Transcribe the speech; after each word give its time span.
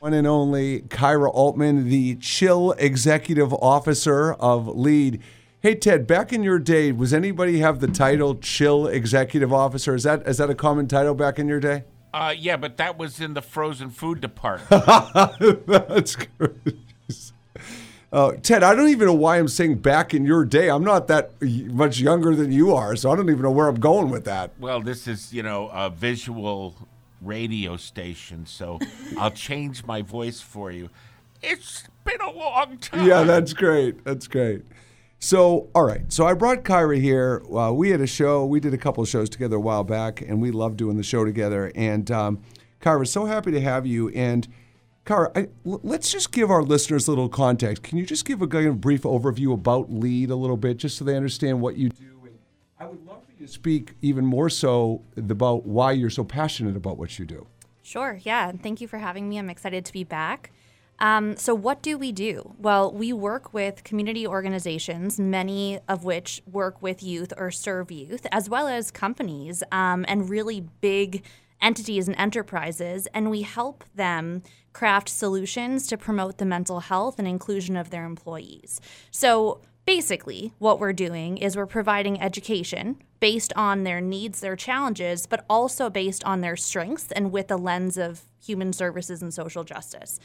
One 0.00 0.14
and 0.14 0.28
only 0.28 0.82
Kyra 0.82 1.28
Altman, 1.34 1.88
the 1.88 2.14
chill 2.16 2.70
executive 2.78 3.52
officer 3.54 4.32
of 4.34 4.68
LEAD. 4.68 5.20
Hey 5.60 5.74
Ted, 5.74 6.06
back 6.06 6.32
in 6.32 6.44
your 6.44 6.60
day, 6.60 6.92
was 6.92 7.12
anybody 7.12 7.58
have 7.58 7.80
the 7.80 7.88
title 7.88 8.36
chill 8.36 8.86
executive 8.86 9.52
officer? 9.52 9.96
Is 9.96 10.04
that 10.04 10.24
is 10.28 10.38
that 10.38 10.50
a 10.50 10.54
common 10.54 10.86
title 10.86 11.14
back 11.14 11.40
in 11.40 11.48
your 11.48 11.58
day? 11.58 11.82
Uh, 12.14 12.32
yeah, 12.38 12.56
but 12.56 12.76
that 12.76 12.96
was 12.96 13.18
in 13.20 13.34
the 13.34 13.42
frozen 13.42 13.90
food 13.90 14.20
department. 14.20 14.68
That's 15.66 16.14
good. 16.14 16.78
Uh, 18.12 18.32
Ted, 18.40 18.62
I 18.62 18.76
don't 18.76 18.88
even 18.88 19.08
know 19.08 19.14
why 19.14 19.38
I'm 19.38 19.48
saying 19.48 19.78
back 19.78 20.14
in 20.14 20.24
your 20.24 20.44
day. 20.44 20.70
I'm 20.70 20.84
not 20.84 21.08
that 21.08 21.32
much 21.42 21.98
younger 21.98 22.36
than 22.36 22.52
you 22.52 22.72
are, 22.72 22.94
so 22.94 23.10
I 23.10 23.16
don't 23.16 23.28
even 23.28 23.42
know 23.42 23.50
where 23.50 23.66
I'm 23.66 23.80
going 23.80 24.10
with 24.10 24.24
that. 24.26 24.52
well, 24.60 24.80
this 24.80 25.08
is, 25.08 25.32
you 25.32 25.42
know, 25.42 25.68
a 25.68 25.90
visual 25.90 26.74
radio 27.20 27.76
station, 27.76 28.46
so 28.46 28.78
I'll 29.16 29.30
change 29.30 29.84
my 29.84 30.02
voice 30.02 30.40
for 30.40 30.70
you. 30.70 30.88
It's 31.42 31.84
been 32.04 32.20
a 32.20 32.30
long 32.30 32.78
time. 32.78 33.06
Yeah, 33.06 33.22
that's 33.22 33.52
great. 33.52 34.04
That's 34.04 34.26
great. 34.26 34.62
So, 35.20 35.68
all 35.74 35.82
right. 35.84 36.12
So 36.12 36.26
I 36.26 36.34
brought 36.34 36.62
Kyra 36.62 37.00
here. 37.00 37.42
Uh, 37.52 37.72
we 37.72 37.90
had 37.90 38.00
a 38.00 38.06
show. 38.06 38.44
We 38.44 38.60
did 38.60 38.72
a 38.72 38.78
couple 38.78 39.02
of 39.02 39.08
shows 39.08 39.28
together 39.28 39.56
a 39.56 39.60
while 39.60 39.84
back, 39.84 40.20
and 40.20 40.40
we 40.40 40.50
love 40.50 40.76
doing 40.76 40.96
the 40.96 41.02
show 41.02 41.24
together. 41.24 41.72
And 41.74 42.10
um, 42.10 42.42
Kyra, 42.80 43.06
so 43.06 43.24
happy 43.24 43.50
to 43.50 43.60
have 43.60 43.84
you. 43.84 44.10
And 44.10 44.46
Kyra, 45.04 45.36
I, 45.36 45.48
l- 45.66 45.80
let's 45.82 46.12
just 46.12 46.30
give 46.30 46.50
our 46.50 46.62
listeners 46.62 47.08
a 47.08 47.10
little 47.10 47.28
context. 47.28 47.82
Can 47.82 47.98
you 47.98 48.06
just 48.06 48.24
give 48.24 48.42
a, 48.42 48.68
of 48.68 48.80
brief 48.80 49.02
overview 49.02 49.52
about 49.52 49.90
Lead 49.90 50.30
a 50.30 50.36
little 50.36 50.56
bit, 50.56 50.76
just 50.76 50.96
so 50.96 51.04
they 51.04 51.16
understand 51.16 51.60
what 51.60 51.76
you 51.76 51.88
do? 51.88 52.04
And 52.24 52.38
I 52.78 52.86
would 52.86 53.04
love 53.04 53.22
speak 53.46 53.94
even 54.02 54.24
more 54.24 54.50
so 54.50 55.02
about 55.16 55.66
why 55.66 55.92
you're 55.92 56.10
so 56.10 56.24
passionate 56.24 56.76
about 56.76 56.98
what 56.98 57.18
you 57.18 57.24
do. 57.24 57.46
Sure, 57.82 58.20
yeah. 58.22 58.48
And 58.48 58.62
thank 58.62 58.80
you 58.80 58.88
for 58.88 58.98
having 58.98 59.28
me. 59.28 59.38
I'm 59.38 59.48
excited 59.48 59.84
to 59.86 59.92
be 59.92 60.04
back. 60.04 60.50
Um, 61.00 61.36
so, 61.36 61.54
what 61.54 61.80
do 61.80 61.96
we 61.96 62.10
do? 62.12 62.54
Well, 62.58 62.92
we 62.92 63.12
work 63.12 63.54
with 63.54 63.84
community 63.84 64.26
organizations, 64.26 65.18
many 65.20 65.78
of 65.88 66.04
which 66.04 66.42
work 66.50 66.82
with 66.82 67.02
youth 67.02 67.32
or 67.36 67.50
serve 67.50 67.90
youth, 67.92 68.26
as 68.32 68.48
well 68.48 68.66
as 68.66 68.90
companies 68.90 69.62
um, 69.70 70.04
and 70.08 70.28
really 70.28 70.60
big 70.80 71.24
entities 71.62 72.08
and 72.08 72.18
enterprises. 72.18 73.06
And 73.14 73.30
we 73.30 73.42
help 73.42 73.84
them 73.94 74.42
craft 74.72 75.08
solutions 75.08 75.86
to 75.86 75.96
promote 75.96 76.38
the 76.38 76.44
mental 76.44 76.80
health 76.80 77.18
and 77.18 77.28
inclusion 77.28 77.76
of 77.76 77.90
their 77.90 78.04
employees. 78.04 78.80
So, 79.10 79.60
basically, 79.88 80.52
what 80.58 80.78
we're 80.78 80.92
doing 80.92 81.38
is 81.38 81.56
we're 81.56 81.64
providing 81.64 82.20
education 82.20 82.94
based 83.20 83.54
on 83.56 83.84
their 83.84 84.02
needs, 84.02 84.40
their 84.40 84.54
challenges, 84.54 85.24
but 85.24 85.46
also 85.48 85.88
based 85.88 86.22
on 86.24 86.42
their 86.42 86.56
strengths 86.58 87.10
and 87.12 87.32
with 87.32 87.50
a 87.50 87.56
lens 87.56 87.96
of 87.96 88.20
human 88.38 88.70
services 88.70 89.22
and 89.22 89.32
social 89.32 89.64
justice. 89.64 90.20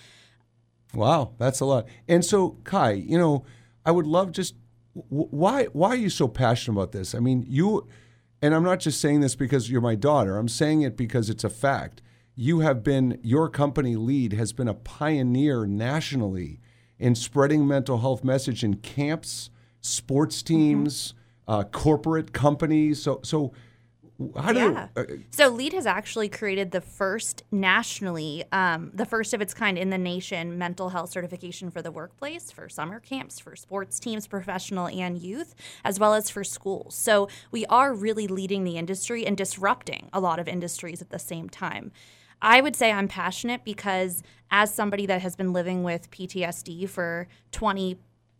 Wow, 0.93 1.31
that's 1.37 1.61
a 1.61 1.65
lot. 1.65 1.87
And 2.09 2.25
so, 2.25 2.57
Kai, 2.65 2.91
you 2.91 3.17
know, 3.17 3.45
I 3.85 3.91
would 3.91 4.05
love 4.05 4.33
just 4.33 4.53
why 5.07 5.67
why 5.67 5.91
are 5.91 5.95
you 5.95 6.09
so 6.09 6.27
passionate 6.27 6.77
about 6.77 6.91
this? 6.91 7.15
I 7.15 7.19
mean, 7.19 7.45
you 7.47 7.87
and 8.41 8.53
I'm 8.53 8.63
not 8.63 8.81
just 8.81 8.99
saying 8.99 9.21
this 9.21 9.33
because 9.33 9.71
you're 9.71 9.79
my 9.79 9.95
daughter. 9.95 10.35
I'm 10.35 10.49
saying 10.49 10.81
it 10.81 10.97
because 10.97 11.29
it's 11.29 11.45
a 11.45 11.49
fact. 11.49 12.01
You 12.35 12.59
have 12.59 12.83
been 12.83 13.17
your 13.23 13.47
company 13.47 13.95
lead 13.95 14.33
has 14.33 14.51
been 14.51 14.67
a 14.67 14.73
pioneer 14.73 15.65
nationally 15.65 16.59
in 16.99 17.15
spreading 17.15 17.65
mental 17.65 17.99
health 17.99 18.25
message 18.25 18.61
in 18.61 18.75
camps, 18.75 19.49
sports 19.83 20.41
teams, 20.41 21.13
uh, 21.47 21.63
corporate 21.65 22.33
companies. 22.33 23.03
So 23.03 23.19
so 23.23 23.53
how 24.37 24.53
do 24.53 24.59
Yeah. 24.59 24.87
uh, 24.95 25.03
So 25.31 25.49
LEAD 25.49 25.73
has 25.73 25.85
actually 25.85 26.29
created 26.29 26.71
the 26.71 26.79
first 26.79 27.43
nationally, 27.51 28.45
um, 28.51 28.91
the 28.93 29.05
first 29.05 29.33
of 29.33 29.41
its 29.41 29.53
kind 29.53 29.77
in 29.77 29.89
the 29.89 29.97
nation, 29.97 30.57
mental 30.57 30.89
health 30.89 31.09
certification 31.09 31.71
for 31.71 31.81
the 31.81 31.91
workplace, 31.91 32.51
for 32.51 32.69
summer 32.69 32.99
camps, 32.99 33.39
for 33.39 33.55
sports 33.55 33.99
teams, 33.99 34.27
professional 34.27 34.87
and 34.87 35.17
youth, 35.17 35.55
as 35.83 35.99
well 35.99 36.13
as 36.13 36.29
for 36.29 36.43
schools. 36.43 36.95
So 36.95 37.27
we 37.51 37.65
are 37.65 37.93
really 37.93 38.27
leading 38.27 38.63
the 38.63 38.77
industry 38.77 39.25
and 39.25 39.35
disrupting 39.35 40.09
a 40.13 40.19
lot 40.19 40.39
of 40.39 40.47
industries 40.47 41.01
at 41.01 41.09
the 41.09 41.19
same 41.19 41.49
time. 41.49 41.91
I 42.41 42.61
would 42.61 42.75
say 42.75 42.91
I'm 42.91 43.07
passionate 43.07 43.65
because 43.65 44.21
as 44.51 44.73
somebody 44.73 45.05
that 45.07 45.21
has 45.21 45.35
been 45.35 45.53
living 45.53 45.83
with 45.83 46.11
PTSD 46.11 46.87
for 46.87 47.27
20 47.51 47.97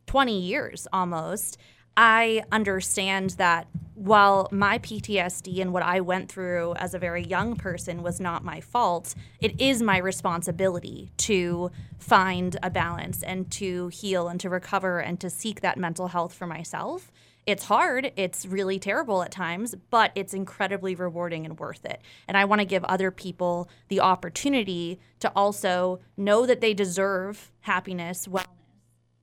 20 0.08 0.40
years 0.40 0.88
almost, 0.94 1.58
I 1.96 2.44
understand 2.52 3.32
that 3.32 3.68
while 3.94 4.50
my 4.52 4.80
PTSD 4.80 5.62
and 5.62 5.72
what 5.72 5.84
I 5.84 6.02
went 6.02 6.32
through 6.32 6.74
as 6.76 6.94
a 6.94 7.00
very 7.00 7.24
young 7.24 7.56
person 7.56 8.02
was 8.02 8.20
not 8.20 8.44
my 8.44 8.60
fault, 8.60 9.14
it 9.40 9.62
is 9.62 9.82
my 9.82 9.98
responsibility 9.98 11.12
to 11.18 11.72
find 12.00 12.58
a 12.64 12.70
balance 12.70 13.22
and 13.22 13.50
to 13.52 13.88
heal 13.90 14.28
and 14.28 14.40
to 14.40 14.50
recover 14.50 15.00
and 15.00 15.20
to 15.20 15.30
seek 15.30 15.62
that 15.62 15.78
mental 15.78 16.08
health 16.08 16.34
for 16.34 16.48
myself. 16.48 17.12
It's 17.46 17.66
hard, 17.66 18.14
it's 18.16 18.46
really 18.46 18.80
terrible 18.80 19.22
at 19.22 19.32
times, 19.32 19.76
but 19.90 20.12
it's 20.16 20.34
incredibly 20.34 20.96
rewarding 20.96 21.46
and 21.46 21.60
worth 21.60 21.86
it. 21.86 22.02
And 22.28 22.38
I 22.38 22.46
want 22.46 22.60
to 22.60 22.66
give 22.66 22.86
other 22.86 23.12
people 23.12 23.70
the 23.90 24.00
opportunity 24.00 25.00
to 25.20 25.32
also 25.36 26.00
know 26.16 26.46
that 26.46 26.62
they 26.62 26.74
deserve 26.74 27.52
happiness, 27.62 28.28
wellness, 28.28 28.48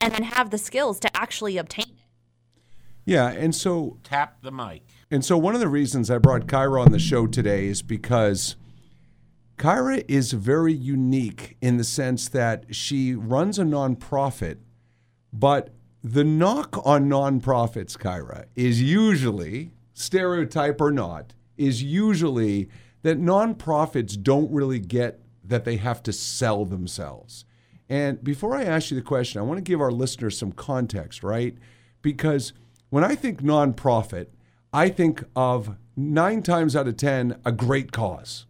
and 0.01 0.13
then 0.15 0.23
have 0.25 0.51
the 0.51 0.59
skills 0.59 0.99
to 1.01 1.17
actually 1.17 1.57
obtain 1.57 1.85
it. 1.87 2.61
yeah, 3.05 3.29
and 3.29 3.55
so 3.55 3.99
Tap 4.03 4.43
the 4.43 4.53
mic. 4.53 4.83
And 5.11 5.25
so 5.25 5.37
one 5.37 5.55
of 5.55 5.61
the 5.61 5.69
reasons 5.69 6.11
I 6.11 6.19
brought 6.19 6.47
Kyra 6.47 6.85
on 6.85 6.93
the 6.93 6.99
show 6.99 7.27
today 7.27 7.67
is 7.67 7.83
because 7.83 8.57
Kyra 9.59 10.05
is 10.09 10.33
very 10.33 10.73
unique 10.73 11.57
in 11.61 11.77
the 11.77 11.85
sense 11.85 12.29
that 12.29 12.75
she 12.75 13.15
runs 13.15 13.59
a 13.59 13.65
nonprofit, 13.65 14.59
but 15.33 15.71
the 16.03 16.25
knock 16.25 16.81
on 16.87 17.09
nonprofits, 17.11 17.99
Kyra, 17.99 18.47
is 18.57 18.81
usually, 18.81 19.73
stereotype 19.93 20.81
or 20.81 20.91
not, 20.91 21.35
is 21.59 21.83
usually 21.83 22.71
that 23.03 23.21
nonprofits 23.21 24.21
don't 24.23 24.51
really 24.51 24.79
get 24.79 25.21
that 25.45 25.65
they 25.65 25.77
have 25.77 26.03
to 26.05 26.13
sell 26.13 26.65
themselves. 26.65 27.45
And 27.91 28.23
before 28.23 28.57
I 28.57 28.63
ask 28.63 28.93
you 28.93 28.95
the 28.97 29.03
question, 29.03 29.41
I 29.41 29.45
want 29.45 29.59
to 29.59 29.63
give 29.63 29.81
our 29.81 29.91
listeners 29.91 30.39
some 30.39 30.53
context, 30.53 31.25
right? 31.25 31.59
Because 32.03 32.53
when 32.89 33.03
I 33.03 33.17
think 33.17 33.43
nonprofit, 33.43 34.29
I 34.73 34.89
think 34.89 35.25
of 35.35 35.77
nine 35.97 36.43
times 36.43 36.77
out 36.77 36.87
of 36.87 36.97
10, 36.97 37.41
a 37.45 37.51
great 37.51 37.91
cause. 37.91 38.47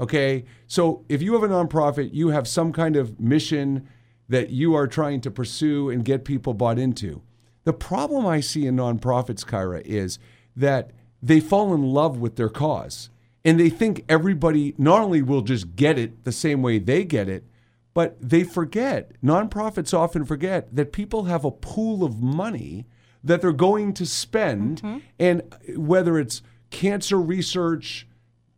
Okay. 0.00 0.46
So 0.66 1.04
if 1.10 1.20
you 1.20 1.34
have 1.34 1.42
a 1.42 1.48
nonprofit, 1.48 2.14
you 2.14 2.28
have 2.28 2.48
some 2.48 2.72
kind 2.72 2.96
of 2.96 3.20
mission 3.20 3.86
that 4.30 4.48
you 4.48 4.74
are 4.74 4.86
trying 4.86 5.20
to 5.20 5.30
pursue 5.30 5.90
and 5.90 6.02
get 6.02 6.24
people 6.24 6.54
bought 6.54 6.78
into. 6.78 7.20
The 7.64 7.74
problem 7.74 8.26
I 8.26 8.40
see 8.40 8.66
in 8.66 8.76
nonprofits, 8.76 9.44
Kyra, 9.44 9.82
is 9.82 10.18
that 10.56 10.92
they 11.22 11.38
fall 11.38 11.74
in 11.74 11.82
love 11.82 12.18
with 12.18 12.36
their 12.36 12.48
cause 12.48 13.10
and 13.44 13.60
they 13.60 13.68
think 13.68 14.04
everybody 14.08 14.74
not 14.78 15.02
only 15.02 15.20
will 15.20 15.42
just 15.42 15.76
get 15.76 15.98
it 15.98 16.24
the 16.24 16.32
same 16.32 16.62
way 16.62 16.78
they 16.78 17.04
get 17.04 17.28
it, 17.28 17.44
but 17.92 18.16
they 18.20 18.44
forget, 18.44 19.12
nonprofits 19.22 19.92
often 19.96 20.24
forget 20.24 20.74
that 20.74 20.92
people 20.92 21.24
have 21.24 21.44
a 21.44 21.50
pool 21.50 22.04
of 22.04 22.20
money 22.20 22.86
that 23.22 23.40
they're 23.40 23.52
going 23.52 23.92
to 23.94 24.06
spend. 24.06 24.82
Mm-hmm. 24.82 24.98
And 25.18 25.42
whether 25.76 26.18
it's 26.18 26.42
cancer 26.70 27.20
research, 27.20 28.06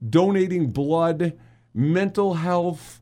donating 0.07 0.71
blood, 0.71 1.39
mental 1.75 2.35
health, 2.35 3.01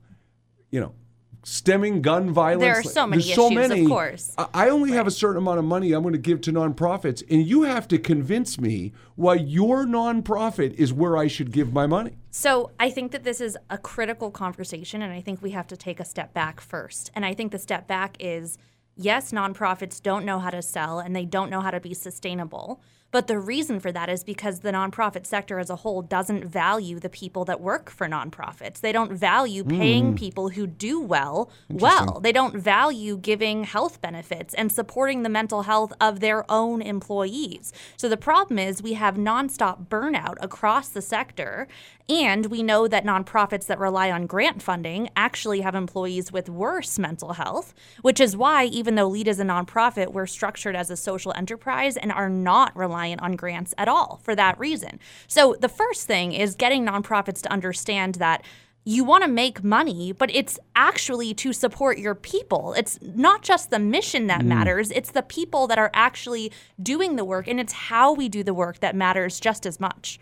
you 0.70 0.80
know, 0.80 0.94
stemming 1.42 2.02
gun 2.02 2.30
violence. 2.30 2.62
There 2.62 2.78
are 2.78 2.82
so 2.82 3.06
many 3.06 3.22
There's 3.22 3.34
so 3.34 3.50
many. 3.50 3.82
of 3.82 3.88
course. 3.88 4.34
I 4.38 4.46
I 4.54 4.68
only 4.70 4.92
have 4.92 5.06
a 5.06 5.10
certain 5.10 5.38
amount 5.38 5.58
of 5.58 5.64
money 5.64 5.92
I'm 5.92 6.02
going 6.02 6.12
to 6.12 6.18
give 6.18 6.40
to 6.42 6.52
nonprofits, 6.52 7.22
and 7.30 7.46
you 7.46 7.62
have 7.62 7.88
to 7.88 7.98
convince 7.98 8.58
me 8.58 8.92
why 9.16 9.34
your 9.34 9.84
nonprofit 9.84 10.74
is 10.74 10.92
where 10.92 11.16
I 11.16 11.26
should 11.26 11.50
give 11.50 11.72
my 11.72 11.86
money. 11.86 12.18
So 12.30 12.70
I 12.78 12.90
think 12.90 13.10
that 13.12 13.24
this 13.24 13.40
is 13.40 13.58
a 13.70 13.78
critical 13.78 14.30
conversation, 14.30 15.02
and 15.02 15.12
I 15.12 15.20
think 15.20 15.42
we 15.42 15.50
have 15.50 15.66
to 15.68 15.76
take 15.76 15.98
a 15.98 16.04
step 16.04 16.32
back 16.32 16.60
first. 16.60 17.10
And 17.14 17.26
I 17.26 17.34
think 17.34 17.50
the 17.50 17.58
step 17.58 17.88
back 17.88 18.16
is 18.20 18.56
yes, 18.96 19.32
nonprofits 19.32 20.00
don't 20.00 20.24
know 20.24 20.38
how 20.38 20.50
to 20.50 20.62
sell 20.62 21.00
and 21.00 21.16
they 21.16 21.24
don't 21.24 21.50
know 21.50 21.60
how 21.60 21.70
to 21.70 21.80
be 21.80 21.94
sustainable. 21.94 22.80
But 23.12 23.26
the 23.26 23.38
reason 23.38 23.80
for 23.80 23.90
that 23.90 24.08
is 24.08 24.22
because 24.22 24.60
the 24.60 24.70
nonprofit 24.70 25.26
sector 25.26 25.58
as 25.58 25.68
a 25.68 25.76
whole 25.76 26.00
doesn't 26.00 26.44
value 26.44 27.00
the 27.00 27.08
people 27.08 27.44
that 27.46 27.60
work 27.60 27.90
for 27.90 28.08
nonprofits. 28.08 28.80
They 28.80 28.92
don't 28.92 29.12
value 29.12 29.64
paying 29.64 30.10
hmm. 30.10 30.14
people 30.14 30.50
who 30.50 30.66
do 30.66 31.00
well 31.00 31.50
well. 31.68 32.20
They 32.20 32.32
don't 32.32 32.56
value 32.56 33.16
giving 33.16 33.64
health 33.64 34.00
benefits 34.00 34.54
and 34.54 34.70
supporting 34.70 35.22
the 35.22 35.28
mental 35.28 35.62
health 35.62 35.92
of 36.00 36.20
their 36.20 36.48
own 36.50 36.82
employees. 36.82 37.72
So 37.96 38.08
the 38.08 38.16
problem 38.16 38.58
is 38.58 38.82
we 38.82 38.92
have 38.92 39.16
nonstop 39.16 39.88
burnout 39.88 40.36
across 40.40 40.88
the 40.88 41.02
sector. 41.02 41.66
And 42.08 42.46
we 42.46 42.64
know 42.64 42.88
that 42.88 43.04
nonprofits 43.04 43.66
that 43.66 43.78
rely 43.78 44.10
on 44.10 44.26
grant 44.26 44.62
funding 44.62 45.10
actually 45.14 45.60
have 45.60 45.76
employees 45.76 46.32
with 46.32 46.48
worse 46.48 46.98
mental 46.98 47.34
health, 47.34 47.72
which 48.02 48.18
is 48.18 48.36
why, 48.36 48.64
even 48.64 48.96
though 48.96 49.06
LEAD 49.06 49.28
is 49.28 49.38
a 49.38 49.44
nonprofit, 49.44 50.12
we're 50.12 50.26
structured 50.26 50.74
as 50.74 50.90
a 50.90 50.96
social 50.96 51.32
enterprise 51.36 51.96
and 51.96 52.10
are 52.10 52.28
not 52.28 52.76
reliant 52.76 52.99
on 53.00 53.36
grants 53.36 53.74
at 53.78 53.88
all 53.88 54.20
for 54.22 54.34
that 54.34 54.58
reason. 54.58 55.00
So, 55.26 55.56
the 55.58 55.68
first 55.68 56.06
thing 56.06 56.32
is 56.32 56.54
getting 56.54 56.84
nonprofits 56.84 57.42
to 57.42 57.52
understand 57.52 58.16
that 58.16 58.44
you 58.84 59.04
want 59.04 59.22
to 59.24 59.28
make 59.28 59.62
money, 59.62 60.12
but 60.12 60.34
it's 60.34 60.58
actually 60.74 61.34
to 61.34 61.52
support 61.52 61.98
your 61.98 62.14
people. 62.14 62.72
It's 62.76 62.98
not 63.02 63.42
just 63.42 63.70
the 63.70 63.78
mission 63.78 64.26
that 64.28 64.40
mm. 64.40 64.46
matters, 64.46 64.90
it's 64.90 65.10
the 65.10 65.22
people 65.22 65.66
that 65.66 65.78
are 65.78 65.90
actually 65.92 66.50
doing 66.82 67.16
the 67.16 67.24
work, 67.24 67.46
and 67.46 67.60
it's 67.60 67.72
how 67.72 68.12
we 68.12 68.28
do 68.28 68.42
the 68.42 68.54
work 68.54 68.80
that 68.80 68.96
matters 68.96 69.38
just 69.38 69.66
as 69.66 69.80
much. 69.80 70.18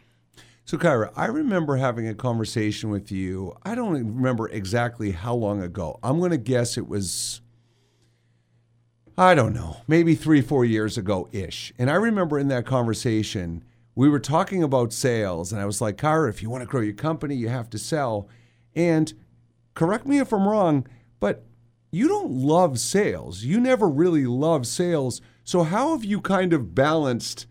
So, 0.65 0.77
Kyra, 0.77 1.11
I 1.17 1.27
remember 1.27 1.77
having 1.77 2.09
a 2.09 2.15
conversation 2.15 2.91
with 2.91 3.11
you. 3.11 3.57
I 3.63 3.75
don't 3.75 3.93
remember 3.93 4.51
exactly 4.51 5.13
how 5.13 5.35
long 5.35 5.63
ago. 5.63 5.99
I'm 6.03 6.19
going 6.19 6.33
to 6.33 6.37
guess 6.37 6.77
it 6.77 6.87
was, 6.89 7.41
I 9.19 9.35
don't 9.35 9.53
know, 9.53 9.79
maybe 9.89 10.15
three, 10.15 10.41
four 10.41 10.65
years 10.65 10.97
ago 10.97 11.29
ish. 11.33 11.73
And 11.77 11.91
I 11.91 11.95
remember 11.97 12.39
in 12.39 12.47
that 12.49 12.65
conversation, 12.65 13.65
we 13.97 14.09
were 14.09 14.21
talking 14.21 14.63
about 14.63 14.93
sales, 14.93 15.53
and 15.53 15.61
I 15.61 15.67
was 15.67 15.81
like, 15.81 15.97
Kyra, 15.97 16.29
if 16.29 16.41
you 16.41 16.49
want 16.49 16.63
to 16.63 16.69
grow 16.69 16.83
your 16.83 16.95
company, 16.95 17.35
you 17.35 17.49
have 17.49 17.69
to 17.71 17.79
sell. 17.79 18.29
And 18.77 19.13
correct 19.75 20.07
me 20.07 20.21
if 20.21 20.33
I'm 20.33 20.47
wrong, 20.47 20.87
but 21.19 21.45
you 21.91 22.07
don't 22.07 22.31
love 22.31 22.79
sales. 22.79 23.43
You 23.43 23.59
never 23.59 23.89
really 23.89 24.25
love 24.25 24.69
sales. 24.69 25.21
So, 25.43 25.65
how 25.65 25.91
have 25.91 26.05
you 26.05 26.21
kind 26.21 26.53
of 26.53 26.77
balanced 26.77 27.47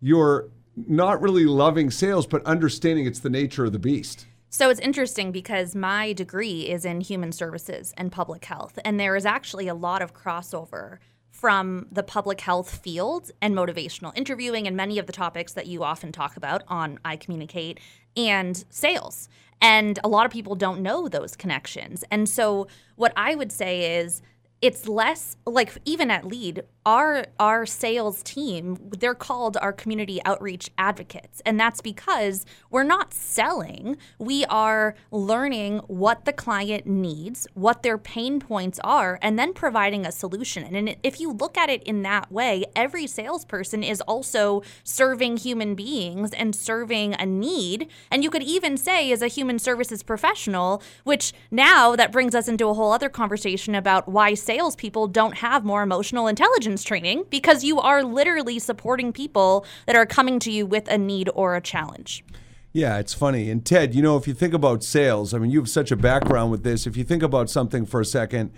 your 0.00 0.50
not 0.86 1.20
really 1.20 1.44
loving 1.44 1.90
sales, 1.90 2.26
but 2.26 2.44
understanding 2.44 3.06
it's 3.06 3.20
the 3.20 3.30
nature 3.30 3.64
of 3.64 3.72
the 3.72 3.78
beast. 3.78 4.26
So 4.50 4.70
it's 4.70 4.80
interesting 4.80 5.30
because 5.30 5.74
my 5.74 6.14
degree 6.14 6.62
is 6.62 6.86
in 6.86 7.02
human 7.02 7.32
services 7.32 7.92
and 7.98 8.10
public 8.10 8.46
health, 8.46 8.78
and 8.84 8.98
there 8.98 9.14
is 9.14 9.26
actually 9.26 9.68
a 9.68 9.74
lot 9.74 10.00
of 10.00 10.14
crossover 10.14 10.98
from 11.30 11.86
the 11.92 12.02
public 12.02 12.40
health 12.40 12.78
field 12.78 13.30
and 13.42 13.54
motivational 13.54 14.16
interviewing 14.16 14.66
and 14.66 14.76
many 14.76 14.98
of 14.98 15.06
the 15.06 15.12
topics 15.12 15.52
that 15.52 15.66
you 15.66 15.84
often 15.84 16.12
talk 16.12 16.36
about 16.36 16.62
on 16.66 16.98
I 17.04 17.16
Communicate 17.16 17.78
and 18.16 18.64
sales. 18.70 19.28
And 19.60 19.98
a 20.02 20.08
lot 20.08 20.24
of 20.24 20.32
people 20.32 20.54
don't 20.54 20.80
know 20.80 21.08
those 21.08 21.36
connections. 21.36 22.02
And 22.10 22.28
so 22.28 22.68
what 22.96 23.12
I 23.16 23.34
would 23.34 23.52
say 23.52 23.98
is 23.98 24.22
it's 24.60 24.88
less 24.88 25.36
like 25.46 25.78
even 25.84 26.10
at 26.10 26.24
lead 26.24 26.62
our 26.84 27.26
our 27.38 27.66
sales 27.66 28.22
team 28.22 28.78
they're 28.98 29.14
called 29.14 29.56
our 29.58 29.72
community 29.72 30.20
outreach 30.24 30.70
advocates. 30.78 31.42
And 31.44 31.60
that's 31.60 31.80
because 31.80 32.46
we're 32.70 32.82
not 32.82 33.12
selling. 33.12 33.98
We 34.18 34.44
are 34.46 34.94
learning 35.10 35.78
what 35.86 36.24
the 36.24 36.32
client 36.32 36.86
needs 36.86 37.46
what 37.54 37.82
their 37.82 37.98
pain 37.98 38.40
points 38.40 38.80
are 38.82 39.18
and 39.22 39.38
then 39.38 39.52
providing 39.52 40.06
a 40.06 40.12
solution. 40.12 40.74
And 40.74 40.96
if 41.02 41.20
you 41.20 41.32
look 41.32 41.56
at 41.56 41.68
it 41.68 41.82
in 41.82 42.02
that 42.02 42.32
way 42.32 42.64
every 42.74 43.06
salesperson 43.06 43.82
is 43.82 44.00
also 44.02 44.62
serving 44.82 45.36
human 45.36 45.74
beings 45.74 46.32
and 46.32 46.56
serving 46.56 47.14
a 47.14 47.26
need. 47.26 47.88
And 48.10 48.24
you 48.24 48.30
could 48.30 48.42
even 48.42 48.76
say 48.76 49.12
as 49.12 49.22
a 49.22 49.28
human 49.28 49.58
services 49.58 50.02
professional 50.02 50.82
which 51.04 51.32
now 51.50 51.94
that 51.94 52.12
brings 52.12 52.34
us 52.34 52.48
into 52.48 52.66
a 52.68 52.74
whole 52.74 52.92
other 52.92 53.08
conversation 53.08 53.74
about 53.74 54.08
why 54.08 54.34
salespeople 54.48 55.08
don't 55.08 55.36
have 55.36 55.62
more 55.62 55.82
emotional 55.82 56.26
intelligence 56.26 56.82
training 56.82 57.22
because 57.28 57.62
you 57.62 57.78
are 57.78 58.02
literally 58.02 58.58
supporting 58.58 59.12
people 59.12 59.66
that 59.84 59.94
are 59.94 60.06
coming 60.06 60.38
to 60.38 60.50
you 60.50 60.64
with 60.64 60.88
a 60.88 60.96
need 60.96 61.28
or 61.34 61.54
a 61.54 61.60
challenge. 61.60 62.24
Yeah, 62.72 62.96
it's 62.96 63.12
funny. 63.12 63.50
And 63.50 63.62
Ted, 63.62 63.94
you 63.94 64.00
know, 64.00 64.16
if 64.16 64.26
you 64.26 64.32
think 64.32 64.54
about 64.54 64.82
sales, 64.82 65.34
I 65.34 65.38
mean, 65.38 65.50
you 65.50 65.58
have 65.58 65.68
such 65.68 65.92
a 65.92 65.96
background 65.96 66.50
with 66.50 66.64
this. 66.64 66.86
If 66.86 66.96
you 66.96 67.04
think 67.04 67.22
about 67.22 67.50
something 67.50 67.84
for 67.84 68.00
a 68.00 68.06
second, 68.06 68.50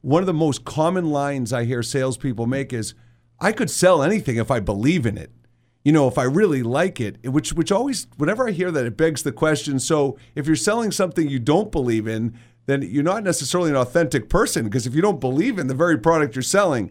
one 0.00 0.22
of 0.22 0.26
the 0.26 0.32
most 0.32 0.64
common 0.64 1.10
lines 1.10 1.52
I 1.52 1.64
hear 1.64 1.82
salespeople 1.82 2.46
make 2.46 2.72
is, 2.72 2.94
I 3.38 3.52
could 3.52 3.70
sell 3.70 4.02
anything 4.02 4.36
if 4.36 4.50
I 4.50 4.60
believe 4.60 5.04
in 5.04 5.18
it. 5.18 5.32
You 5.84 5.92
know, 5.92 6.08
if 6.08 6.16
I 6.16 6.24
really 6.24 6.62
like 6.62 6.98
it, 6.98 7.28
which 7.28 7.52
which 7.52 7.70
always 7.70 8.06
whenever 8.16 8.48
I 8.48 8.52
hear 8.52 8.70
that 8.70 8.86
it 8.86 8.96
begs 8.96 9.22
the 9.22 9.32
question, 9.32 9.78
so 9.80 10.16
if 10.34 10.46
you're 10.46 10.56
selling 10.56 10.92
something 10.92 11.28
you 11.28 11.38
don't 11.38 11.70
believe 11.70 12.08
in, 12.08 12.38
then 12.66 12.82
you're 12.82 13.02
not 13.02 13.24
necessarily 13.24 13.70
an 13.70 13.76
authentic 13.76 14.28
person 14.28 14.64
because 14.64 14.86
if 14.86 14.94
you 14.94 15.02
don't 15.02 15.20
believe 15.20 15.58
in 15.58 15.68
the 15.68 15.74
very 15.74 15.98
product 15.98 16.34
you're 16.34 16.42
selling. 16.42 16.90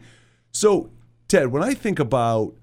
So, 0.52 0.90
Ted, 1.28 1.48
when 1.48 1.64
I 1.64 1.74
think 1.74 2.00
about 2.00 2.56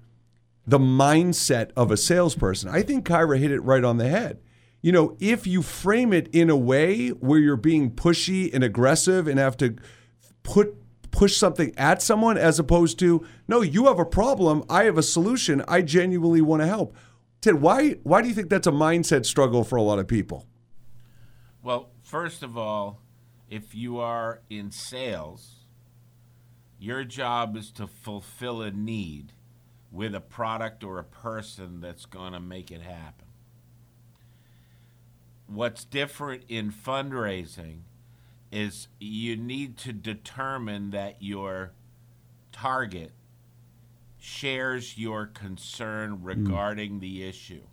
the 0.65 0.79
mindset 0.79 1.71
of 1.75 1.91
a 1.91 1.97
salesperson, 1.97 2.69
I 2.69 2.81
think 2.81 3.07
Kyra 3.07 3.39
hit 3.39 3.51
it 3.51 3.61
right 3.61 3.83
on 3.83 3.97
the 3.97 4.09
head. 4.09 4.39
You 4.81 4.91
know, 4.91 5.15
if 5.19 5.47
you 5.47 5.61
frame 5.61 6.11
it 6.11 6.27
in 6.33 6.49
a 6.49 6.57
way 6.57 7.09
where 7.09 7.39
you're 7.39 7.55
being 7.55 7.91
pushy 7.91 8.53
and 8.53 8.63
aggressive 8.63 9.27
and 9.27 9.39
have 9.39 9.55
to 9.57 9.75
put 10.43 10.75
push 11.11 11.37
something 11.37 11.71
at 11.77 12.01
someone 12.01 12.39
as 12.39 12.57
opposed 12.57 12.97
to, 12.97 13.23
no, 13.47 13.61
you 13.61 13.85
have 13.85 13.99
a 13.99 14.05
problem, 14.05 14.63
I 14.67 14.85
have 14.85 14.97
a 14.97 15.03
solution, 15.03 15.63
I 15.67 15.83
genuinely 15.83 16.41
want 16.41 16.63
to 16.63 16.67
help. 16.67 16.95
Ted, 17.39 17.55
why 17.55 17.91
why 18.03 18.21
do 18.21 18.27
you 18.27 18.33
think 18.33 18.49
that's 18.49 18.67
a 18.67 18.71
mindset 18.71 19.25
struggle 19.25 19.63
for 19.63 19.75
a 19.75 19.81
lot 19.81 19.99
of 19.99 20.07
people? 20.07 20.47
Well, 21.61 21.91
first 22.01 22.41
of 22.41 22.57
all, 22.57 23.02
if 23.53 23.75
you 23.75 23.99
are 23.99 24.41
in 24.49 24.71
sales, 24.71 25.67
your 26.79 27.03
job 27.03 27.55
is 27.55 27.69
to 27.69 27.85
fulfill 27.85 28.63
a 28.63 28.71
need 28.71 29.31
with 29.91 30.15
a 30.15 30.19
product 30.19 30.83
or 30.83 30.97
a 30.97 31.03
person 31.03 31.79
that's 31.79 32.05
going 32.05 32.33
to 32.33 32.39
make 32.39 32.71
it 32.71 32.81
happen. 32.81 33.27
What's 35.45 35.85
different 35.85 36.45
in 36.49 36.71
fundraising 36.71 37.81
is 38.51 38.87
you 38.99 39.35
need 39.37 39.77
to 39.77 39.93
determine 39.93 40.89
that 40.89 41.17
your 41.21 41.73
target 42.51 43.11
shares 44.17 44.97
your 44.97 45.27
concern 45.27 46.13
hmm. 46.13 46.23
regarding 46.23 46.93
mm. 46.93 47.01
the 47.01 47.23
issue. 47.23 47.67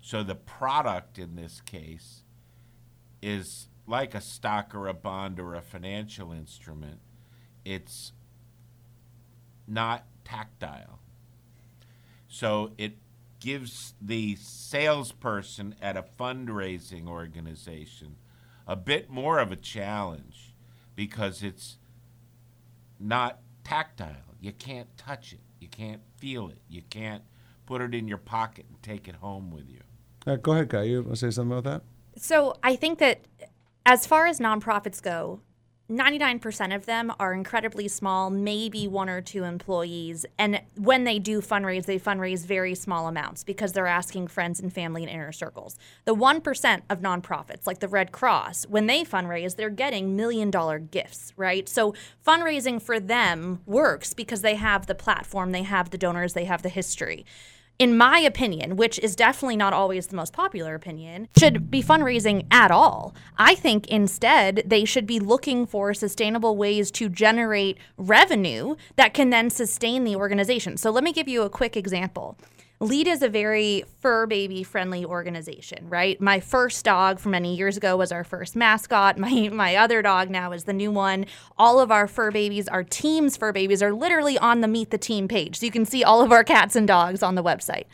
So 0.00 0.22
the 0.22 0.36
product 0.36 1.18
in 1.18 1.34
this 1.34 1.60
case 1.60 2.22
is 3.20 3.66
like 3.86 4.14
a 4.14 4.20
stock 4.20 4.74
or 4.74 4.86
a 4.88 4.94
bond 4.94 5.40
or 5.40 5.54
a 5.54 5.62
financial 5.62 6.32
instrument, 6.32 7.00
it's 7.64 8.12
not 9.66 10.04
tactile. 10.24 11.00
So 12.28 12.72
it 12.78 12.96
gives 13.40 13.94
the 14.00 14.36
salesperson 14.36 15.74
at 15.82 15.96
a 15.96 16.02
fundraising 16.02 17.08
organization 17.08 18.16
a 18.66 18.76
bit 18.76 19.10
more 19.10 19.38
of 19.38 19.50
a 19.50 19.56
challenge 19.56 20.54
because 20.94 21.42
it's 21.42 21.78
not 23.00 23.40
tactile. 23.64 24.36
You 24.40 24.52
can't 24.52 24.96
touch 24.96 25.32
it. 25.32 25.40
You 25.60 25.68
can't 25.68 26.02
feel 26.16 26.48
it. 26.48 26.58
You 26.68 26.82
can't 26.88 27.22
put 27.66 27.80
it 27.82 27.94
in 27.94 28.08
your 28.08 28.18
pocket 28.18 28.66
and 28.68 28.82
take 28.82 29.08
it 29.08 29.16
home 29.16 29.50
with 29.50 29.68
you. 29.68 29.80
Uh, 30.26 30.36
go 30.36 30.52
ahead, 30.52 30.68
Guy. 30.68 30.84
You 30.84 31.02
want 31.02 31.10
to 31.10 31.16
say 31.16 31.30
something 31.30 31.58
about 31.58 31.64
that? 31.64 31.82
So 32.20 32.54
I 32.62 32.76
think 32.76 32.98
that 32.98 33.26
as 33.84 34.06
far 34.06 34.26
as 34.26 34.38
nonprofits 34.38 35.02
go, 35.02 35.40
99% 35.90 36.74
of 36.74 36.86
them 36.86 37.12
are 37.18 37.34
incredibly 37.34 37.86
small, 37.88 38.30
maybe 38.30 38.86
one 38.86 39.10
or 39.10 39.20
two 39.20 39.44
employees. 39.44 40.24
And 40.38 40.62
when 40.76 41.04
they 41.04 41.18
do 41.18 41.42
fundraise, 41.42 41.84
they 41.84 41.98
fundraise 41.98 42.46
very 42.46 42.74
small 42.74 43.08
amounts 43.08 43.44
because 43.44 43.72
they're 43.72 43.86
asking 43.86 44.28
friends 44.28 44.58
and 44.60 44.72
family 44.72 45.02
and 45.02 45.10
inner 45.10 45.32
circles. 45.32 45.76
The 46.04 46.14
1% 46.14 46.82
of 46.88 47.00
nonprofits, 47.00 47.66
like 47.66 47.80
the 47.80 47.88
Red 47.88 48.12
Cross, 48.12 48.66
when 48.68 48.86
they 48.86 49.04
fundraise, 49.04 49.56
they're 49.56 49.68
getting 49.68 50.16
million 50.16 50.50
dollar 50.50 50.78
gifts, 50.78 51.34
right? 51.36 51.68
So 51.68 51.94
fundraising 52.26 52.80
for 52.80 52.98
them 52.98 53.60
works 53.66 54.14
because 54.14 54.40
they 54.40 54.54
have 54.54 54.86
the 54.86 54.94
platform, 54.94 55.52
they 55.52 55.64
have 55.64 55.90
the 55.90 55.98
donors, 55.98 56.32
they 56.32 56.44
have 56.46 56.62
the 56.62 56.70
history 56.70 57.26
in 57.82 57.96
my 57.96 58.20
opinion, 58.20 58.76
which 58.76 58.96
is 59.00 59.16
definitely 59.16 59.56
not 59.56 59.72
always 59.72 60.06
the 60.06 60.14
most 60.14 60.32
popular 60.32 60.76
opinion, 60.76 61.26
should 61.36 61.68
be 61.68 61.82
fundraising 61.82 62.46
at 62.48 62.70
all. 62.70 63.12
I 63.38 63.56
think 63.56 63.88
instead 63.88 64.62
they 64.64 64.84
should 64.84 65.04
be 65.04 65.18
looking 65.18 65.66
for 65.66 65.92
sustainable 65.92 66.56
ways 66.56 66.92
to 66.92 67.08
generate 67.08 67.78
revenue 67.96 68.76
that 68.94 69.14
can 69.14 69.30
then 69.30 69.50
sustain 69.50 70.04
the 70.04 70.14
organization. 70.14 70.76
So 70.76 70.92
let 70.92 71.02
me 71.02 71.12
give 71.12 71.26
you 71.26 71.42
a 71.42 71.50
quick 71.50 71.76
example. 71.76 72.38
Lead 72.82 73.06
is 73.06 73.22
a 73.22 73.28
very 73.28 73.84
fur 74.00 74.26
baby 74.26 74.64
friendly 74.64 75.04
organization, 75.04 75.88
right? 75.88 76.20
My 76.20 76.40
first 76.40 76.84
dog 76.84 77.20
from 77.20 77.30
many 77.30 77.54
years 77.54 77.76
ago 77.76 77.96
was 77.96 78.10
our 78.10 78.24
first 78.24 78.56
mascot. 78.56 79.16
My 79.22 79.48
my 79.52 79.76
other 79.76 80.02
dog 80.02 80.30
now 80.30 80.50
is 80.50 80.64
the 80.64 80.72
new 80.72 80.90
one. 80.90 81.26
All 81.56 81.78
of 81.78 81.92
our 81.92 82.08
fur 82.08 82.32
babies, 82.32 82.66
our 82.66 82.82
team's 82.82 83.36
fur 83.36 83.52
babies 83.52 83.84
are 83.84 83.92
literally 83.92 84.36
on 84.36 84.62
the 84.62 84.68
Meet 84.68 84.90
the 84.90 84.98
Team 84.98 85.28
page. 85.28 85.60
So 85.60 85.66
you 85.66 85.70
can 85.70 85.84
see 85.84 86.02
all 86.02 86.22
of 86.22 86.32
our 86.32 86.42
cats 86.42 86.74
and 86.74 86.88
dogs 86.88 87.22
on 87.22 87.36
the 87.36 87.42
website. 87.44 87.84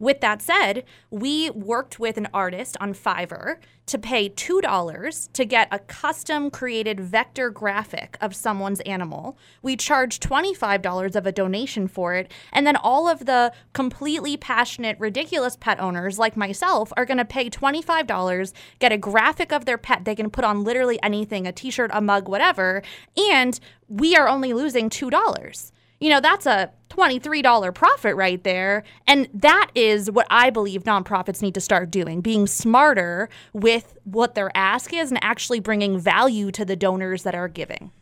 With 0.00 0.22
that 0.22 0.40
said, 0.40 0.84
we 1.10 1.50
worked 1.50 2.00
with 2.00 2.16
an 2.16 2.28
artist 2.32 2.74
on 2.80 2.94
Fiverr 2.94 3.56
to 3.84 3.98
pay 3.98 4.30
$2 4.30 5.32
to 5.32 5.44
get 5.44 5.68
a 5.70 5.78
custom 5.78 6.50
created 6.50 6.98
vector 6.98 7.50
graphic 7.50 8.16
of 8.18 8.34
someone's 8.34 8.80
animal. 8.80 9.36
We 9.60 9.76
charge 9.76 10.18
$25 10.18 11.14
of 11.16 11.26
a 11.26 11.32
donation 11.32 11.86
for 11.86 12.14
it, 12.14 12.32
and 12.50 12.66
then 12.66 12.76
all 12.76 13.08
of 13.08 13.26
the 13.26 13.52
completely 13.74 14.38
passionate, 14.38 14.98
ridiculous 14.98 15.54
pet 15.56 15.78
owners 15.78 16.18
like 16.18 16.34
myself 16.34 16.94
are 16.96 17.04
going 17.04 17.18
to 17.18 17.24
pay 17.26 17.50
$25, 17.50 18.52
get 18.78 18.92
a 18.92 18.96
graphic 18.96 19.52
of 19.52 19.66
their 19.66 19.78
pet 19.78 20.06
they 20.06 20.14
can 20.14 20.30
put 20.30 20.44
on 20.46 20.64
literally 20.64 20.98
anything 21.02 21.46
a 21.46 21.52
t 21.52 21.70
shirt, 21.70 21.90
a 21.92 22.00
mug, 22.00 22.26
whatever, 22.26 22.82
and 23.30 23.60
we 23.86 24.16
are 24.16 24.28
only 24.28 24.54
losing 24.54 24.88
$2 24.88 25.72
you 26.00 26.08
know, 26.08 26.20
that's 26.20 26.46
a 26.46 26.70
$23 26.88 27.74
profit 27.74 28.16
right 28.16 28.42
there. 28.42 28.82
And 29.06 29.28
that 29.34 29.70
is 29.74 30.10
what 30.10 30.26
I 30.30 30.50
believe 30.50 30.84
nonprofits 30.84 31.42
need 31.42 31.54
to 31.54 31.60
start 31.60 31.90
doing 31.90 32.20
being 32.20 32.46
smarter 32.46 33.28
with 33.52 33.96
what 34.04 34.34
their 34.34 34.50
ask 34.56 34.92
is 34.92 35.10
and 35.10 35.22
actually 35.22 35.60
bringing 35.60 35.98
value 35.98 36.50
to 36.52 36.64
the 36.64 36.76
donors 36.76 37.22
that 37.22 37.34
are 37.34 37.48
giving. 37.48 37.92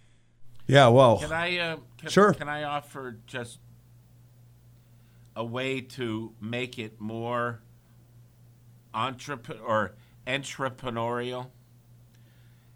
Yeah, 0.67 0.89
well, 0.89 1.19
Can 1.19 1.33
I? 1.33 1.59
Uh, 1.59 1.77
can, 1.99 2.11
Sure. 2.11 2.35
Can 2.35 2.49
I 2.49 2.63
offer 2.63 3.19
just 3.27 3.59
a 5.35 5.45
way 5.45 5.81
to 5.81 6.35
make 6.41 6.79
it 6.79 7.01
more 7.01 7.63
entrepreneur 8.93 9.63
or 9.63 9.95
entrepreneurial? 10.27 11.49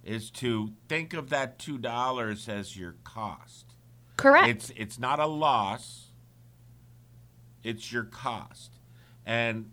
Is 0.03 0.31
to 0.31 0.73
think 0.89 1.15
of 1.15 1.29
that 1.31 1.59
two 1.59 1.79
dollars 1.79 2.49
as 2.49 2.77
your 2.77 2.97
cost. 3.05 3.72
Correct. 4.23 4.49
It's 4.49 4.73
it's 4.77 4.99
not 4.99 5.19
a 5.19 5.27
loss. 5.27 6.11
It's 7.65 7.93
your 7.93 8.05
cost, 8.05 8.73
and 9.27 9.71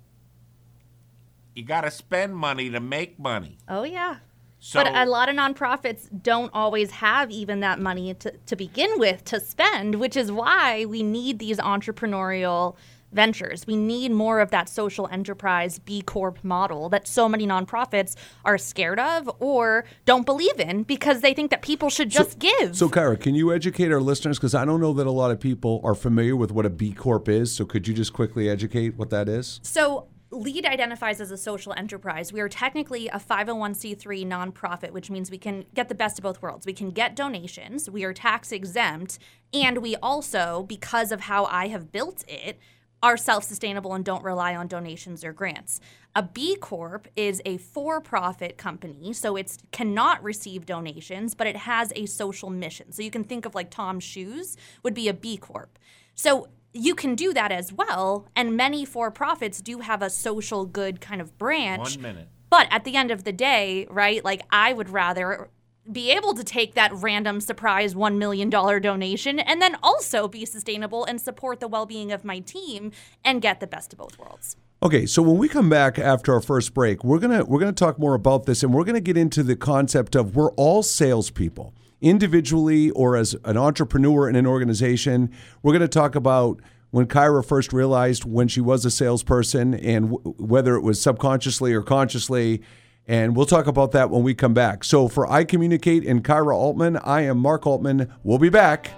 you 1.55 1.63
got 1.63 1.81
to 1.81 1.91
spend 1.91 2.35
money 2.35 2.69
to 2.69 2.79
make 2.79 3.19
money. 3.19 3.57
oh, 3.67 3.83
yeah. 3.83 4.17
So 4.61 4.83
but 4.83 4.93
a 4.93 5.05
lot 5.05 5.29
of 5.29 5.35
nonprofits 5.35 6.09
don't 6.21 6.51
always 6.53 6.91
have 6.91 7.31
even 7.31 7.61
that 7.61 7.79
money 7.79 8.13
to, 8.15 8.31
to 8.45 8.55
begin 8.57 8.99
with 8.99 9.23
to 9.25 9.39
spend, 9.39 9.95
which 9.95 10.17
is 10.17 10.33
why 10.33 10.83
we 10.83 11.01
need 11.01 11.39
these 11.39 11.59
entrepreneurial 11.59 12.75
ventures. 13.11 13.65
We 13.65 13.75
need 13.75 14.11
more 14.11 14.39
of 14.39 14.51
that 14.51 14.69
social 14.69 15.07
enterprise 15.11 15.79
B 15.79 16.01
Corp 16.01 16.43
model 16.43 16.89
that 16.89 17.07
so 17.07 17.27
many 17.27 17.47
nonprofits 17.47 18.15
are 18.45 18.57
scared 18.57 18.99
of 18.99 19.29
or 19.39 19.85
don't 20.05 20.25
believe 20.25 20.59
in 20.59 20.83
because 20.83 21.21
they 21.21 21.33
think 21.33 21.51
that 21.51 21.61
people 21.61 21.89
should 21.89 22.09
just 22.09 22.39
give. 22.39 22.75
So, 22.75 22.89
Kyra, 22.89 23.19
can 23.19 23.35
you 23.35 23.53
educate 23.53 23.91
our 23.91 24.01
listeners? 24.01 24.37
Because 24.37 24.55
I 24.55 24.65
don't 24.65 24.81
know 24.81 24.93
that 24.93 25.07
a 25.07 25.11
lot 25.11 25.31
of 25.31 25.39
people 25.39 25.81
are 25.83 25.95
familiar 25.95 26.35
with 26.35 26.51
what 26.51 26.65
a 26.65 26.69
B 26.69 26.93
Corp 26.93 27.27
is. 27.27 27.55
So, 27.55 27.65
could 27.65 27.87
you 27.87 27.93
just 27.93 28.13
quickly 28.13 28.49
educate 28.49 28.95
what 28.95 29.09
that 29.09 29.27
is? 29.27 29.59
So, 29.63 30.07
LEAD 30.31 30.65
identifies 30.65 31.19
as 31.19 31.31
a 31.31 31.37
social 31.37 31.73
enterprise. 31.75 32.31
We 32.31 32.39
are 32.39 32.49
technically 32.49 33.07
a 33.07 33.17
501c3 33.17 34.25
nonprofit, 34.25 34.91
which 34.91 35.09
means 35.09 35.31
we 35.31 35.39
can 35.39 35.65
get 35.73 35.89
the 35.89 35.95
best 35.95 36.19
of 36.19 36.23
both 36.23 36.41
worlds. 36.41 36.65
We 36.65 36.73
can 36.73 36.91
get 36.91 37.15
donations, 37.15 37.89
we 37.89 38.03
are 38.03 38.13
tax 38.13 38.51
exempt, 38.51 39.17
and 39.53 39.79
we 39.79 39.95
also, 39.97 40.65
because 40.67 41.11
of 41.11 41.21
how 41.21 41.45
I 41.45 41.69
have 41.69 41.91
built 41.91 42.23
it, 42.27 42.59
are 43.01 43.17
self 43.17 43.43
sustainable 43.43 43.93
and 43.93 44.03
don't 44.03 44.23
rely 44.23 44.55
on 44.55 44.67
donations 44.67 45.23
or 45.23 45.33
grants. 45.33 45.79
A 46.15 46.23
B 46.23 46.55
Corp 46.55 47.07
is 47.15 47.41
a 47.45 47.57
for 47.57 48.01
profit 48.01 48.57
company, 48.57 49.13
so 49.13 49.35
it 49.35 49.57
cannot 49.71 50.23
receive 50.23 50.65
donations, 50.65 51.35
but 51.35 51.47
it 51.47 51.55
has 51.57 51.93
a 51.95 52.05
social 52.05 52.49
mission. 52.49 52.91
So 52.91 53.01
you 53.01 53.11
can 53.11 53.23
think 53.23 53.45
of 53.45 53.55
like 53.55 53.69
Tom's 53.69 54.03
Shoes 54.03 54.57
would 54.83 54.93
be 54.93 55.07
a 55.07 55.13
B 55.13 55.37
Corp. 55.37 55.77
So 56.15 56.47
you 56.73 56.93
can 56.93 57.15
do 57.15 57.33
that 57.33 57.51
as 57.51 57.71
well, 57.73 58.27
and 58.35 58.55
many 58.55 58.85
for 58.85 59.09
profits 59.11 59.61
do 59.61 59.79
have 59.79 60.01
a 60.01 60.09
social 60.09 60.65
good 60.65 61.01
kind 61.01 61.21
of 61.21 61.37
branch. 61.37 61.95
one 61.95 62.01
minute. 62.01 62.27
But 62.49 62.67
at 62.71 62.83
the 62.83 62.95
end 62.95 63.11
of 63.11 63.23
the 63.23 63.31
day, 63.31 63.87
right, 63.89 64.23
like 64.25 64.41
I 64.51 64.73
would 64.73 64.89
rather 64.89 65.49
be 65.91 66.11
able 66.11 66.33
to 66.33 66.43
take 66.43 66.75
that 66.75 66.91
random 66.93 67.41
surprise 67.41 67.95
$1 67.95 68.17
million 68.17 68.49
donation 68.49 69.39
and 69.39 69.61
then 69.61 69.75
also 69.81 70.27
be 70.27 70.45
sustainable 70.45 71.05
and 71.05 71.19
support 71.19 71.59
the 71.59 71.67
well 71.67 71.85
being 71.85 72.11
of 72.11 72.23
my 72.23 72.39
team 72.39 72.91
and 73.23 73.41
get 73.41 73.59
the 73.59 73.67
best 73.67 73.93
of 73.93 73.99
both 73.99 74.17
worlds. 74.17 74.55
Okay, 74.81 75.05
so 75.05 75.21
when 75.21 75.37
we 75.37 75.49
come 75.49 75.69
back 75.69 75.99
after 75.99 76.33
our 76.33 76.39
first 76.39 76.73
break, 76.73 77.03
we're 77.03 77.19
gonna 77.19 77.43
we're 77.43 77.59
gonna 77.59 77.73
talk 77.73 77.99
more 77.99 78.13
about 78.13 78.45
this, 78.45 78.63
and 78.63 78.73
we're 78.73 78.85
gonna 78.85 79.01
get 79.01 79.17
into 79.17 79.43
the 79.43 79.57
concept 79.57 80.15
of 80.15 80.37
we're 80.37 80.51
all 80.51 80.83
salespeople, 80.83 81.73
individually 81.99 82.89
or 82.91 83.17
as 83.17 83.35
an 83.43 83.57
entrepreneur 83.57 84.29
in 84.29 84.37
an 84.37 84.47
organization. 84.47 85.31
We're 85.63 85.73
gonna 85.73 85.89
talk 85.89 86.15
about 86.15 86.61
when 86.91 87.07
Kyra 87.07 87.45
first 87.45 87.73
realized 87.73 88.23
when 88.23 88.47
she 88.47 88.61
was 88.61 88.85
a 88.85 88.91
salesperson, 88.91 89.73
and 89.73 90.11
w- 90.11 90.35
whether 90.37 90.75
it 90.75 90.81
was 90.81 91.01
subconsciously 91.01 91.73
or 91.73 91.81
consciously. 91.81 92.61
And 93.09 93.35
we'll 93.35 93.47
talk 93.47 93.65
about 93.65 93.91
that 93.93 94.11
when 94.11 94.21
we 94.21 94.35
come 94.35 94.53
back. 94.53 94.83
So 94.83 95.07
for 95.07 95.29
I 95.29 95.43
Communicate 95.43 96.05
and 96.05 96.23
Kyra 96.23 96.53
Altman, 96.53 96.95
I 96.97 97.21
am 97.21 97.39
Mark 97.39 97.65
Altman. 97.65 98.13
We'll 98.21 98.37
be 98.37 98.49
back 98.49 98.91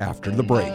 after 0.00 0.30
the 0.30 0.42
break. 0.42 0.72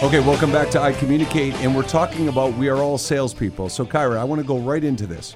Okay, 0.00 0.20
welcome 0.20 0.52
back 0.52 0.70
to 0.70 0.80
I 0.80 0.92
Communicate, 0.92 1.54
and 1.54 1.74
we're 1.74 1.82
talking 1.82 2.28
about 2.28 2.54
we 2.54 2.68
are 2.68 2.76
all 2.76 2.98
salespeople. 2.98 3.68
So, 3.68 3.84
Kyra, 3.84 4.16
I 4.16 4.22
want 4.22 4.42
to 4.42 4.46
go 4.46 4.58
right 4.58 4.84
into 4.84 5.08
this. 5.08 5.34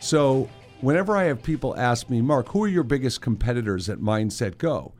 So, 0.00 0.48
whenever 0.80 1.14
I 1.14 1.24
have 1.24 1.42
people 1.42 1.76
ask 1.76 2.08
me, 2.08 2.22
Mark, 2.22 2.48
who 2.48 2.64
are 2.64 2.68
your 2.68 2.82
biggest 2.82 3.20
competitors 3.20 3.90
at 3.90 3.98
Mindset 3.98 4.56
Go? 4.56 4.94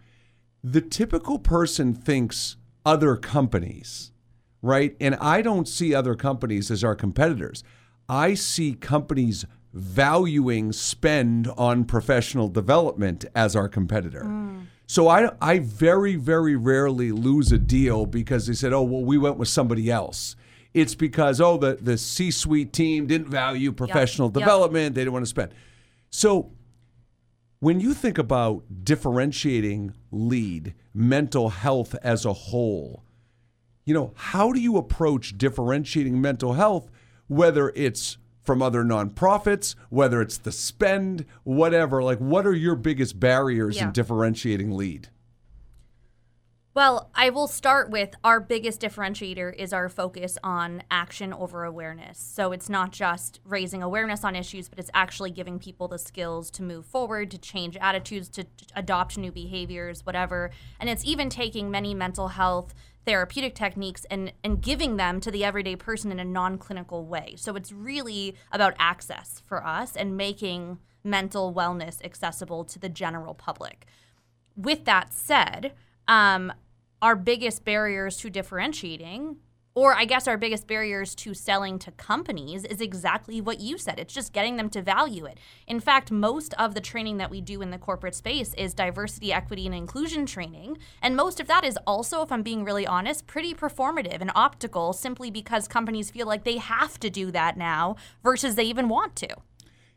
The 0.62 0.82
typical 0.82 1.38
person 1.38 1.94
thinks 1.94 2.56
other 2.85 3.16
companies, 3.16 4.12
right? 4.61 4.94
And 5.00 5.14
I 5.23 5.40
don't 5.40 5.66
see 5.66 5.94
other 5.94 6.14
companies 6.14 6.70
as 6.70 6.85
our 6.85 6.94
competitors. 6.94 7.64
I 8.11 8.35
see 8.35 8.75
companies 8.75 9.47
valuing 9.72 10.72
spend 10.72 11.48
on 11.56 11.84
professional 11.84 12.48
development 12.48 13.25
as 13.34 13.54
our 13.54 13.68
competitor. 13.68 14.25
Mm. 14.25 14.66
So 14.87 15.08
I, 15.08 15.30
I 15.40 15.58
very, 15.58 16.16
very 16.16 16.56
rarely 16.56 17.12
lose 17.12 17.52
a 17.52 17.58
deal 17.58 18.06
because 18.06 18.46
they 18.46 18.54
said, 18.54 18.72
oh, 18.72 18.82
well, 18.82 19.04
we 19.04 19.18
went 19.18 19.37
with 19.37 19.48
somebody 19.48 19.90
else. 19.90 20.34
It's 20.72 20.94
because, 20.94 21.40
oh, 21.40 21.58
the, 21.58 21.78
the 21.80 21.98
C 21.98 22.30
suite 22.30 22.72
team 22.72 23.06
didn't 23.06 23.28
value 23.28 23.72
professional 23.72 24.28
Yep. 24.28 24.34
development. 24.34 24.94
They 24.94 25.02
didn't 25.02 25.12
want 25.12 25.25
to 25.25 25.30
spend. 25.30 25.52
So 26.10 26.52
when 27.60 27.80
you 27.80 27.92
think 27.92 28.16
about 28.16 28.64
differentiating 28.84 29.92
lead, 30.10 30.75
mental 30.94 31.50
health 31.50 31.94
as 32.02 32.25
a 32.25 32.32
whole, 32.32 33.04
you 33.84 33.92
know, 33.94 34.12
how 34.14 34.52
do 34.52 34.60
you 34.60 34.76
approach 34.76 35.37
differentiating 35.37 36.20
mental 36.20 36.54
health, 36.54 36.90
whether 37.26 37.72
it's 37.75 38.16
from 38.48 38.62
other 38.62 38.82
nonprofits, 38.82 39.74
whether 39.90 40.22
it's 40.22 40.38
the 40.38 40.50
spend, 40.50 41.26
whatever? 41.44 42.02
Like, 42.02 42.16
what 42.16 42.46
are 42.46 42.54
your 42.54 42.76
biggest 42.76 43.20
barriers 43.20 43.76
in 43.76 43.92
differentiating 43.92 44.70
lead? 44.74 45.10
Well, 46.72 47.10
I 47.14 47.28
will 47.28 47.46
start 47.46 47.90
with 47.90 48.14
our 48.24 48.40
biggest 48.40 48.80
differentiator 48.80 49.54
is 49.54 49.74
our 49.74 49.90
focus 49.90 50.38
on 50.42 50.82
action 50.90 51.34
over 51.34 51.64
awareness. 51.64 52.18
So 52.18 52.52
it's 52.52 52.70
not 52.70 52.90
just 52.90 53.40
raising 53.44 53.82
awareness 53.82 54.24
on 54.24 54.34
issues, 54.34 54.70
but 54.70 54.78
it's 54.78 54.90
actually 54.94 55.30
giving 55.30 55.58
people 55.58 55.86
the 55.86 55.98
skills 55.98 56.50
to 56.52 56.62
move 56.62 56.86
forward, 56.86 57.30
to 57.32 57.38
change 57.38 57.76
attitudes, 57.76 58.30
to 58.30 58.46
adopt 58.74 59.18
new 59.18 59.30
behaviors, 59.30 60.06
whatever. 60.06 60.52
And 60.80 60.88
it's 60.88 61.04
even 61.04 61.28
taking 61.28 61.70
many 61.70 61.92
mental 61.92 62.28
health 62.28 62.74
therapeutic 63.08 63.54
techniques 63.54 64.04
and, 64.10 64.32
and 64.44 64.60
giving 64.60 64.96
them 64.98 65.20
to 65.20 65.30
the 65.30 65.44
everyday 65.44 65.74
person 65.74 66.12
in 66.12 66.20
a 66.20 66.24
non 66.24 66.58
clinical 66.58 67.06
way. 67.06 67.34
So 67.36 67.56
it's 67.56 67.72
really 67.72 68.36
about 68.52 68.74
access 68.78 69.42
for 69.46 69.66
us 69.66 69.96
and 69.96 70.16
making 70.16 70.78
mental 71.02 71.54
wellness 71.54 72.04
accessible 72.04 72.64
to 72.64 72.78
the 72.78 72.88
general 72.88 73.34
public 73.34 73.86
with 74.58 74.84
that 74.84 75.14
said, 75.14 75.72
um, 76.08 76.52
our 77.00 77.14
biggest 77.14 77.64
barriers 77.64 78.16
to 78.18 78.28
differentiating, 78.28 79.36
or 79.78 79.94
I 79.94 80.06
guess 80.06 80.26
our 80.26 80.37
biggest 80.37 80.66
barriers 80.66 81.14
to 81.14 81.35
selling 81.35 81.78
to 81.78 81.92
companies, 81.92 82.64
is 82.64 82.80
exactly 82.80 83.40
what 83.40 83.61
you 83.61 83.78
said. 83.78 84.00
It's 84.00 84.12
just 84.12 84.32
getting 84.32 84.56
them 84.56 84.68
to 84.70 84.82
value 84.82 85.25
it. 85.25 85.38
In 85.68 85.78
fact, 85.78 86.11
most 86.11 86.52
of 86.54 86.75
the 86.75 86.80
training 86.80 87.18
that 87.18 87.30
we 87.30 87.40
do 87.40 87.62
in 87.62 87.70
the 87.70 87.78
corporate 87.78 88.16
space 88.16 88.54
is 88.54 88.75
diversity, 88.75 89.32
equity, 89.32 89.66
and 89.66 89.75
inclusion 89.76 90.26
training. 90.26 90.78
And 91.00 91.14
most 91.14 91.38
of 91.38 91.47
that 91.47 91.64
is 91.64 91.78
also, 91.87 92.23
if 92.23 92.32
I'm 92.32 92.42
being 92.42 92.64
really 92.64 92.88
honest, 92.88 93.28
pretty 93.28 93.54
performative 93.54 94.20
and 94.20 94.32
optical 94.35 94.92
simply 94.92 95.30
because 95.30 95.68
companies 95.68 96.11
feel 96.11 96.26
like 96.26 96.42
they 96.42 96.56
have 96.56 96.99
to 96.99 97.08
do 97.08 97.30
that 97.30 97.56
now 97.56 97.94
versus 98.25 98.56
they 98.56 98.64
even 98.64 98.88
want 98.88 99.14
to. 99.14 99.28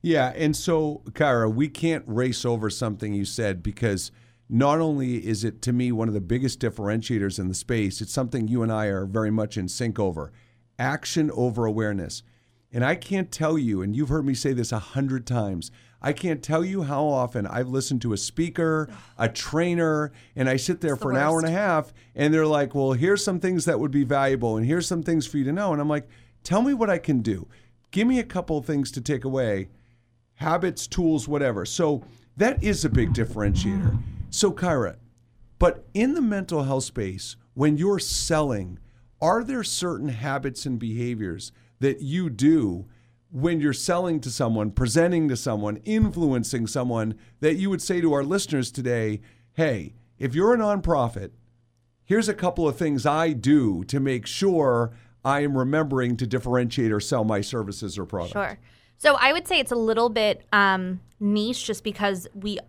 Yeah, 0.03 0.31
and 0.35 0.55
so 0.55 1.01
Kyra, 1.09 1.51
we 1.51 1.69
can't 1.69 2.03
race 2.05 2.45
over 2.45 2.69
something 2.69 3.15
you 3.15 3.25
said 3.25 3.63
because 3.63 4.11
not 4.53 4.79
only 4.79 5.25
is 5.25 5.45
it 5.45 5.61
to 5.61 5.71
me 5.71 5.93
one 5.93 6.09
of 6.09 6.13
the 6.13 6.19
biggest 6.19 6.59
differentiators 6.59 7.39
in 7.39 7.47
the 7.47 7.53
space, 7.53 8.01
it's 8.01 8.11
something 8.11 8.49
you 8.49 8.61
and 8.63 8.71
I 8.71 8.87
are 8.87 9.05
very 9.05 9.31
much 9.31 9.55
in 9.55 9.69
sync 9.69 9.97
over. 9.97 10.33
Action 10.77 11.31
over 11.33 11.65
awareness. 11.65 12.21
And 12.73 12.83
I 12.83 12.95
can't 12.95 13.31
tell 13.31 13.57
you, 13.57 13.81
and 13.81 13.95
you've 13.95 14.09
heard 14.09 14.25
me 14.25 14.33
say 14.33 14.51
this 14.51 14.73
a 14.73 14.79
hundred 14.79 15.25
times, 15.25 15.71
I 16.01 16.11
can't 16.11 16.43
tell 16.43 16.65
you 16.65 16.83
how 16.83 17.05
often 17.05 17.47
I've 17.47 17.69
listened 17.69 18.01
to 18.01 18.11
a 18.11 18.17
speaker, 18.17 18.89
a 19.17 19.29
trainer, 19.29 20.11
and 20.35 20.49
I 20.49 20.57
sit 20.57 20.81
there 20.81 20.95
the 20.95 21.01
for 21.01 21.11
an 21.11 21.17
hour 21.17 21.37
and 21.37 21.47
a 21.47 21.51
half, 21.51 21.93
and 22.13 22.33
they're 22.33 22.45
like, 22.45 22.75
Well, 22.75 22.91
here's 22.91 23.23
some 23.23 23.39
things 23.39 23.63
that 23.65 23.79
would 23.79 23.91
be 23.91 24.03
valuable, 24.03 24.57
and 24.57 24.65
here's 24.65 24.87
some 24.87 25.03
things 25.03 25.25
for 25.25 25.37
you 25.37 25.45
to 25.45 25.53
know. 25.53 25.71
And 25.71 25.81
I'm 25.81 25.89
like, 25.89 26.09
Tell 26.43 26.61
me 26.61 26.73
what 26.73 26.89
I 26.89 26.97
can 26.97 27.21
do. 27.21 27.47
Give 27.91 28.07
me 28.07 28.19
a 28.19 28.23
couple 28.23 28.57
of 28.57 28.65
things 28.65 28.91
to 28.91 29.01
take 29.01 29.23
away 29.23 29.69
habits, 30.35 30.87
tools, 30.87 31.27
whatever. 31.27 31.65
So 31.65 32.03
that 32.35 32.61
is 32.61 32.83
a 32.83 32.89
big 32.89 33.13
differentiator. 33.13 34.01
So, 34.31 34.51
Kyra, 34.53 34.95
but 35.59 35.85
in 35.93 36.13
the 36.13 36.21
mental 36.21 36.63
health 36.63 36.85
space, 36.85 37.35
when 37.53 37.77
you're 37.77 37.99
selling, 37.99 38.79
are 39.21 39.43
there 39.43 39.63
certain 39.63 40.07
habits 40.07 40.65
and 40.65 40.79
behaviors 40.79 41.51
that 41.81 42.01
you 42.01 42.29
do 42.29 42.87
when 43.29 43.59
you're 43.59 43.73
selling 43.73 44.21
to 44.21 44.31
someone, 44.31 44.71
presenting 44.71 45.27
to 45.27 45.35
someone, 45.35 45.77
influencing 45.83 46.65
someone 46.65 47.15
that 47.41 47.55
you 47.55 47.69
would 47.69 47.81
say 47.81 47.99
to 47.99 48.13
our 48.13 48.23
listeners 48.23 48.71
today, 48.71 49.19
hey, 49.53 49.95
if 50.17 50.33
you're 50.33 50.53
a 50.53 50.57
nonprofit, 50.57 51.31
here's 52.05 52.29
a 52.29 52.33
couple 52.33 52.67
of 52.67 52.77
things 52.77 53.05
I 53.05 53.33
do 53.33 53.83
to 53.85 53.99
make 53.99 54.25
sure 54.25 54.93
I 55.25 55.41
am 55.41 55.57
remembering 55.57 56.15
to 56.17 56.25
differentiate 56.25 56.93
or 56.93 57.01
sell 57.01 57.25
my 57.25 57.41
services 57.41 57.99
or 57.99 58.05
products. 58.05 58.31
Sure. 58.31 58.57
So 58.97 59.15
I 59.19 59.33
would 59.33 59.47
say 59.47 59.59
it's 59.59 59.71
a 59.71 59.75
little 59.77 60.09
bit 60.09 60.45
um, 60.53 61.01
niche 61.19 61.65
just 61.65 61.83
because 61.83 62.27
we 62.33 62.59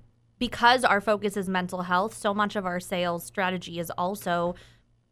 because 0.43 0.83
our 0.83 1.01
focus 1.01 1.37
is 1.37 1.49
mental 1.49 1.83
health, 1.83 2.13
so 2.13 2.35
much 2.35 2.57
of 2.57 2.67
our 2.67 2.81
sales 2.81 3.23
strategy 3.23 3.79
is 3.79 3.93
also 3.97 4.57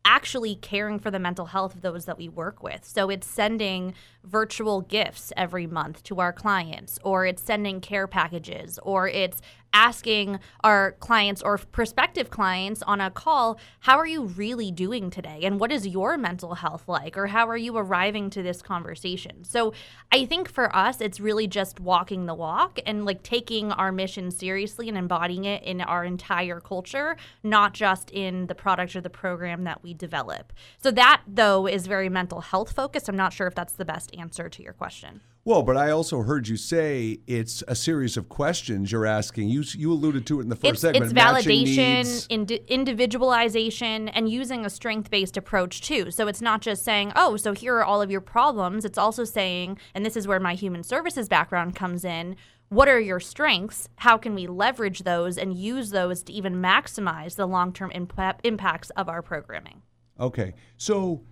actually 0.05 0.57
caring 0.57 0.99
for 0.99 1.13
the 1.13 1.21
mental 1.21 1.47
health 1.47 1.73
of 1.73 1.83
those 1.83 2.05
that 2.07 2.19
we 2.19 2.29
work 2.29 2.65
with. 2.65 2.85
So 2.85 3.09
it's 3.11 3.29
sending 3.29 3.95
virtual 4.25 4.81
gifts 4.81 5.33
every 5.37 5.69
month 5.69 6.03
to 6.05 6.19
our 6.19 6.33
clients, 6.33 6.99
or 7.05 7.27
it's 7.27 7.45
sending 7.45 7.81
care 7.81 8.09
packages, 8.09 8.81
or 8.83 9.07
it's 9.07 9.41
asking 9.73 10.39
our 10.65 10.93
clients 10.93 11.43
or 11.43 11.59
prospective 11.59 12.31
clients 12.31 12.83
on 12.83 13.01
a 13.01 13.11
call, 13.11 13.59
how 13.81 13.99
are 13.99 14.07
you 14.07 14.25
really 14.25 14.71
doing 14.71 15.11
today? 15.11 15.41
And 15.43 15.61
what 15.61 15.73
is 15.73 15.87
your 15.87 16.19
mental 16.19 16.55
health 16.57 16.85
like? 16.89 17.17
Or 17.17 17.29
how 17.29 17.49
are 17.49 17.57
you 17.57 17.77
arriving 17.77 18.31
to 18.31 18.43
this 18.43 18.63
conversation? 18.63 19.45
So 19.45 19.73
I 20.13 20.25
think 20.25 20.51
for 20.51 20.75
us, 20.75 21.01
it's 21.01 21.21
really 21.21 21.47
just 21.47 21.81
walking 21.81 22.27
the 22.27 22.35
walk 22.35 22.79
and 22.87 23.05
like 23.05 23.23
taking 23.23 23.73
our 23.73 23.93
mission 23.93 24.31
seriously 24.31 24.89
and 24.89 24.99
embodying 24.99 25.45
it 25.45 25.63
in 25.63 25.81
our 25.81 26.05
entire 26.05 26.61
culture, 26.61 27.17
not 27.43 27.75
just 27.75 28.11
in 28.11 28.47
the 28.47 28.55
product 28.55 28.97
or 28.97 29.01
the 29.01 29.11
program 29.11 29.65
that 29.65 29.83
we 29.83 29.95
develop. 29.95 30.53
So 30.79 30.91
that, 30.93 31.23
though, 31.27 31.67
is 31.67 31.87
very 31.87 32.09
mental 32.09 32.41
health 32.41 32.73
focused. 32.73 33.09
I'm 33.09 33.17
not 33.17 33.33
sure 33.33 33.47
if 33.47 33.55
that's 33.55 33.75
the 33.75 33.85
best 33.85 34.15
answer 34.17 34.49
to 34.49 34.63
your 34.63 34.73
question. 34.73 35.21
Well, 35.43 35.63
but 35.63 35.77
I 35.77 35.91
also 35.91 36.21
heard 36.23 36.49
you 36.49 36.57
say 36.57 37.21
it's 37.27 37.65
a 37.67 37.75
series 37.75 38.19
of 38.19 38.29
questions 38.29 38.93
you're 38.93 39.07
asking. 39.07 39.49
You 39.49 39.65
you 39.73 39.91
alluded 39.91 40.27
to 40.27 40.41
it 40.41 40.43
in 40.43 40.49
the 40.51 40.57
first 40.57 40.73
it's, 40.73 40.81
segment. 40.83 41.05
It's 41.07 41.15
validation, 41.15 42.27
indi- 42.29 42.63
individualization, 42.69 44.11
and 44.11 44.29
using 44.29 44.67
a 44.67 44.71
strength 44.71 45.11
based 45.11 45.39
approach 45.39 45.81
too. 45.81 46.11
So 46.11 46.29
it's 46.29 46.43
not 46.43 46.61
just 46.61 46.85
saying, 46.85 47.13
oh, 47.17 47.39
so 47.39 47.55
here 47.55 47.75
are 47.77 47.85
all 47.85 48.03
of 48.03 48.11
your 48.11 48.21
problems. 48.21 48.85
It's 48.85 48.99
also 48.99 49.25
saying, 49.25 49.79
and 49.95 50.05
this 50.05 50.15
is 50.15 50.29
where 50.29 50.41
my 50.41 50.53
human 50.53 50.83
services 50.83 51.27
background 51.27 51.75
comes 51.75 52.05
in. 52.05 52.37
What 52.69 52.89
are 52.89 53.01
your 53.01 53.19
strengths? 53.19 53.89
How 53.97 54.19
can 54.19 54.35
we 54.35 54.47
leverage 54.47 55.01
those 55.01 55.39
and 55.39 55.57
use 55.57 55.91
those 55.91 56.23
to 56.25 56.33
even 56.35 56.57
maximize 56.57 57.37
the 57.37 57.47
long 57.47 57.73
term 57.73 57.91
impa- 57.93 58.39
impacts 58.45 58.91
of 58.91 59.09
our 59.09 59.23
programming? 59.23 59.83
Okay, 60.21 60.53
so 60.77 61.23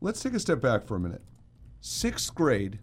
let's 0.00 0.22
take 0.22 0.32
a 0.32 0.40
step 0.40 0.62
back 0.62 0.86
for 0.86 0.96
a 0.96 1.00
minute. 1.00 1.22
Sixth 1.82 2.34
grade. 2.34 2.78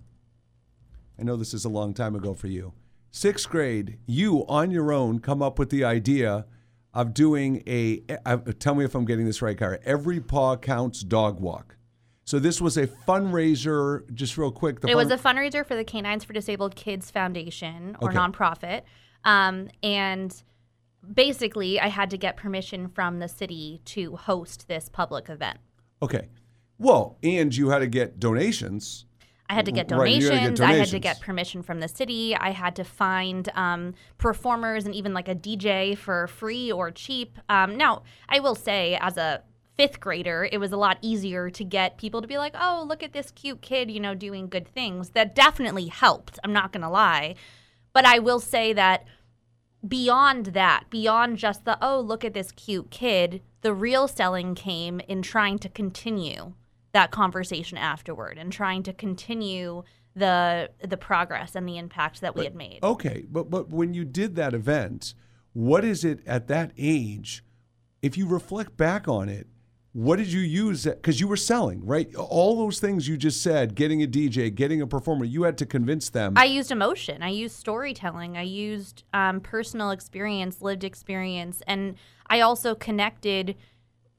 I 1.20 1.24
know 1.24 1.36
this 1.36 1.54
is 1.54 1.66
a 1.66 1.70
long 1.70 1.94
time 1.94 2.16
ago 2.16 2.34
for 2.34 2.48
you. 2.48 2.74
Sixth 3.12 3.50
grade, 3.50 3.98
you 4.06 4.46
on 4.48 4.72
your 4.72 4.92
own 4.92 5.20
come 5.20 5.42
up 5.42 5.58
with 5.58 5.70
the 5.70 5.84
idea 5.86 6.46
of 6.94 7.14
doing 7.14 7.64
a. 7.68 8.02
Uh, 8.26 8.38
tell 8.60 8.76
me 8.76 8.84
if 8.86 8.94
I'm 8.96 9.06
getting 9.06 9.26
this 9.26 9.42
right, 9.42 9.58
Kara. 9.58 9.80
Every 9.86 10.20
paw 10.20 10.58
counts 10.58 11.02
dog 11.02 11.40
walk. 11.40 11.78
So 12.26 12.40
this 12.40 12.60
was 12.60 12.76
a 12.76 12.88
fundraiser. 12.88 14.12
Just 14.14 14.38
real 14.38 14.52
quick, 14.52 14.82
the 14.82 14.90
It 14.90 14.96
was 14.96 15.12
a 15.12 15.18
fundraiser 15.18 15.66
for 15.66 15.76
the 15.76 15.84
Canines 15.84 16.24
for 16.24 16.34
Disabled 16.34 16.76
Kids 16.76 17.12
Foundation 17.12 17.96
or 18.02 18.10
Okay. 18.10 18.18
nonprofit. 18.18 18.82
Um, 19.24 19.70
and 19.84 20.44
basically, 21.14 21.80
I 21.80 21.88
had 21.88 22.10
to 22.10 22.18
get 22.18 22.36
permission 22.36 22.88
from 22.90 23.20
the 23.20 23.28
city 23.28 23.82
to 23.86 24.16
host 24.18 24.68
this 24.68 24.90
public 24.90 25.30
event. 25.30 25.60
okay. 26.02 26.28
Well, 26.78 27.18
and 27.24 27.56
you 27.56 27.70
had 27.70 27.80
to 27.80 27.88
get 27.88 28.20
donations. 28.20 29.06
I 29.50 29.54
had 29.54 29.66
to 29.66 29.72
get 29.72 29.88
donations. 29.88 30.30
gotta 30.30 30.56
get 30.56 30.70
I 30.70 30.74
had 30.74 30.88
to 30.88 31.00
get 31.00 31.22
permission 31.22 31.62
from 31.62 31.80
the 31.80 31.88
city. 31.88 32.36
I 32.36 32.50
had 32.52 32.76
to 32.78 32.84
find 32.84 33.48
um, 33.54 33.94
performers 34.18 34.86
and 34.86 34.96
even 34.96 35.14
like 35.14 35.28
a 35.28 35.36
DJ 35.36 35.98
for 35.98 36.28
free 36.28 36.72
or 36.72 36.90
cheap. 36.92 37.38
Um, 37.48 37.78
now, 37.78 38.04
I 38.28 38.40
will 38.40 38.56
say, 38.56 38.98
as 39.00 39.18
a 39.18 39.44
fifth 39.76 40.00
grader, 40.00 40.48
it 40.52 40.58
was 40.58 40.72
a 40.72 40.78
lot 40.78 40.98
easier 41.02 41.50
to 41.52 41.64
get 41.64 41.98
people 41.98 42.22
to 42.22 42.28
be 42.28 42.38
like, 42.38 42.56
oh, 42.60 42.86
look 42.88 43.04
at 43.04 43.14
this 43.14 43.30
cute 43.32 43.62
kid, 43.62 43.92
you 43.92 44.00
know, 44.00 44.16
doing 44.16 44.48
good 44.48 44.68
things. 44.68 45.10
That 45.10 45.36
definitely 45.36 45.88
helped. 45.88 46.40
I'm 46.44 46.54
not 46.54 46.72
going 46.72 46.84
to 46.84 46.90
lie. 46.90 47.36
But 47.94 48.06
I 48.06 48.20
will 48.20 48.40
say 48.40 48.74
that 48.74 49.06
beyond 49.88 50.48
that, 50.48 50.86
beyond 50.90 51.38
just 51.38 51.66
the, 51.66 51.78
oh, 51.82 52.00
look 52.00 52.26
at 52.26 52.34
this 52.34 52.52
cute 52.52 52.90
kid, 52.90 53.42
the 53.62 53.74
real 53.74 54.08
selling 54.08 54.56
came 54.56 55.00
in 55.02 55.22
trying 55.22 55.60
to 55.60 55.70
continue 55.70 56.54
that 56.96 57.12
conversation 57.12 57.78
afterward 57.78 58.38
and 58.38 58.54
trying 58.54 58.82
to 58.82 58.94
continue 58.94 59.84
the 60.16 60.70
the 60.82 60.96
progress 60.96 61.54
and 61.54 61.68
the 61.68 61.78
impact 61.78 62.22
that 62.22 62.38
we 62.38 62.46
had 62.46 62.56
made. 62.56 62.80
Okay, 62.82 63.26
but 63.30 63.50
but 63.50 63.70
when 63.70 63.94
you 63.94 64.06
did 64.06 64.38
that 64.38 64.54
event, 64.54 65.14
what 65.52 65.84
is 65.84 66.06
it 66.06 66.22
at 66.26 66.48
that 66.48 66.72
age? 66.78 67.44
If 68.02 68.18
you 68.18 68.26
reflect 68.26 68.78
back 68.78 69.10
on 69.10 69.28
it, 69.28 69.48
what 69.92 70.20
did 70.20 70.32
you 70.32 70.40
use? 70.40 70.86
Because 70.86 71.20
you 71.20 71.28
were 71.28 71.36
selling, 71.36 71.86
right? 71.86 72.16
All 72.16 72.56
those 72.56 72.80
things 72.80 73.10
you 73.10 73.18
just 73.18 73.44
said, 73.44 73.76
getting 73.76 74.02
a 74.02 74.08
DJ, 74.08 74.54
getting 74.56 74.82
a 74.82 74.88
performer, 74.88 75.26
you 75.26 75.44
had 75.44 75.58
to 75.58 75.66
convince 75.66 76.10
them. 76.10 76.36
I 76.38 76.46
used 76.46 76.72
emotion. 76.72 77.22
I 77.24 77.30
used 77.30 77.58
storytelling. 77.58 78.38
I 78.38 78.44
used 78.44 79.04
um, 79.14 79.42
personal 79.42 79.92
experience, 79.92 80.62
lived 80.62 80.86
experience, 80.86 81.62
and 81.68 81.96
I 82.28 82.40
also 82.40 82.74
connected 82.74 83.58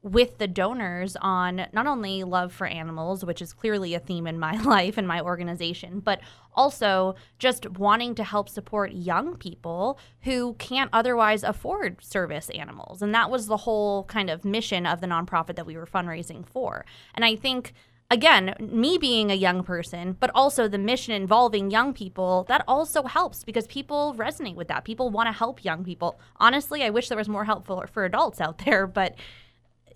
with 0.07 0.39
the 0.39 0.47
donors 0.47 1.17
on 1.21 1.67
not 1.73 1.85
only 1.85 2.23
love 2.23 2.53
for 2.53 2.69
animals, 2.69 3.25
which 3.25 3.43
is 3.43 3.53
clearly 3.53 3.93
a 3.93 3.99
theme 3.99 4.29
in 4.29 4.39
my 4.39 4.57
life 4.63 4.97
and 4.97 5.09
my 5.09 5.21
organization, 5.21 5.99
but 5.99 6.21
also 6.55 7.17
just 7.41 7.69
wanting 7.71 8.15
to 8.15 8.23
help 8.23 8.49
support 8.49 8.93
young 8.93 9.37
people 9.37 9.99
who 10.23 10.55
can't 10.55 10.91
otherwise 10.93 11.43
afford 11.43 12.03
service 12.05 12.51
animals. 12.51 13.03
And 13.03 13.13
that 13.17 13.33
was 13.33 13.49
the 13.49 13.57
whole 13.57 14.05
kind 14.05 14.31
of 14.31 14.45
mission 14.45 14.87
of 14.87 15.01
the 15.01 15.09
nonprofit 15.09 15.57
that 15.57 15.67
we 15.67 15.77
were 15.77 15.87
fundraising 15.87 16.47
for. 16.47 16.87
And 17.17 17.25
I 17.25 17.35
think 17.35 17.75
again, 18.09 18.55
me 18.61 18.99
being 18.99 19.33
a 19.33 19.35
young 19.35 19.65
person, 19.65 20.17
but 20.21 20.31
also 20.33 20.69
the 20.69 20.79
mission 20.79 21.13
involving 21.13 21.73
young 21.73 21.93
people, 21.93 22.45
that 22.49 22.63
also 22.69 23.03
helps 23.03 23.43
because 23.43 23.67
people 23.67 24.15
resonate 24.17 24.55
with 24.55 24.69
that. 24.69 24.85
People 24.85 25.11
want 25.11 25.27
to 25.27 25.33
help 25.33 25.65
young 25.65 25.85
people. 25.85 26.21
Honestly, 26.37 26.85
I 26.85 26.91
wish 26.91 27.09
there 27.09 27.19
was 27.19 27.29
more 27.29 27.45
help 27.45 27.67
for, 27.67 27.89
for 27.89 28.05
adults 28.05 28.41
out 28.41 28.59
there, 28.65 28.87
but 28.87 29.17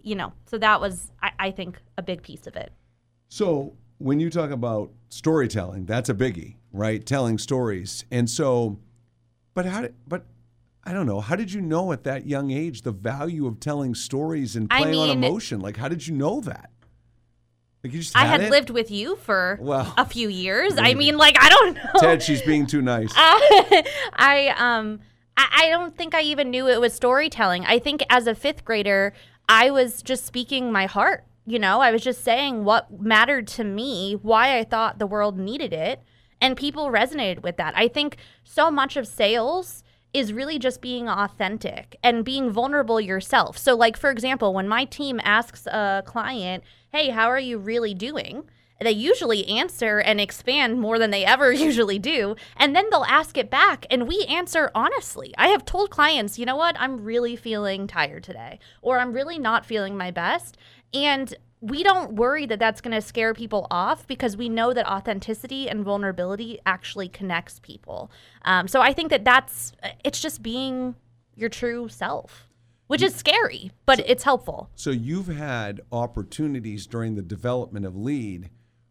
you 0.03 0.15
know, 0.15 0.33
so 0.47 0.59
that 0.59 0.81
was, 0.81 1.11
I, 1.23 1.33
I 1.39 1.51
think, 1.51 1.81
a 1.97 2.03
big 2.03 2.23
piece 2.23 2.47
of 2.47 2.57
it. 2.57 2.73
So 3.29 3.75
when 3.99 4.21
you 4.21 4.31
talk 4.31 4.51
about 4.51 4.91
storytelling, 5.09 5.87
that's 5.87 6.09
a 6.09 6.15
biggie, 6.15 6.57
right? 6.73 7.05
Telling 7.05 7.39
stories, 7.39 8.05
and 8.11 8.29
so, 8.29 8.79
but 9.55 9.67
how 9.67 9.83
did, 9.83 9.95
but 10.07 10.27
I 10.85 10.93
don't 10.93 11.07
know. 11.07 11.21
How 11.21 11.37
did 11.37 11.53
you 11.53 11.61
know 11.61 11.93
at 11.93 12.05
that 12.05 12.27
young 12.27 12.51
age 12.51 12.83
the 12.83 12.93
value 12.93 13.47
of 13.47 13.61
telling 13.61 13.95
stories 13.95 14.57
and 14.57 14.67
I 14.71 14.83
playing 14.83 14.99
on 14.99 15.11
emotion? 15.11 15.61
Like, 15.61 15.77
how 15.77 15.89
did 15.89 16.07
you 16.07 16.15
know 16.15 16.41
that? 16.41 16.71
Like, 17.83 17.93
you 17.95 18.01
just 18.01 18.17
I 18.17 18.27
had 18.27 18.43
it? 18.43 18.51
lived 18.51 18.71
with 18.71 18.91
you 18.91 19.17
for 19.17 19.59
Well, 19.61 19.93
a 19.97 20.05
few 20.05 20.29
years. 20.29 20.75
I 20.77 20.95
mean, 20.95 21.17
like, 21.17 21.37
I 21.41 21.49
don't 21.49 21.75
know. 21.75 22.01
Ted, 22.01 22.23
she's 22.23 22.43
being 22.43 22.67
too 22.67 22.83
nice. 22.83 23.13
I 23.17 24.55
um 24.59 25.01
I, 25.37 25.65
I 25.67 25.71
don't 25.71 25.97
think 25.97 26.15
I 26.15 26.23
even 26.23 26.51
knew 26.51 26.69
it 26.69 26.81
was 26.81 26.93
storytelling. 26.93 27.65
I 27.65 27.79
think 27.79 28.05
as 28.11 28.27
a 28.27 28.35
fifth 28.35 28.65
grader, 28.65 29.15
I 29.51 29.73
was 29.73 30.01
just 30.01 30.25
speaking 30.25 30.71
my 30.71 30.87
heart. 30.87 31.25
You 31.45 31.59
know, 31.59 31.81
I 31.81 31.91
was 31.91 32.03
just 32.03 32.23
saying 32.23 32.63
what 32.63 33.01
mattered 33.01 33.49
to 33.49 33.65
me, 33.65 34.13
why 34.13 34.57
I 34.57 34.63
thought 34.63 35.01
the 35.01 35.09
world 35.09 35.37
needed 35.37 35.73
it, 35.73 36.01
and 36.41 36.57
people 36.57 36.93
resonated 36.93 37.43
with 37.43 37.57
that. 37.57 37.77
I 37.77 37.89
think 37.89 38.17
so 38.45 38.71
much 38.71 38.97
of 38.97 39.09
sales 39.09 39.83
is 40.15 40.33
really 40.33 40.61
just 40.61 40.81
being 40.81 41.09
authentic 41.09 41.97
and 42.05 42.25
being 42.25 42.53
vulnerable 42.53 43.01
yourself. 43.01 43.59
So, 43.59 43.75
like, 43.75 43.97
for 43.97 44.13
example, 44.13 44.55
when 44.55 44.69
my 44.69 44.85
team 44.85 45.21
asks 45.25 45.67
a 45.67 46.05
client, 46.07 46.63
Hey, 46.93 47.11
how 47.11 47.27
are 47.27 47.39
you 47.41 47.59
really 47.59 47.93
doing? 47.93 48.49
They 48.81 48.93
usually 48.93 49.47
answer 49.47 49.99
and 49.99 50.21
expand 50.21 50.81
more 50.81 50.99
than 50.99 51.11
they 51.11 51.25
ever 51.25 51.53
usually 51.69 51.99
do. 51.99 52.37
And 52.57 52.75
then 52.75 52.89
they'll 52.91 53.05
ask 53.05 53.37
it 53.37 53.51
back, 53.51 53.87
and 53.91 54.09
we 54.09 54.25
answer 54.25 54.71
honestly. 54.75 55.35
I 55.37 55.49
have 55.49 55.65
told 55.65 55.91
clients, 55.91 56.39
you 56.39 56.47
know 56.47 56.57
what, 56.57 56.77
I'm 56.79 57.05
really 57.05 57.37
feeling 57.37 57.87
tired 57.87 58.25
today, 58.25 58.59
or 58.83 58.99
I'm 58.99 59.13
really 59.13 59.39
not 59.39 59.67
feeling 59.67 59.97
my 59.97 60.11
best. 60.11 60.57
And 60.95 61.35
we 61.61 61.83
don't 61.83 62.15
worry 62.15 62.47
that 62.47 62.59
that's 62.59 62.81
going 62.81 62.95
to 62.95 63.03
scare 63.03 63.35
people 63.35 63.67
off 63.71 64.07
because 64.07 64.37
we 64.37 64.49
know 64.49 64.73
that 64.73 64.91
authenticity 64.91 65.69
and 65.69 65.85
vulnerability 65.85 66.59
actually 66.65 67.09
connects 67.09 67.59
people. 67.59 68.11
Um, 68.43 68.67
so 68.67 68.81
I 68.81 68.93
think 68.93 69.11
that 69.11 69.25
that's 69.25 69.73
it's 70.03 70.21
just 70.21 70.43
being 70.43 70.95
your 71.37 71.51
true 71.51 71.89
self, 71.89 72.49
which 72.87 73.03
is 73.03 73.15
scary, 73.15 73.73
but 73.85 74.01
it's 74.01 74.25
helpful. 74.25 74.71
So 74.75 74.91
you've 74.91 75.29
had 75.29 75.83
opportunities 75.93 76.87
during 76.87 77.15
the 77.15 77.23
development 77.23 77.85
of 77.85 77.95
lead 77.95 78.49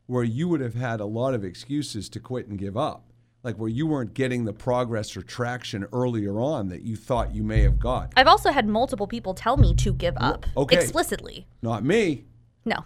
where 0.10 0.24
you 0.24 0.48
would 0.48 0.60
have 0.60 0.74
had 0.74 1.00
a 1.00 1.06
lot 1.06 1.36
of 1.36 1.43
excuses 1.43 2.10
to 2.10 2.19
quit 2.19 2.48
and 2.48 2.58
give 2.58 2.76
up. 2.76 3.06
Like 3.43 3.58
where 3.58 3.69
you 3.69 3.86
weren't 3.86 4.15
getting 4.15 4.43
the 4.43 4.52
progress 4.52 5.15
or 5.15 5.22
traction 5.22 5.86
earlier 5.93 6.41
on 6.41 6.67
that 6.69 6.82
you 6.82 6.95
thought 6.95 7.34
you 7.34 7.43
may 7.43 7.62
have 7.62 7.80
got. 7.80 8.12
I've 8.17 8.28
also 8.28 8.52
had 8.52 8.67
multiple 8.67 9.06
people 9.06 9.36
tell 9.36 9.56
me 9.56 9.76
to 9.76 9.93
give 9.93 10.15
up 10.17 10.48
okay. 10.58 10.78
explicitly. 10.78 11.45
Not 11.62 11.86
me. 11.86 12.26
No. 12.65 12.84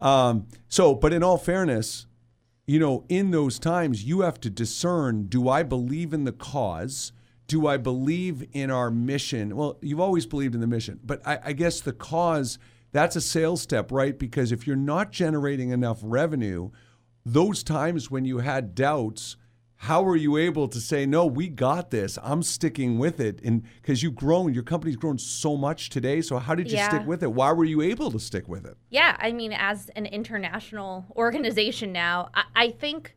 Um, 0.00 0.46
so, 0.68 0.94
but 0.94 1.12
in 1.12 1.24
all 1.24 1.36
fairness, 1.36 2.06
you 2.64 2.78
know, 2.78 3.04
in 3.08 3.32
those 3.32 3.58
times, 3.58 4.04
you 4.04 4.20
have 4.20 4.40
to 4.40 4.48
discern 4.48 5.24
do 5.24 5.48
I 5.48 5.64
believe 5.64 6.14
in 6.14 6.24
the 6.24 6.32
cause? 6.32 7.12
Do 7.48 7.66
I 7.66 7.76
believe 7.76 8.46
in 8.52 8.70
our 8.70 8.90
mission? 8.90 9.56
Well, 9.56 9.78
you've 9.82 10.00
always 10.00 10.26
believed 10.26 10.54
in 10.54 10.60
the 10.60 10.68
mission, 10.68 11.00
but 11.04 11.20
I, 11.26 11.40
I 11.46 11.52
guess 11.52 11.80
the 11.80 11.92
cause 11.92 12.58
that's 12.92 13.16
a 13.16 13.20
sales 13.20 13.62
step, 13.62 13.90
right? 13.90 14.18
Because 14.18 14.52
if 14.52 14.66
you're 14.66 14.76
not 14.76 15.10
generating 15.10 15.70
enough 15.70 15.98
revenue, 16.02 16.70
those 17.24 17.62
times 17.62 18.10
when 18.10 18.24
you 18.24 18.38
had 18.38 18.74
doubts, 18.74 19.36
how 19.76 20.04
are 20.04 20.14
you 20.16 20.36
able 20.36 20.68
to 20.68 20.78
say 20.80 21.04
no 21.04 21.26
we 21.26 21.48
got 21.48 21.90
this 21.90 22.16
i'm 22.22 22.40
sticking 22.40 23.00
with 23.00 23.18
it 23.18 23.40
and 23.42 23.64
because 23.80 24.00
you've 24.00 24.14
grown 24.14 24.54
your 24.54 24.62
company's 24.62 24.94
grown 24.94 25.18
so 25.18 25.56
much 25.56 25.90
today 25.90 26.20
so 26.22 26.38
how 26.38 26.54
did 26.54 26.70
you 26.70 26.76
Yeah. 26.76 26.88
stick 26.88 27.04
with 27.04 27.20
it 27.20 27.32
why 27.32 27.50
were 27.50 27.64
you 27.64 27.82
able 27.82 28.08
to 28.12 28.20
stick 28.20 28.46
with 28.46 28.64
it 28.64 28.76
Yeah, 28.90 29.16
I 29.18 29.32
mean, 29.32 29.52
as 29.52 29.88
an 29.96 30.06
international 30.06 31.04
organization 31.16 31.90
now, 31.92 32.28
I, 32.32 32.44
I 32.54 32.70
think, 32.70 33.16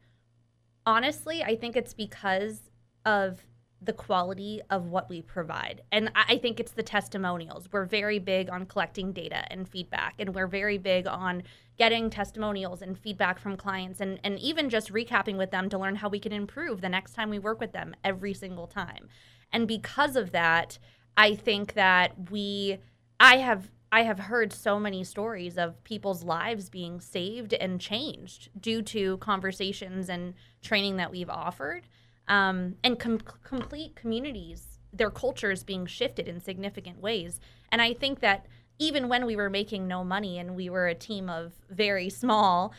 honestly, 0.87 1.43
I 1.43 1.55
think 1.55 1.75
it's 1.75 1.93
because 1.93 2.71
of 3.05 3.45
the 3.85 3.93
quality 3.93 4.61
of 4.69 4.87
what 4.87 5.09
we 5.09 5.21
provide. 5.21 5.81
And 5.91 6.11
I, 6.15 6.37
think 6.37 6.59
it's 6.59 6.71
the 6.71 6.83
testimonials. 6.83 7.69
We're 7.71 7.85
very 7.85 8.19
big 8.19 8.49
on 8.49 8.65
collecting 8.65 9.11
data 9.13 9.45
and 9.51 9.67
feedback, 9.67 10.15
and 10.19 10.33
we're 10.33 10.47
very 10.47 10.77
big 10.77 11.07
on 11.07 11.43
getting 11.77 12.09
testimonials 12.09 12.81
and 12.81 12.97
feedback 12.97 13.39
from 13.39 13.57
clients 13.57 14.01
and, 14.01 14.19
and 14.23 14.39
even 14.39 14.69
just 14.69 14.91
recapping 14.91 15.37
with 15.37 15.51
them 15.51 15.69
to 15.69 15.77
learn 15.77 15.95
how 15.95 16.09
we 16.09 16.19
can 16.19 16.31
improve 16.31 16.81
the 16.81 16.89
next 16.89 17.13
time 17.13 17.29
we 17.29 17.39
work 17.39 17.59
with 17.59 17.73
them 17.73 17.93
every 18.03 18.33
single 18.33 18.67
time. 18.67 19.07
And 19.51 19.67
because 19.67 20.15
of 20.15 20.31
that, 20.31 20.79
I 21.17 21.35
think 21.35 21.73
that 21.73 22.29
we 22.31 22.79
I 23.19 23.37
have 23.37 23.69
I 23.91 24.03
have 24.03 24.19
heard 24.19 24.51
so 24.51 24.77
many 24.79 25.05
stories 25.05 25.57
of 25.57 25.81
people's 25.85 26.23
lives 26.23 26.69
being 26.69 26.99
saved 26.99 27.53
and 27.53 27.79
changed 27.79 28.49
due 28.59 28.81
to 28.81 29.17
conversations 29.19 30.09
and 30.09 30.33
training 30.61 30.97
that 30.97 31.11
we've 31.11 31.29
offered, 31.29 31.87
um, 32.27 32.75
and 32.83 32.99
com- 32.99 33.21
complete 33.43 33.95
communities, 33.95 34.79
their 34.91 35.11
cultures 35.11 35.63
being 35.63 35.85
shifted 35.85 36.27
in 36.27 36.39
significant 36.39 36.99
ways. 36.99 37.39
And 37.71 37.81
I 37.81 37.93
think 37.93 38.19
that 38.21 38.45
even 38.79 39.07
when 39.07 39.25
we 39.25 39.35
were 39.35 39.49
making 39.49 39.87
no 39.87 40.03
money 40.03 40.37
and 40.37 40.55
we 40.55 40.69
were 40.69 40.87
a 40.87 40.95
team 40.95 41.29
of 41.29 41.53
very 41.69 42.09
small, 42.09 42.73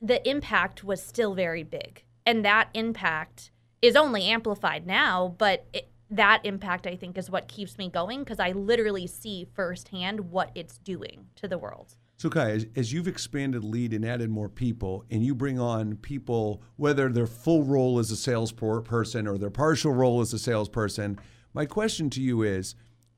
the 0.00 0.26
impact 0.28 0.82
was 0.82 1.02
still 1.02 1.34
very 1.34 1.62
big. 1.62 2.04
And 2.26 2.44
that 2.44 2.68
impact 2.74 3.50
is 3.80 3.96
only 3.96 4.24
amplified 4.24 4.86
now, 4.86 5.34
but 5.38 5.66
it, 5.72 5.88
that 6.10 6.44
impact, 6.44 6.86
I 6.86 6.96
think, 6.96 7.16
is 7.16 7.30
what 7.30 7.48
keeps 7.48 7.78
me 7.78 7.88
going 7.88 8.20
because 8.20 8.38
I 8.38 8.52
literally 8.52 9.06
see 9.06 9.46
firsthand 9.54 10.30
what 10.30 10.50
it's 10.54 10.78
doing 10.78 11.26
to 11.36 11.48
the 11.48 11.58
world. 11.58 11.96
So 12.22 12.30
kai 12.30 12.52
as, 12.52 12.66
as 12.76 12.92
you've 12.92 13.08
expanded 13.08 13.64
lead 13.64 13.92
and 13.92 14.04
added 14.04 14.30
more 14.30 14.48
people 14.48 15.04
and 15.10 15.24
you 15.24 15.34
bring 15.34 15.58
on 15.58 15.96
people 15.96 16.62
whether 16.76 17.08
their 17.08 17.26
full 17.26 17.64
role 17.64 17.98
as 17.98 18.12
a 18.12 18.16
salesperson 18.16 19.26
or 19.26 19.36
their 19.36 19.50
partial 19.50 19.92
role 19.92 20.20
as 20.20 20.32
a 20.32 20.38
salesperson 20.38 21.18
my 21.52 21.66
question 21.66 22.08
to 22.08 22.22
you 22.22 22.42
is 22.42 22.76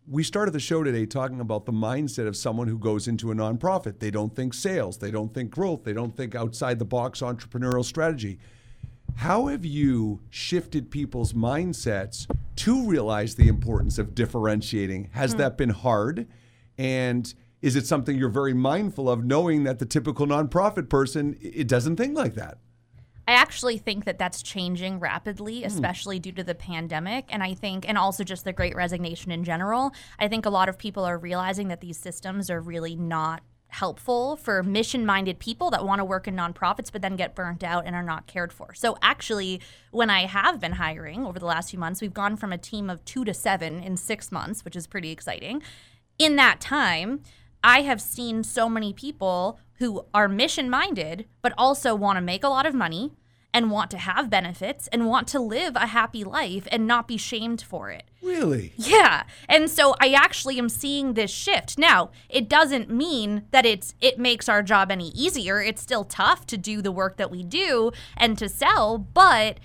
we 0.09 0.23
started 0.23 0.53
the 0.53 0.61
show 0.61 0.83
today 0.83 1.05
talking 1.05 1.41
about 1.41 1.67
the 1.67 1.73
mindset 1.73 2.27
of 2.27 2.35
someone 2.35 2.67
who 2.67 2.79
goes 2.79 3.09
into 3.09 3.31
a 3.31 3.35
nonprofit. 3.35 4.01
They 4.01 4.11
don't 4.11 4.35
think 4.37 4.53
sales, 4.53 4.99
they 4.99 5.11
don't 5.11 5.33
think 5.33 5.51
growth, 5.51 5.85
they 5.85 5.95
don't 5.95 6.15
think 6.15 6.35
outside 6.35 6.79
the 6.79 6.85
box 6.85 7.21
entrepreneurial 7.21 7.85
strategy. 7.85 8.39
How 9.15 9.47
have 9.47 9.65
you 9.65 10.21
shifted 10.29 10.91
people's 10.91 11.33
mindsets 11.33 12.27
to 12.57 12.87
realize 12.87 13.35
the 13.35 13.49
importance 13.49 13.99
of 13.99 14.15
differentiating? 14.15 15.09
Has 15.13 15.33
hmm. 15.33 15.39
that 15.39 15.57
been 15.57 15.71
hard? 15.71 16.27
And 16.77 17.33
is 17.65 17.77
it 17.77 17.87
something 17.87 18.19
you're 18.19 18.29
very 18.29 18.53
mindful 18.53 19.09
of, 19.09 19.25
knowing 19.25 19.65
that 19.65 19.79
the 19.79 19.87
typical 19.87 20.27
nonprofit 20.27 20.91
person 20.91 21.35
it 21.41 21.67
doesn't 21.67 21.97
think 21.97 22.15
like 22.15 22.35
that? 22.35 22.59
I 23.27 23.33
actually 23.33 23.79
think 23.79 24.05
that 24.05 24.19
that's 24.19 24.43
changing 24.43 25.01
rapidly, 25.01 25.61
hmm. 25.61 25.67
especially 25.67 26.19
due 26.19 26.33
to 26.33 26.45
the 26.45 26.55
pandemic. 26.55 27.25
And 27.31 27.43
I 27.43 27.55
think, 27.55 27.89
and 27.89 27.97
also 27.97 28.23
just 28.23 28.45
the 28.45 28.53
great 28.53 28.77
resignation 28.77 29.33
in 29.33 29.45
general. 29.45 29.95
I 30.19 30.29
think 30.29 30.45
a 30.45 30.51
lot 30.51 30.69
of 30.69 30.77
people 30.77 31.05
are 31.05 31.17
realizing 31.17 31.69
that 31.69 31.81
these 31.81 31.97
systems 31.97 32.51
are 32.51 32.61
really 32.61 32.97
not 32.97 33.43
helpful 33.69 34.37
for 34.37 34.63
mission 34.63 35.07
minded 35.07 35.39
people 35.39 35.71
that 35.71 35.87
want 35.87 36.01
to 36.01 36.05
work 36.05 36.29
in 36.29 36.37
nonprofits 36.37 36.93
but 36.93 37.03
then 37.03 37.17
get 37.17 37.35
burnt 37.35 37.65
out 37.65 37.87
and 37.87 37.97
are 37.97 38.03
not 38.03 38.27
cared 38.27 38.53
for. 38.53 38.75
So, 38.75 38.99
actually, 39.01 39.63
when 39.91 40.11
I 40.11 40.27
have 40.27 40.61
been 40.61 40.73
hiring 40.73 41.25
over 41.25 41.39
the 41.39 41.47
last 41.47 41.71
few 41.71 41.79
months, 41.79 42.03
we've 42.03 42.13
gone 42.13 42.37
from 42.37 42.53
a 42.53 42.59
team 42.59 42.91
of 42.91 43.03
two 43.07 43.25
to 43.25 43.33
seven 43.33 43.83
in 43.83 43.97
six 43.97 44.31
months, 44.31 44.67
which 44.67 44.77
is 44.77 44.87
pretty 44.87 45.11
exciting. 45.11 45.63
In 46.19 46.37
that 46.37 46.61
time, 46.61 47.23
I 47.65 47.81
have 47.81 48.01
seen 48.01 48.45
so 48.45 48.69
many 48.69 48.93
people 48.93 49.59
who 49.79 50.05
are 50.13 50.29
mission 50.29 50.69
minded, 50.69 51.27
but 51.43 51.55
also 51.59 51.95
want 51.95 52.19
to 52.19 52.21
make 52.21 52.45
a 52.45 52.49
lot 52.49 52.67
of 52.67 52.75
money 52.75 53.13
and 53.55 53.71
want 53.71 53.91
to 53.93 53.99
have 53.99 54.29
benefits 54.29 54.89
and 54.89 55.07
want 55.07 55.29
to 55.29 55.41
live 55.41 55.77
a 55.77 55.87
happy 55.87 56.25
life 56.25 56.69
and 56.71 56.87
not 56.87 57.09
be 57.09 57.17
shamed 57.17 57.63
for 57.63 57.91
it. 57.91 58.03
Really? 58.21 58.73
Yeah. 58.77 59.23
And 59.49 59.71
so 59.71 59.95
I 60.01 60.13
actually 60.13 60.59
am 60.59 60.69
seeing 60.69 61.15
this 61.15 61.31
shift. 61.31 61.79
Now, 61.79 62.11
it 62.29 62.49
doesn't 62.49 62.91
mean 62.91 63.45
that 63.53 63.65
it's 63.65 63.95
it 64.01 64.19
makes 64.19 64.49
our 64.49 64.63
job 64.63 64.91
any 64.91 65.09
easier. 65.11 65.63
It's 65.63 65.81
still 65.81 66.05
tough 66.05 66.47
to 66.49 66.59
do 66.59 66.83
the 66.83 66.93
work 66.93 67.17
that 67.17 67.31
we 67.31 67.43
do 67.45 67.93
and 68.17 68.37
to 68.39 68.49
sell, 68.49 68.99
but 68.99 69.59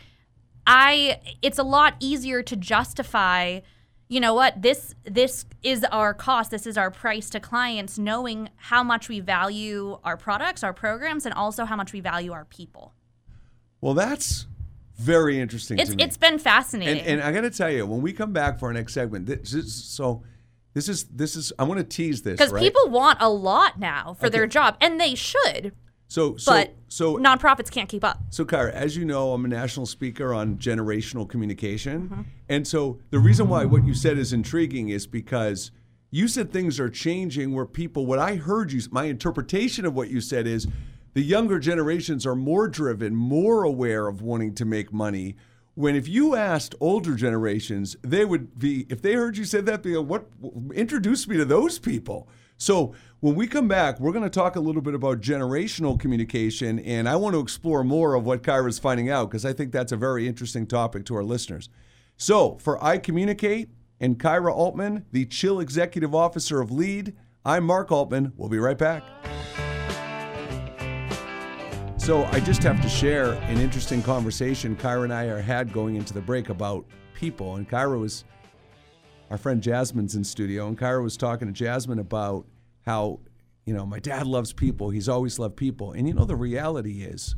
I 0.68 1.20
it's 1.42 1.58
a 1.58 1.64
lot 1.64 1.96
easier 2.00 2.44
to 2.44 2.56
justify 2.56 3.62
you 4.10 4.20
know 4.20 4.34
what 4.34 4.62
this 4.62 4.96
this 5.06 5.46
is 5.64 5.86
our 5.86 6.14
cost 6.14 6.52
this 6.52 6.68
is 6.68 6.78
our 6.78 6.92
price 6.92 7.30
to 7.30 7.40
clients 7.40 7.98
knowing 7.98 8.50
how 8.58 8.84
much 8.84 9.08
we 9.08 9.20
value 9.20 9.98
our 10.04 10.18
products 10.18 10.64
our 10.64 10.74
programs 10.74 11.26
and 11.26 11.34
also 11.36 11.64
how 11.64 11.76
much 11.76 11.94
we 11.94 12.02
value 12.02 12.34
our 12.34 12.46
people 12.46 12.94
Well, 13.80 13.94
that's 13.94 14.48
very 14.98 15.40
interesting 15.40 15.80
it's 15.80 15.92
to 15.92 15.96
me. 15.96 16.04
it's 16.04 16.18
been 16.18 16.40
fascinating 16.40 17.00
And, 17.06 17.20
and 17.20 17.22
I 17.22 17.32
got 17.32 17.42
to 17.42 17.52
tell 17.52 17.72
you, 17.72 17.86
when 17.86 18.02
we 18.02 18.12
come 18.12 18.34
back 18.34 18.60
for 18.60 18.66
our 18.66 18.74
next 18.74 18.94
segment, 18.94 19.28
this 19.28 19.54
is, 19.54 19.74
so 19.74 20.24
this 20.74 20.90
is 20.90 21.06
this 21.06 21.36
is 21.36 21.54
I 21.58 21.64
want 21.64 21.78
to 21.78 21.84
tease 21.86 22.22
this 22.22 22.34
because 22.38 22.52
right? 22.52 22.62
people 22.62 22.90
want 22.90 23.20
a 23.22 23.30
lot 23.30 23.80
now 23.80 24.16
for 24.20 24.30
their 24.30 24.46
job 24.48 24.76
and 24.82 25.00
they 25.00 25.16
should 25.16 25.74
so 26.10 26.36
so 26.36 26.52
but 26.52 26.76
so 26.90 27.16
nonprofits 27.18 27.72
can't 27.72 27.88
keep 27.88 28.04
up 28.04 28.20
so 28.30 28.44
Kyra, 28.44 28.74
as 28.74 28.98
you 28.98 29.06
know, 29.06 29.32
I'm 29.32 29.46
a 29.46 29.48
national 29.48 29.86
speaker 29.86 30.34
on 30.34 30.58
generational 30.58 31.28
communication, 31.30 32.10
Mm-hmm. 32.10 32.22
and 32.50 32.68
so 32.68 33.00
the 33.12 33.20
reason 33.20 33.48
why 33.48 33.64
what 33.64 33.86
you 33.86 33.94
said 33.94 34.18
is 34.18 34.34
intriguing 34.34 34.90
is 34.90 35.08
because 35.08 35.72
you 36.12 36.28
said 36.28 36.52
things 36.52 36.80
are 36.80 36.90
changing 36.90 37.54
where 37.54 37.66
people. 37.66 38.06
What 38.06 38.20
I 38.20 38.36
heard 38.36 38.72
you, 38.74 38.82
my 38.92 39.06
interpretation 39.06 39.86
of 39.86 39.94
what 39.96 40.10
you 40.10 40.20
said 40.20 40.46
is. 40.46 40.68
The 41.16 41.24
younger 41.24 41.58
generations 41.58 42.24
are 42.28 42.36
more 42.36 42.68
driven, 42.68 43.16
more 43.16 43.64
aware 43.64 44.08
of 44.08 44.22
wanting 44.22 44.54
to 44.54 44.64
make 44.64 44.94
money. 44.94 45.36
When 45.74 45.96
if 45.96 46.08
you 46.08 46.36
asked 46.36 46.76
older 46.80 47.16
generations, 47.16 47.98
they 48.04 48.24
would 48.26 48.60
be 48.60 48.86
if 48.90 49.02
they 49.02 49.16
heard 49.16 49.36
you 49.36 49.44
said 49.44 49.66
that, 49.66 49.82
be 49.82 49.98
like, 49.98 50.08
what 50.08 50.28
introduce 50.74 51.28
me 51.28 51.36
to 51.38 51.46
those 51.46 51.80
people. 51.80 52.30
So 52.58 52.94
when 53.22 53.36
we 53.36 53.48
come 53.48 53.68
back, 53.68 54.00
we're 54.00 54.14
going 54.14 54.24
to 54.24 54.30
talk 54.30 54.56
a 54.56 54.62
little 54.62 54.82
bit 54.82 54.94
about 54.94 55.20
generational 55.20 56.00
communication, 56.00 56.80
and 56.80 57.10
I 57.10 57.18
want 57.18 57.34
to 57.34 57.42
explore 57.42 57.84
more 57.84 58.14
of 58.14 58.26
what 58.26 58.44
Kyra's 58.44 58.80
finding 58.80 59.10
out 59.10 59.30
because 59.30 59.44
I 59.44 59.52
think 59.52 59.74
that's 59.74 59.92
a 59.92 59.98
very 59.98 60.26
interesting 60.26 60.66
topic 60.66 61.06
to 61.06 61.16
our 61.16 61.24
listeners. 61.24 61.68
So 62.16 62.58
for 62.60 62.82
I 62.82 62.98
Communicate 62.98 63.72
and 64.00 64.18
Kyra 64.18 64.54
Altman, 64.54 65.06
the 65.12 65.26
Chill 65.26 65.60
Executive 65.60 66.16
Officer 66.16 66.62
of 66.62 66.72
Lead, 66.72 67.14
I'm 67.44 67.66
Mark 67.66 67.92
Altman. 67.92 68.32
We'll 68.38 68.48
be 68.48 68.58
right 68.58 68.78
back. 68.78 69.04
So 71.98 72.24
I 72.26 72.40
just 72.40 72.64
have 72.64 72.82
to 72.82 72.90
share 72.90 73.34
an 73.34 73.58
interesting 73.58 74.02
conversation 74.02 74.78
Kyra 74.78 75.04
and 75.04 75.14
I 75.14 75.26
are 75.26 75.42
had 75.42 75.74
going 75.74 75.98
into 75.98 76.14
the 76.14 76.22
break 76.22 76.48
about 76.48 76.86
people. 77.14 77.58
And 77.58 77.70
Kyra 77.70 78.00
was 78.00 78.24
our 79.30 79.38
friend 79.38 79.62
Jasmine's 79.62 80.16
in 80.16 80.24
studio, 80.24 80.68
and 80.68 80.78
Kyra 80.78 81.04
was 81.04 81.18
talking 81.18 81.50
to 81.50 81.54
Jasmine 81.54 82.00
about 82.00 82.46
how, 82.86 83.20
you 83.66 83.74
know, 83.74 83.86
my 83.86 84.00
dad 84.00 84.28
loves 84.28 84.54
people. 84.54 84.90
He's 84.90 85.10
always 85.10 85.40
loved 85.40 85.58
people. 85.58 85.92
And 85.92 86.08
you 86.08 86.14
know, 86.14 86.26
the 86.26 86.36
reality 86.36 87.04
is, 87.04 87.36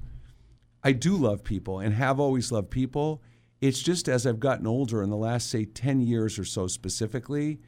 I 0.84 0.94
do 0.94 1.16
love 1.16 1.44
people 1.44 1.80
and 1.80 1.94
have 1.94 2.20
always 2.20 2.52
loved 2.52 2.72
people. 2.72 3.22
It's 3.60 3.82
just 3.82 4.10
as 4.10 4.26
I've 4.26 4.40
gotten 4.40 4.66
older 4.66 5.04
in 5.04 5.10
the 5.10 5.18
last, 5.18 5.50
say, 5.50 5.66
10 5.66 6.02
years 6.02 6.40
or 6.40 6.46
so 6.46 6.68
specifically, 6.68 7.60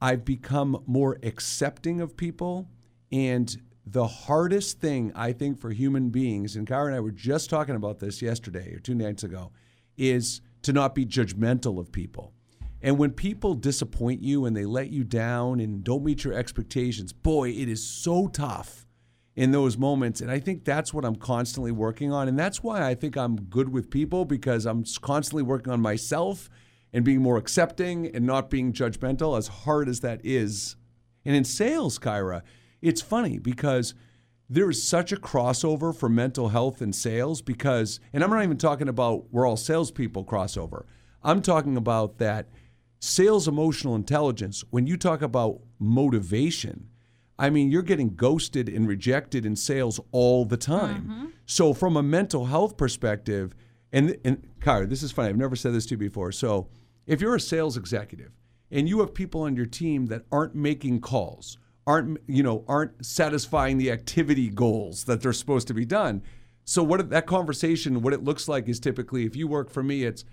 I've 0.00 0.24
become 0.24 0.82
more 0.86 1.18
accepting 1.22 2.00
of 2.00 2.16
people. 2.16 2.68
And 3.12 3.56
the 3.86 4.06
hardest 4.06 4.80
thing 4.80 5.12
I 5.14 5.32
think 5.32 5.60
for 5.60 5.70
human 5.70 6.10
beings, 6.10 6.56
and 6.56 6.66
Kyra 6.66 6.86
and 6.86 6.96
I 6.96 7.00
were 7.00 7.10
just 7.10 7.50
talking 7.50 7.76
about 7.76 7.98
this 7.98 8.20
yesterday 8.22 8.74
or 8.74 8.78
two 8.78 8.94
nights 8.94 9.22
ago, 9.22 9.52
is 9.96 10.40
to 10.62 10.72
not 10.72 10.94
be 10.94 11.06
judgmental 11.06 11.78
of 11.78 11.92
people. 11.92 12.32
And 12.82 12.98
when 12.98 13.10
people 13.10 13.54
disappoint 13.54 14.22
you 14.22 14.46
and 14.46 14.56
they 14.56 14.64
let 14.64 14.90
you 14.90 15.04
down 15.04 15.60
and 15.60 15.84
don't 15.84 16.04
meet 16.04 16.24
your 16.24 16.34
expectations, 16.34 17.12
boy, 17.12 17.50
it 17.50 17.68
is 17.68 17.84
so 17.84 18.28
tough 18.28 18.86
in 19.36 19.52
those 19.52 19.76
moments. 19.76 20.20
And 20.20 20.30
I 20.30 20.38
think 20.38 20.64
that's 20.64 20.92
what 20.92 21.04
I'm 21.04 21.16
constantly 21.16 21.72
working 21.72 22.12
on. 22.12 22.28
And 22.28 22.38
that's 22.38 22.62
why 22.62 22.86
I 22.86 22.94
think 22.94 23.16
I'm 23.16 23.36
good 23.36 23.68
with 23.68 23.90
people 23.90 24.24
because 24.24 24.66
I'm 24.66 24.84
constantly 25.02 25.42
working 25.42 25.72
on 25.72 25.80
myself 25.80 26.48
and 26.92 27.04
being 27.04 27.22
more 27.22 27.36
accepting 27.36 28.14
and 28.14 28.26
not 28.26 28.50
being 28.50 28.72
judgmental, 28.72 29.38
as 29.38 29.48
hard 29.48 29.88
as 29.88 30.00
that 30.00 30.20
is. 30.24 30.76
And 31.24 31.36
in 31.36 31.44
sales, 31.44 31.98
Kyra, 31.98 32.42
it's 32.82 33.02
funny 33.02 33.38
because 33.38 33.94
there 34.48 34.68
is 34.68 34.82
such 34.82 35.12
a 35.12 35.16
crossover 35.16 35.94
for 35.94 36.08
mental 36.08 36.48
health 36.48 36.80
and 36.80 36.94
sales 36.94 37.40
because, 37.40 38.00
and 38.12 38.24
I'm 38.24 38.30
not 38.30 38.42
even 38.42 38.58
talking 38.58 38.88
about 38.88 39.26
we're 39.30 39.46
all 39.46 39.56
salespeople 39.56 40.24
crossover. 40.24 40.84
I'm 41.22 41.42
talking 41.42 41.76
about 41.76 42.18
that 42.18 42.48
sales 43.00 43.48
emotional 43.48 43.96
intelligence. 43.96 44.62
When 44.70 44.86
you 44.86 44.96
talk 44.96 45.22
about 45.22 45.60
motivation, 45.78 46.88
I 47.38 47.48
mean, 47.48 47.70
you're 47.70 47.82
getting 47.82 48.14
ghosted 48.14 48.68
and 48.68 48.86
rejected 48.86 49.46
in 49.46 49.56
sales 49.56 49.98
all 50.12 50.44
the 50.44 50.58
time. 50.58 51.02
Mm-hmm. 51.02 51.26
So, 51.46 51.72
from 51.72 51.96
a 51.96 52.02
mental 52.02 52.46
health 52.46 52.76
perspective, 52.76 53.54
and 53.92 54.16
and 54.24 54.46
Kyra, 54.60 54.88
this 54.88 55.02
is 55.02 55.10
funny. 55.10 55.30
I've 55.30 55.36
never 55.36 55.56
said 55.56 55.72
this 55.72 55.86
to 55.86 55.92
you 55.92 55.98
before. 55.98 56.30
So, 56.30 56.68
if 57.06 57.20
you're 57.20 57.34
a 57.34 57.40
sales 57.40 57.76
executive 57.76 58.32
and 58.70 58.88
you 58.88 59.00
have 59.00 59.14
people 59.14 59.42
on 59.42 59.56
your 59.56 59.66
team 59.66 60.06
that 60.06 60.26
aren't 60.30 60.54
making 60.54 61.00
calls, 61.00 61.56
aren't 61.86 62.18
you 62.28 62.42
know, 62.42 62.64
aren't 62.68 63.04
satisfying 63.04 63.78
the 63.78 63.90
activity 63.90 64.50
goals 64.50 65.04
that 65.04 65.22
they're 65.22 65.32
supposed 65.32 65.66
to 65.68 65.74
be 65.74 65.86
done. 65.86 66.22
So, 66.66 66.82
what 66.82 67.08
that 67.08 67.26
conversation, 67.26 68.02
what 68.02 68.12
it 68.12 68.22
looks 68.22 68.48
like 68.48 68.68
is 68.68 68.78
typically, 68.78 69.24
if 69.24 69.34
you 69.34 69.48
work 69.48 69.70
for 69.70 69.82
me, 69.82 70.04
it's 70.04 70.26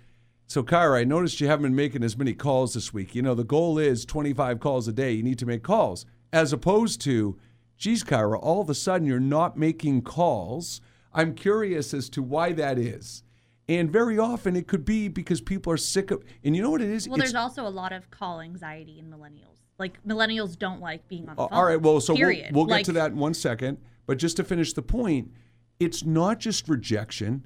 so, 0.50 0.64
Kyra, 0.64 1.00
I 1.00 1.04
noticed 1.04 1.42
you 1.42 1.48
haven't 1.48 1.64
been 1.64 1.76
making 1.76 2.04
as 2.04 2.18
many 2.18 2.34
calls 2.34 2.74
this 2.74 2.94
week. 2.94 3.14
You 3.14 3.22
know, 3.22 3.36
the 3.36 3.44
goal 3.44 3.78
is 3.78 4.06
25 4.06 4.60
calls 4.62 4.88
a 4.88 4.94
day. 4.94 5.12
You 5.12 5.22
need 5.24 5.40
to 5.40 5.46
make 5.46 5.62
calls, 5.62 6.06
as 6.32 6.54
opposed 6.54 7.02
to, 7.02 7.38
geez, 7.78 8.04
Kyra, 8.04 8.40
all 8.42 8.62
of 8.62 8.70
a 8.70 8.74
sudden 8.74 9.06
you're 9.06 9.20
not 9.20 9.58
making 9.58 10.04
calls. 10.04 10.80
I'm 11.14 11.34
curious 11.36 11.94
as 11.94 12.10
to 12.12 12.24
why 12.24 12.54
that 12.54 12.78
is. 12.80 13.24
And 13.68 13.92
very 13.92 14.18
often 14.18 14.56
it 14.56 14.68
could 14.68 14.86
be 14.86 15.10
because 15.10 15.42
people 15.42 15.74
are 15.74 15.78
sick 15.78 16.12
of, 16.12 16.24
and 16.46 16.56
you 16.56 16.62
know 16.62 16.70
what 16.70 16.82
it 16.82 16.90
is? 16.90 17.10
Well, 17.10 17.18
It's- 17.18 17.34
there's 17.34 17.42
also 17.44 17.68
a 17.68 17.70
lot 17.70 17.92
of 17.92 18.10
call 18.10 18.40
anxiety 18.40 19.00
in 19.00 19.10
millennials. 19.10 19.58
Like 19.78 20.02
millennials 20.08 20.58
don't 20.58 20.80
like 20.80 21.06
being 21.10 21.28
on 21.28 21.36
the 21.36 21.42
phone. 21.42 21.50
all 21.52 21.66
right. 21.66 21.80
Well, 21.82 22.00
so 22.00 22.14
we'll, 22.16 22.34
we'll 22.52 22.66
get 22.66 22.86
to 22.86 22.94
that 22.94 23.12
in 23.12 23.18
one 23.18 23.34
second. 23.34 23.78
But 24.06 24.18
just 24.18 24.38
to 24.38 24.44
finish 24.46 24.72
the 24.72 24.82
point, 24.82 25.30
it's 25.80 26.06
not 26.06 26.40
just 26.40 26.70
rejection, 26.70 27.46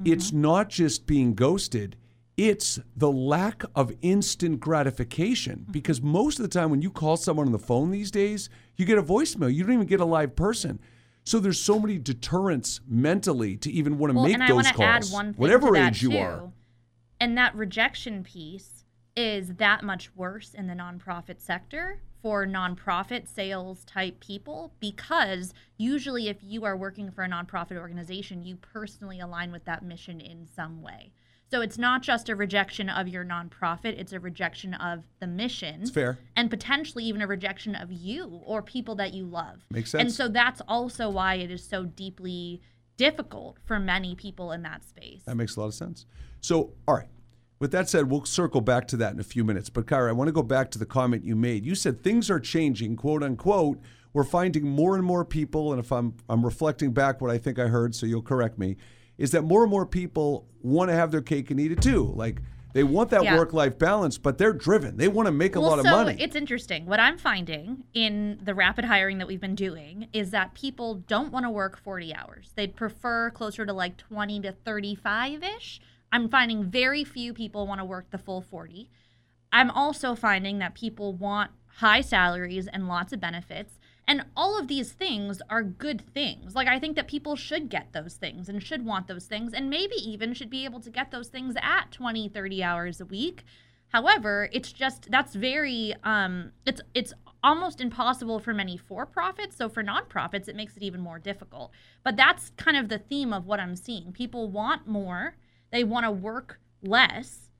Mm-hmm. 0.00 0.12
it's 0.12 0.32
not 0.32 0.68
just 0.68 1.06
being 1.06 1.34
ghosted. 1.34 1.96
It's 2.42 2.80
the 2.96 3.12
lack 3.12 3.62
of 3.76 3.92
instant 4.02 4.58
gratification 4.58 5.64
because 5.70 6.02
most 6.02 6.40
of 6.40 6.42
the 6.42 6.48
time 6.48 6.70
when 6.70 6.82
you 6.82 6.90
call 6.90 7.16
someone 7.16 7.46
on 7.46 7.52
the 7.52 7.58
phone 7.60 7.92
these 7.92 8.10
days, 8.10 8.48
you 8.76 8.84
get 8.84 8.98
a 8.98 9.02
voicemail. 9.02 9.54
You 9.54 9.62
don't 9.62 9.74
even 9.74 9.86
get 9.86 10.00
a 10.00 10.04
live 10.04 10.34
person. 10.34 10.80
So 11.22 11.38
there's 11.38 11.60
so 11.60 11.78
many 11.78 11.98
deterrents 11.98 12.80
mentally 12.88 13.56
to 13.58 13.70
even 13.70 13.96
want 13.96 14.10
to 14.10 14.16
Well, 14.16 14.24
make 14.24 14.34
and 14.34 14.42
I 14.42 14.48
those 14.48 14.66
to 14.66 14.72
calls, 14.74 15.12
add 15.12 15.14
one 15.14 15.34
thing 15.34 15.40
whatever 15.40 15.76
age 15.76 16.02
you 16.02 16.10
too. 16.10 16.18
are. 16.18 16.52
And 17.20 17.38
that 17.38 17.54
rejection 17.54 18.24
piece 18.24 18.86
is 19.16 19.54
that 19.58 19.84
much 19.84 20.10
worse 20.16 20.52
in 20.52 20.66
the 20.66 20.74
nonprofit 20.74 21.40
sector 21.40 22.00
for 22.22 22.44
nonprofit 22.44 23.28
sales 23.28 23.84
type 23.84 24.18
people 24.18 24.72
because 24.80 25.54
usually 25.78 26.26
if 26.28 26.38
you 26.42 26.64
are 26.64 26.76
working 26.76 27.12
for 27.12 27.22
a 27.22 27.28
nonprofit 27.28 27.76
organization, 27.76 28.42
you 28.42 28.56
personally 28.56 29.20
align 29.20 29.52
with 29.52 29.64
that 29.66 29.84
mission 29.84 30.20
in 30.20 30.44
some 30.44 30.82
way. 30.82 31.12
So 31.52 31.60
it's 31.60 31.76
not 31.76 32.00
just 32.00 32.30
a 32.30 32.34
rejection 32.34 32.88
of 32.88 33.08
your 33.08 33.26
nonprofit, 33.26 34.00
it's 34.00 34.14
a 34.14 34.20
rejection 34.20 34.72
of 34.72 35.04
the 35.20 35.26
mission. 35.26 35.82
It's 35.82 35.90
fair. 35.90 36.18
And 36.34 36.48
potentially 36.48 37.04
even 37.04 37.20
a 37.20 37.26
rejection 37.26 37.74
of 37.74 37.92
you 37.92 38.40
or 38.46 38.62
people 38.62 38.94
that 38.94 39.12
you 39.12 39.26
love. 39.26 39.60
Makes 39.70 39.90
sense. 39.90 40.00
And 40.00 40.10
so 40.10 40.28
that's 40.28 40.62
also 40.66 41.10
why 41.10 41.34
it 41.34 41.50
is 41.50 41.62
so 41.62 41.84
deeply 41.84 42.62
difficult 42.96 43.58
for 43.66 43.78
many 43.78 44.14
people 44.14 44.52
in 44.52 44.62
that 44.62 44.82
space. 44.82 45.24
That 45.26 45.34
makes 45.34 45.56
a 45.56 45.60
lot 45.60 45.66
of 45.66 45.74
sense. 45.74 46.06
So, 46.40 46.72
all 46.88 46.94
right. 46.94 47.08
With 47.58 47.70
that 47.72 47.86
said, 47.86 48.10
we'll 48.10 48.24
circle 48.24 48.62
back 48.62 48.88
to 48.88 48.96
that 48.96 49.12
in 49.12 49.20
a 49.20 49.24
few 49.24 49.44
minutes. 49.44 49.68
But, 49.68 49.84
Kyra, 49.84 50.08
I 50.08 50.12
want 50.12 50.28
to 50.28 50.32
go 50.32 50.42
back 50.42 50.70
to 50.70 50.78
the 50.78 50.86
comment 50.86 51.22
you 51.22 51.36
made. 51.36 51.66
You 51.66 51.74
said 51.74 52.02
things 52.02 52.30
are 52.30 52.40
changing, 52.40 52.96
quote 52.96 53.22
unquote. 53.22 53.78
We're 54.14 54.24
finding 54.24 54.66
more 54.66 54.96
and 54.96 55.04
more 55.04 55.22
people, 55.22 55.72
and 55.72 55.78
if 55.78 55.92
I'm 55.92 56.14
I'm 56.30 56.44
reflecting 56.44 56.92
back 56.92 57.20
what 57.20 57.30
I 57.30 57.36
think 57.36 57.58
I 57.58 57.66
heard, 57.66 57.94
so 57.94 58.06
you'll 58.06 58.22
correct 58.22 58.58
me, 58.58 58.78
is 59.22 59.30
that 59.30 59.42
more 59.42 59.62
and 59.62 59.70
more 59.70 59.86
people 59.86 60.48
want 60.62 60.90
to 60.90 60.94
have 60.94 61.12
their 61.12 61.22
cake 61.22 61.52
and 61.52 61.60
eat 61.60 61.70
it 61.70 61.80
too. 61.80 62.12
Like 62.16 62.42
they 62.72 62.82
want 62.82 63.10
that 63.10 63.22
Yeah. 63.22 63.38
work 63.38 63.52
life 63.52 63.78
balance, 63.78 64.18
but 64.18 64.36
they're 64.36 64.52
driven. 64.52 64.96
They 64.96 65.06
want 65.06 65.26
to 65.26 65.32
make 65.32 65.54
a 65.54 65.60
well, 65.60 65.70
lot 65.70 65.78
of 65.78 65.84
so 65.84 65.92
money. 65.92 66.16
it's 66.18 66.34
interesting. 66.34 66.86
What 66.86 66.98
I'm 66.98 67.16
finding 67.18 67.84
in 67.94 68.40
the 68.42 68.52
rapid 68.52 68.84
hiring 68.86 69.18
that 69.18 69.28
we've 69.28 69.40
been 69.40 69.54
doing 69.54 70.08
is 70.12 70.32
that 70.32 70.54
people 70.54 70.96
don't 71.06 71.30
want 71.30 71.44
to 71.46 71.50
work 71.50 71.78
40 71.78 72.12
hours. 72.12 72.50
They'd 72.56 72.74
prefer 72.74 73.30
closer 73.30 73.64
to 73.64 73.72
like 73.72 73.96
20 73.96 74.40
to 74.40 74.50
35 74.50 75.44
ish. 75.44 75.80
I'm 76.10 76.28
finding 76.28 76.64
very 76.64 77.04
few 77.04 77.32
people 77.32 77.68
want 77.68 77.80
to 77.80 77.84
work 77.84 78.10
the 78.10 78.18
full 78.18 78.40
40. 78.42 78.90
I'm 79.52 79.70
also 79.70 80.16
finding 80.16 80.58
that 80.58 80.74
people 80.74 81.12
want 81.12 81.52
high 81.76 82.00
salaries 82.00 82.66
and 82.66 82.88
lots 82.88 83.12
of 83.12 83.20
benefits. 83.20 83.78
And 84.06 84.24
all 84.36 84.58
of 84.58 84.68
these 84.68 84.92
things 84.92 85.40
are 85.48 85.62
good 85.62 86.02
things. 86.12 86.54
Like, 86.54 86.68
I 86.68 86.78
think 86.78 86.96
that 86.96 87.06
people 87.06 87.36
should 87.36 87.68
get 87.68 87.92
those 87.92 88.14
things 88.14 88.48
and 88.48 88.62
should 88.62 88.84
want 88.84 89.06
those 89.06 89.26
things, 89.26 89.54
and 89.54 89.70
maybe 89.70 89.94
even 89.96 90.34
should 90.34 90.50
be 90.50 90.64
able 90.64 90.80
to 90.80 90.90
get 90.90 91.10
those 91.10 91.28
things 91.28 91.54
at 91.62 91.92
20, 91.92 92.28
30 92.28 92.62
hours 92.62 93.00
a 93.00 93.04
week. 93.04 93.44
However, 93.92 94.48
it's 94.52 94.72
just 94.72 95.10
that's 95.10 95.34
very 95.34 95.94
um 96.02 96.52
it's 96.64 96.80
it's 96.94 97.12
almost 97.44 97.80
impossible 97.80 98.38
for 98.40 98.54
many 98.54 98.76
for 98.76 99.04
profits. 99.04 99.56
So 99.56 99.68
for 99.68 99.84
nonprofits, 99.84 100.48
it 100.48 100.56
makes 100.56 100.76
it 100.76 100.82
even 100.82 101.00
more 101.00 101.18
difficult. 101.18 101.72
But 102.02 102.16
that's 102.16 102.50
kind 102.56 102.76
of 102.76 102.88
the 102.88 102.98
theme 102.98 103.32
of 103.32 103.46
what 103.46 103.60
I'm 103.60 103.76
seeing. 103.76 104.12
People 104.12 104.50
want 104.50 104.86
more, 104.86 105.36
they 105.70 105.84
want 105.84 106.06
to 106.06 106.10
work 106.10 106.58
less, 106.82 107.50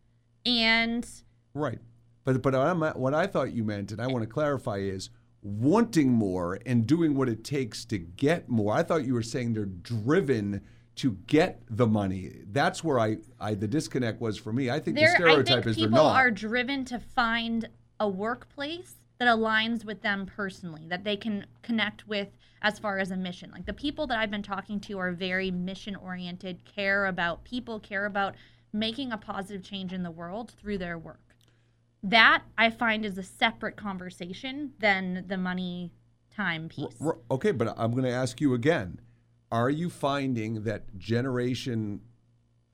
and 0.47 1.07
Right. 1.55 1.79
But 2.25 2.41
but 2.41 2.55
I'm, 2.55 2.81
what 2.81 3.15
I 3.15 3.27
thought 3.27 3.53
you 3.53 3.63
meant, 3.63 3.93
and 3.93 4.01
I 4.01 4.07
want 4.07 4.23
to 4.23 4.29
clarify, 4.29 4.79
is 4.79 5.11
wanting 5.43 6.13
more 6.13 6.59
and 6.67 6.87
doing 6.87 7.17
what 7.17 7.29
it 7.29 7.45
takes 7.45 7.85
to 7.87 7.99
get 7.99 8.49
more. 8.49 8.73
I 8.73 8.83
thought 8.83 9.05
you 9.05 9.15
were 9.15 9.23
saying 9.23 9.55
they're 9.55 9.67
driven 9.67 10.63
to 10.97 11.13
get 11.27 11.63
the 11.69 11.87
money. 11.87 12.33
That's 12.53 12.85
where 12.85 13.01
I, 13.01 13.19
I 13.41 13.55
the 13.55 13.67
disconnect 13.67 14.21
was 14.21 14.39
for 14.39 14.53
me. 14.53 14.71
I 14.71 14.79
think 14.79 14.97
the 14.97 15.03
there 15.03 15.13
I 15.13 15.15
stereotype 15.15 15.47
think 15.47 15.67
is 15.67 15.77
they're 15.77 15.89
not. 15.89 15.97
people 15.97 16.05
not. 16.05 16.17
are 16.17 16.31
driven 16.31 16.85
to 16.87 16.99
find 16.99 17.69
a 17.99 18.09
workplace 18.09 18.95
that 19.19 19.27
aligns 19.27 19.85
with 19.85 20.03
them 20.03 20.27
personally, 20.27 20.87
that 20.89 21.05
they 21.05 21.17
can 21.17 21.47
connect 21.63 22.07
with 22.07 22.29
as 22.63 22.79
far 22.79 22.99
as 22.99 23.11
a 23.11 23.17
mission. 23.17 23.51
Like 23.51 23.67
the 23.67 23.73
people 23.73 24.07
that 24.09 24.19
I've 24.19 24.31
been 24.31 24.43
talking 24.43 24.81
to 24.81 24.99
are 24.99 25.13
very 25.13 25.51
mission 25.51 25.97
oriented, 25.97 26.65
care 26.65 27.07
about 27.07 27.45
people, 27.45 27.81
care 27.81 28.07
about 28.07 28.35
making 28.73 29.13
a 29.13 29.19
positive 29.19 29.63
change 29.63 29.93
in 29.93 30.03
the 30.03 30.11
world 30.11 30.53
through 30.61 30.79
their 30.79 30.99
work. 30.99 31.32
That 32.03 32.43
I 32.59 32.71
find 32.71 33.05
is 33.05 33.17
a 33.17 33.23
separate 33.23 33.77
conversation 33.77 34.73
than 34.81 35.25
the 35.29 35.37
money 35.37 35.93
time 36.35 36.69
piece. 36.69 36.95
R- 37.01 37.19
okay, 37.31 37.53
but 37.53 37.75
I'm 37.79 37.93
going 37.93 38.05
to 38.05 38.11
ask 38.11 38.41
you 38.41 38.55
again. 38.55 39.01
Are 39.51 39.71
you 39.71 39.91
finding 39.91 40.65
that 40.65 40.99
generation 40.99 42.01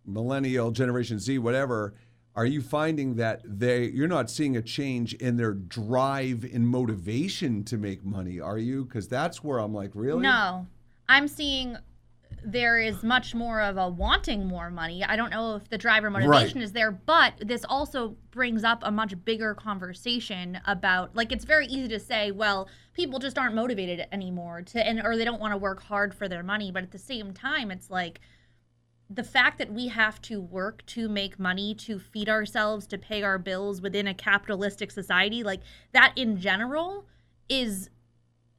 millennial, 0.07 0.71
generation 0.71 1.19
Z, 1.19 1.39
whatever, 1.39 1.95
are 2.35 2.47
you 2.47 2.63
finding 2.63 3.17
that 3.17 3.43
they 3.45 3.87
you're 3.87 4.07
not 4.07 4.31
seeing 4.31 4.57
a 4.57 4.63
change 4.63 5.13
in 5.15 5.37
their 5.37 5.53
drive 5.53 6.45
and 6.45 6.67
motivation 6.67 7.65
to 7.65 7.77
make 7.77 8.05
money, 8.05 8.39
are 8.41 8.59
you? 8.59 8.85
Cuz 8.87 9.09
that's 9.09 9.43
where 9.43 9.59
I'm 9.59 9.75
like, 9.75 9.91
really? 9.95 10.23
No, 10.23 10.67
I'm 11.09 11.27
seeing 11.27 11.77
there 12.45 12.79
is 12.79 13.03
much 13.03 13.35
more 13.35 13.61
of 13.61 13.77
a 13.77 13.89
wanting 13.89 14.47
more 14.47 14.71
money. 14.71 15.05
I 15.05 15.17
don't 15.17 15.31
know 15.31 15.57
if 15.57 15.69
the 15.69 15.79
driver 15.79 16.11
motivation 16.11 16.63
is 16.63 16.73
there, 16.73 16.91
but 16.91 17.35
this 17.41 17.65
also 17.69 18.17
brings 18.31 18.65
up 18.65 18.81
a 18.83 18.91
much 18.91 19.15
bigger 19.25 19.55
conversation 19.55 20.61
about 20.67 21.15
like 21.15 21.33
it's 21.33 21.45
very 21.45 21.67
easy 21.67 21.89
to 21.89 22.01
say, 22.01 22.31
well, 22.31 22.69
people 22.95 23.19
just 23.19 23.39
aren't 23.39 23.55
motivated 23.55 24.07
anymore 24.13 24.63
to 24.63 24.87
and 24.87 25.01
or 25.05 25.17
they 25.17 25.25
don't 25.25 25.41
want 25.41 25.53
to 25.53 25.59
work 25.59 25.83
hard 25.83 26.15
for 26.15 26.29
their 26.29 26.43
money, 26.43 26.71
but 26.71 26.83
at 26.83 26.91
the 26.91 26.99
same 26.99 27.33
time 27.33 27.71
it's 27.71 27.91
like 27.91 28.21
the 29.11 29.25
fact 29.25 29.59
that 29.59 29.73
we 29.73 29.89
have 29.89 30.21
to 30.21 30.41
work 30.41 30.85
to 30.87 31.09
make 31.09 31.39
money 31.39 31.75
to 31.75 31.99
feed 31.99 32.29
ourselves 32.29 32.87
to 32.87 32.99
pay 32.99 33.23
our 33.23 33.39
bills 33.39 33.81
within 33.81 34.07
a 34.07 34.15
capitalistic 34.15 34.91
society 34.91 35.43
like 35.43 35.61
that 35.93 36.13
in 36.15 36.39
general 36.39 37.07
is 37.49 37.89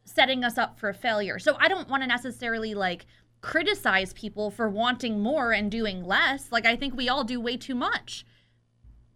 setting 0.09 0.43
us 0.43 0.57
up 0.57 0.79
for 0.79 0.91
failure. 0.91 1.37
So 1.37 1.55
I 1.59 1.67
don't 1.67 1.87
want 1.87 2.01
to 2.03 2.07
necessarily 2.07 2.73
like 2.73 3.05
criticize 3.41 4.13
people 4.13 4.51
for 4.51 4.69
wanting 4.69 5.19
more 5.19 5.51
and 5.51 5.71
doing 5.71 6.03
less. 6.03 6.51
Like 6.51 6.65
I 6.65 6.75
think 6.75 6.95
we 6.95 7.09
all 7.09 7.23
do 7.23 7.39
way 7.39 7.57
too 7.57 7.75
much. 7.75 8.25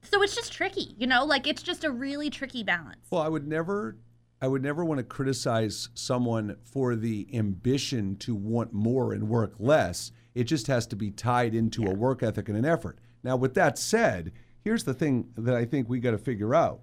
So 0.01 0.21
it's 0.21 0.35
just 0.35 0.51
tricky, 0.51 0.95
you 0.97 1.07
know? 1.07 1.25
Like 1.25 1.47
it's 1.47 1.63
just 1.63 1.83
a 1.83 1.91
really 1.91 2.29
tricky 2.29 2.63
balance. 2.63 3.07
Well, 3.09 3.21
I 3.21 3.29
would 3.29 3.47
never 3.47 3.97
I 4.41 4.47
would 4.47 4.61
never 4.61 4.83
want 4.83 4.97
to 4.97 5.05
criticize 5.05 5.87
someone 5.93 6.57
for 6.63 6.97
the 6.97 7.29
ambition 7.33 8.17
to 8.17 8.35
want 8.35 8.73
more 8.73 9.13
and 9.13 9.29
work 9.29 9.53
less. 9.57 10.11
It 10.35 10.43
just 10.43 10.67
has 10.67 10.85
to 10.87 10.97
be 10.97 11.11
tied 11.11 11.55
into 11.55 11.85
a 11.85 11.93
work 11.93 12.21
ethic 12.21 12.49
and 12.49 12.57
an 12.57 12.65
effort. 12.65 12.99
Now, 13.23 13.37
with 13.37 13.53
that 13.53 13.77
said, 13.77 14.33
here's 14.59 14.83
the 14.83 14.93
thing 14.93 15.29
that 15.37 15.55
I 15.55 15.63
think 15.63 15.87
we 15.87 16.01
got 16.01 16.11
to 16.11 16.17
figure 16.17 16.53
out. 16.53 16.81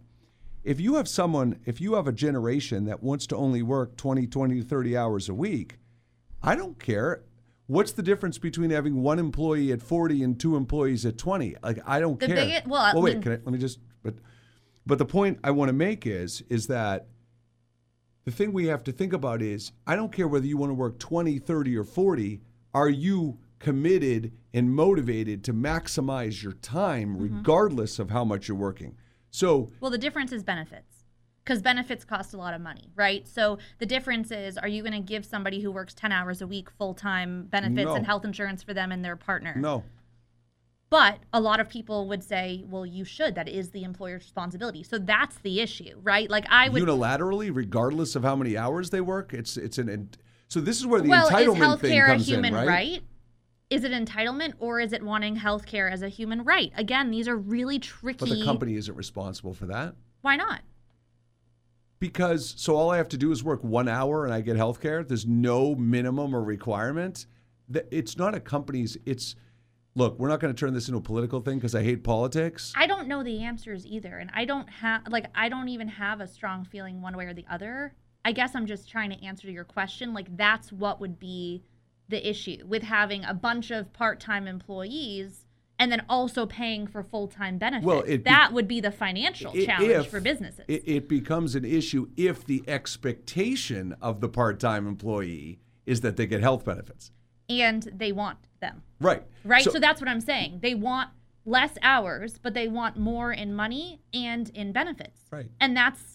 If 0.64 0.80
you 0.80 0.94
have 0.94 1.06
someone, 1.06 1.58
if 1.66 1.82
you 1.82 1.94
have 1.96 2.06
a 2.06 2.12
generation 2.12 2.86
that 2.86 3.02
wants 3.02 3.26
to 3.26 3.36
only 3.36 3.62
work 3.62 3.94
20, 3.98 4.26
20, 4.26 4.62
30 4.62 4.96
hours 4.96 5.28
a 5.28 5.34
week, 5.34 5.76
I 6.42 6.56
don't 6.56 6.78
care. 6.78 7.24
What's 7.70 7.92
the 7.92 8.02
difference 8.02 8.36
between 8.36 8.70
having 8.70 9.00
one 9.00 9.20
employee 9.20 9.70
at 9.70 9.80
40 9.80 10.24
and 10.24 10.40
two 10.40 10.56
employees 10.56 11.06
at 11.06 11.16
20? 11.16 11.54
Like, 11.62 11.78
I 11.86 12.00
don't 12.00 12.18
The 12.18 12.26
care. 12.26 12.34
biggest- 12.34 12.66
well, 12.66 12.82
I 12.82 12.98
wait, 12.98 13.12
mean- 13.14 13.22
can 13.22 13.32
I, 13.32 13.36
let 13.36 13.46
me 13.52 13.58
just, 13.58 13.78
but, 14.02 14.14
but 14.84 14.98
the 14.98 15.04
point 15.04 15.38
I 15.44 15.52
want 15.52 15.68
to 15.68 15.72
make 15.72 16.04
is, 16.04 16.42
is 16.48 16.66
that 16.66 17.06
the 18.24 18.32
thing 18.32 18.52
we 18.52 18.66
have 18.66 18.82
to 18.84 18.92
think 18.92 19.12
about 19.12 19.40
is 19.40 19.70
I 19.86 19.94
don't 19.94 20.10
care 20.10 20.26
whether 20.26 20.46
you 20.46 20.56
want 20.56 20.70
to 20.70 20.74
work 20.74 20.98
20, 20.98 21.38
30, 21.38 21.76
or 21.76 21.84
40. 21.84 22.40
Are 22.74 22.88
you 22.88 23.38
committed 23.60 24.32
and 24.52 24.74
motivated 24.74 25.44
to 25.44 25.54
maximize 25.54 26.42
your 26.42 26.54
time 26.54 27.14
Mm-hmm. 27.14 27.36
regardless 27.36 28.00
of 28.00 28.10
how 28.10 28.24
much 28.24 28.48
you're 28.48 28.56
working? 28.56 28.96
So, 29.30 29.70
Well, 29.78 29.92
the 29.92 29.98
difference 29.98 30.32
is 30.32 30.42
benefits. 30.42 30.89
Because 31.50 31.62
benefits 31.62 32.04
cost 32.04 32.32
a 32.32 32.36
lot 32.36 32.54
of 32.54 32.60
money, 32.60 32.92
right? 32.94 33.26
So 33.26 33.58
the 33.80 33.86
difference 33.86 34.30
is 34.30 34.56
are 34.56 34.68
you 34.68 34.84
going 34.84 34.92
to 34.92 35.00
give 35.00 35.24
somebody 35.24 35.60
who 35.60 35.72
works 35.72 35.94
10 35.94 36.12
hours 36.12 36.40
a 36.40 36.46
week 36.46 36.70
full 36.70 36.94
time 36.94 37.48
benefits 37.50 37.86
No. 37.86 37.94
and 37.94 38.06
health 38.06 38.24
insurance 38.24 38.62
for 38.62 38.72
them 38.72 38.92
and 38.92 39.04
their 39.04 39.16
partner? 39.16 39.56
No. 39.56 39.82
But 40.90 41.18
a 41.32 41.40
lot 41.40 41.58
of 41.58 41.68
people 41.68 42.06
would 42.06 42.22
say, 42.22 42.64
well, 42.68 42.86
you 42.86 43.04
should. 43.04 43.34
That 43.34 43.48
is 43.48 43.70
the 43.70 43.82
employer's 43.82 44.22
responsibility. 44.22 44.84
So 44.84 44.96
that's 44.96 45.38
the 45.38 45.60
issue, 45.60 45.98
right? 46.04 46.30
Like 46.30 46.46
I 46.48 46.68
would. 46.68 46.80
Unilaterally, 46.80 47.50
regardless 47.52 48.14
of 48.14 48.22
how 48.22 48.36
many 48.36 48.56
hours 48.56 48.90
they 48.90 49.00
work, 49.00 49.34
it's 49.34 49.56
it's 49.56 49.78
an. 49.78 50.10
So 50.46 50.60
this 50.60 50.78
is 50.78 50.86
where 50.86 51.00
the 51.00 51.08
well, 51.08 51.26
is 51.26 51.32
entitlement 51.32 51.80
thing 51.80 51.90
healthcare 51.98 52.10
a 52.10 52.16
human 52.16 52.54
in, 52.54 52.66
right? 52.66 53.02
Is 53.70 53.82
it 53.82 53.90
entitlement 53.90 54.52
or 54.60 54.78
is 54.78 54.92
it 54.92 55.02
wanting 55.02 55.36
healthcare 55.36 55.90
as 55.90 56.02
a 56.02 56.08
human 56.08 56.44
right? 56.44 56.72
Again, 56.76 57.10
these 57.10 57.26
are 57.26 57.36
really 57.36 57.80
tricky. 57.80 58.18
But 58.18 58.28
the 58.28 58.44
company 58.44 58.76
isn't 58.76 58.94
responsible 58.94 59.54
for 59.54 59.66
that. 59.66 59.96
Why 60.22 60.36
not? 60.36 60.60
Because 62.00 62.54
so 62.56 62.76
all 62.76 62.90
I 62.90 62.96
have 62.96 63.10
to 63.10 63.18
do 63.18 63.30
is 63.30 63.44
work 63.44 63.62
one 63.62 63.86
hour 63.86 64.24
and 64.24 64.32
I 64.32 64.40
get 64.40 64.56
health 64.56 64.80
care. 64.80 65.04
There's 65.04 65.26
no 65.26 65.74
minimum 65.74 66.34
or 66.34 66.42
requirement. 66.42 67.26
It's 67.90 68.16
not 68.16 68.34
a 68.34 68.40
company's. 68.40 68.96
It's 69.04 69.36
look. 69.94 70.18
We're 70.18 70.28
not 70.28 70.40
going 70.40 70.52
to 70.52 70.58
turn 70.58 70.72
this 70.72 70.88
into 70.88 70.98
a 70.98 71.02
political 71.02 71.40
thing 71.40 71.58
because 71.58 71.74
I 71.74 71.82
hate 71.82 72.02
politics. 72.02 72.72
I 72.74 72.86
don't 72.86 73.06
know 73.06 73.22
the 73.22 73.44
answers 73.44 73.86
either, 73.86 74.16
and 74.16 74.30
I 74.34 74.46
don't 74.46 74.68
have 74.70 75.02
like 75.08 75.26
I 75.34 75.48
don't 75.50 75.68
even 75.68 75.88
have 75.88 76.20
a 76.20 76.26
strong 76.26 76.64
feeling 76.64 77.02
one 77.02 77.16
way 77.16 77.26
or 77.26 77.34
the 77.34 77.44
other. 77.50 77.94
I 78.24 78.32
guess 78.32 78.54
I'm 78.54 78.66
just 78.66 78.88
trying 78.88 79.10
to 79.10 79.24
answer 79.24 79.50
your 79.50 79.64
question. 79.64 80.14
Like 80.14 80.36
that's 80.36 80.72
what 80.72 81.00
would 81.00 81.18
be 81.18 81.62
the 82.08 82.28
issue 82.28 82.64
with 82.66 82.82
having 82.82 83.24
a 83.24 83.34
bunch 83.34 83.70
of 83.70 83.92
part-time 83.92 84.48
employees 84.48 85.44
and 85.80 85.90
then 85.90 86.04
also 86.08 86.46
paying 86.46 86.86
for 86.86 87.02
full-time 87.02 87.58
benefits. 87.58 87.86
Well, 87.86 88.02
it 88.02 88.18
be- 88.18 88.30
that 88.30 88.52
would 88.52 88.68
be 88.68 88.80
the 88.80 88.92
financial 88.92 89.50
I- 89.52 89.64
challenge 89.64 90.06
for 90.08 90.20
businesses. 90.20 90.64
It, 90.68 90.82
it 90.86 91.08
becomes 91.08 91.54
an 91.56 91.64
issue 91.64 92.08
if 92.16 92.44
the 92.44 92.62
expectation 92.68 93.96
of 94.00 94.20
the 94.20 94.28
part-time 94.28 94.86
employee 94.86 95.58
is 95.86 96.02
that 96.02 96.16
they 96.16 96.26
get 96.26 96.40
health 96.42 96.64
benefits. 96.64 97.10
and 97.48 97.82
they 97.92 98.12
want 98.12 98.38
them. 98.60 98.82
Right. 99.00 99.24
Right? 99.42 99.64
So, 99.64 99.80
that's 99.80 100.00
what 100.00 100.08
I'm 100.08 100.20
saying. 100.20 100.60
They 100.62 100.74
want 100.74 101.08
less 101.44 101.72
hours, 101.82 102.38
but 102.38 102.54
they 102.54 102.68
want 102.68 102.96
more 102.96 103.32
in 103.32 103.52
money 103.54 104.00
and 104.14 104.50
in 104.50 104.70
benefits. 104.72 105.22
Right. 105.32 105.48
And 105.58 105.76
that's 105.76 106.09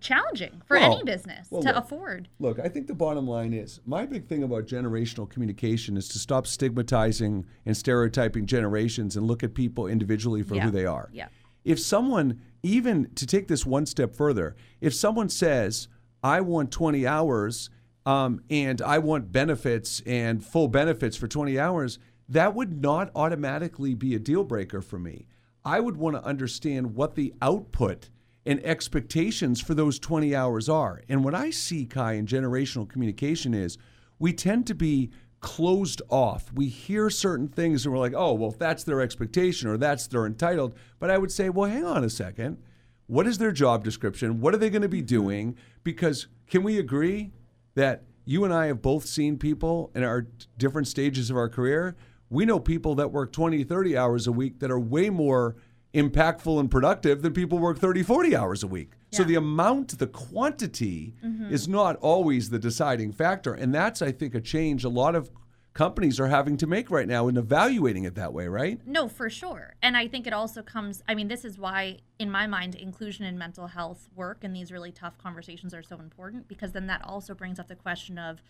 challenging 0.00 0.62
for 0.66 0.76
Well- 0.78 0.94
any 0.94 1.04
business 1.04 1.48
well, 1.50 1.62
to 1.62 1.68
look, 1.68 1.76
afford. 1.76 2.28
Look, 2.38 2.58
I 2.58 2.68
think 2.68 2.86
the 2.86 2.94
bottom 2.94 3.26
line 3.26 3.52
is 3.52 3.80
my 3.86 4.06
big 4.06 4.26
thing 4.26 4.42
about 4.42 4.66
generational 4.66 5.28
communication 5.28 5.96
is 5.96 6.08
to 6.08 6.18
stop 6.18 6.46
stigmatizing 6.46 7.46
and 7.66 7.76
stereotyping 7.76 8.46
generations 8.46 9.16
and 9.16 9.26
look 9.26 9.42
at 9.42 9.54
people 9.54 9.86
individually 9.86 10.42
for 10.42 10.56
Yeah. 10.56 10.64
who 10.64 10.70
they 10.70 10.86
are. 10.86 11.08
Yeah. 11.12 11.28
If 11.64 11.80
someone, 11.80 12.40
even 12.62 13.10
to 13.14 13.26
take 13.26 13.48
this 13.48 13.64
one 13.64 13.86
step 13.86 14.14
further, 14.14 14.54
if 14.80 14.94
someone 14.94 15.28
says, 15.30 15.88
I 16.22 16.40
want 16.42 16.70
20 16.70 17.06
hours 17.06 17.70
um, 18.06 18.40
and 18.50 18.82
I 18.82 18.98
want 18.98 19.32
benefits 19.32 20.02
and 20.04 20.44
full 20.44 20.68
benefits 20.68 21.16
for 21.16 21.26
20 21.26 21.58
hours, 21.58 21.98
that 22.28 22.54
would 22.54 22.82
not 22.82 23.10
automatically 23.14 23.94
be 23.94 24.14
a 24.14 24.18
deal 24.18 24.44
breaker 24.44 24.82
for 24.82 24.98
me. 24.98 25.26
I 25.64 25.80
would 25.80 25.96
want 25.96 26.16
to 26.16 26.22
understand 26.24 26.94
what 26.94 27.14
the 27.14 27.32
output 27.40 28.10
and 28.46 28.64
expectations 28.64 29.60
for 29.60 29.74
those 29.74 29.98
20 29.98 30.34
hours 30.34 30.68
are. 30.68 31.02
And 31.08 31.24
what 31.24 31.34
I 31.34 31.50
see, 31.50 31.86
Kai, 31.86 32.14
in 32.14 32.26
generational 32.26 32.88
communication 32.88 33.54
is 33.54 33.78
we 34.18 34.32
tend 34.32 34.66
to 34.66 34.74
be 34.74 35.10
closed 35.40 36.00
off. 36.08 36.52
We 36.52 36.68
hear 36.68 37.10
certain 37.10 37.48
things 37.48 37.84
and 37.84 37.92
we're 37.92 38.00
like, 38.00 38.14
oh, 38.14 38.32
well, 38.32 38.50
that's 38.50 38.84
their 38.84 39.00
expectation 39.00 39.68
or 39.68 39.76
that's 39.76 40.06
they're 40.06 40.26
entitled. 40.26 40.74
But 40.98 41.10
I 41.10 41.18
would 41.18 41.32
say, 41.32 41.50
well, 41.50 41.70
hang 41.70 41.84
on 41.84 42.04
a 42.04 42.10
second. 42.10 42.58
What 43.06 43.26
is 43.26 43.38
their 43.38 43.52
job 43.52 43.84
description? 43.84 44.40
What 44.40 44.54
are 44.54 44.56
they 44.56 44.70
going 44.70 44.82
to 44.82 44.88
be 44.88 45.00
mm-hmm. 45.00 45.06
doing? 45.06 45.56
Because 45.82 46.28
can 46.46 46.62
we 46.62 46.78
agree 46.78 47.32
that 47.74 48.04
you 48.24 48.44
and 48.44 48.54
I 48.54 48.66
have 48.66 48.80
both 48.80 49.04
seen 49.04 49.38
people 49.38 49.90
in 49.94 50.02
our 50.02 50.26
different 50.56 50.88
stages 50.88 51.30
of 51.30 51.36
our 51.36 51.48
career? 51.48 51.96
We 52.30 52.46
know 52.46 52.58
people 52.58 52.94
that 52.94 53.12
work 53.12 53.32
20, 53.32 53.64
30 53.64 53.96
hours 53.96 54.26
a 54.26 54.32
week 54.32 54.60
that 54.60 54.70
are 54.70 54.80
way 54.80 55.10
more 55.10 55.56
impactful 55.94 56.58
and 56.60 56.70
productive 56.70 57.22
than 57.22 57.32
people 57.32 57.58
work 57.58 57.78
30, 57.78 58.02
40 58.02 58.36
hours 58.36 58.62
a 58.62 58.66
week. 58.66 58.92
So 59.10 59.22
the 59.22 59.36
amount, 59.36 59.96
the 59.98 60.08
quantity 60.08 61.14
mm-hmm. 61.24 61.52
is 61.52 61.68
not 61.68 61.94
always 61.96 62.50
the 62.50 62.58
deciding 62.58 63.12
factor. 63.12 63.54
And 63.54 63.72
that's, 63.72 64.02
I 64.02 64.10
think, 64.10 64.34
a 64.34 64.40
change 64.40 64.82
a 64.82 64.88
lot 64.88 65.14
of 65.14 65.30
companies 65.72 66.18
are 66.18 66.28
having 66.28 66.56
to 66.56 66.66
make 66.66 66.90
right 66.90 67.06
now 67.06 67.28
in 67.28 67.36
evaluating 67.36 68.04
it 68.04 68.14
that 68.14 68.32
way, 68.32 68.48
right? 68.48 68.80
No, 68.86 69.08
for 69.08 69.28
sure. 69.28 69.74
And 69.82 69.96
I 69.96 70.08
think 70.08 70.26
it 70.26 70.32
also 70.32 70.62
comes, 70.62 71.02
I 71.08 71.14
mean, 71.14 71.28
this 71.28 71.44
is 71.44 71.58
why, 71.58 71.98
in 72.18 72.30
my 72.30 72.46
mind, 72.46 72.76
inclusion 72.76 73.24
in 73.24 73.36
mental 73.36 73.66
health 73.66 74.08
work 74.14 74.42
and 74.42 74.54
these 74.54 74.72
really 74.72 74.92
tough 74.92 75.18
conversations 75.18 75.74
are 75.74 75.82
so 75.82 75.98
important 75.98 76.48
because 76.48 76.72
then 76.72 76.86
that 76.86 77.02
also 77.04 77.34
brings 77.34 77.58
up 77.58 77.68
the 77.68 77.74
question 77.76 78.18
of 78.18 78.42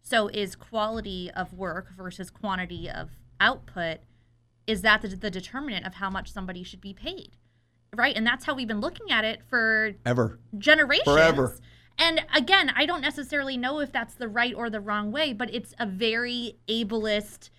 so 0.00 0.28
is 0.28 0.54
quality 0.54 1.30
of 1.34 1.54
work 1.54 1.92
versus 1.96 2.28
quantity 2.28 2.90
of 2.90 3.10
output, 3.40 4.00
is 4.66 4.82
that 4.82 5.02
the, 5.02 5.08
the 5.08 5.30
determinant 5.30 5.86
of 5.86 5.94
how 5.94 6.10
much 6.10 6.32
somebody 6.32 6.62
should 6.62 6.80
be 6.80 6.94
paid? 6.94 7.36
Right. 7.94 8.16
And 8.16 8.26
that's 8.26 8.44
how 8.44 8.54
we've 8.54 8.68
been 8.68 8.80
looking 8.80 9.10
at 9.10 9.24
it 9.24 9.42
for 9.48 9.92
Ever. 10.04 10.40
generations. 10.58 11.04
Forever. 11.04 11.56
And 11.96 12.24
again, 12.34 12.72
I 12.74 12.86
don't 12.86 13.00
necessarily 13.00 13.56
know 13.56 13.78
if 13.78 13.92
that's 13.92 14.14
the 14.14 14.28
right 14.28 14.54
or 14.54 14.68
the 14.68 14.80
wrong 14.80 15.12
way, 15.12 15.32
but 15.32 15.54
it's 15.54 15.74
a 15.78 15.86
very 15.86 16.58
ableist, 16.68 17.50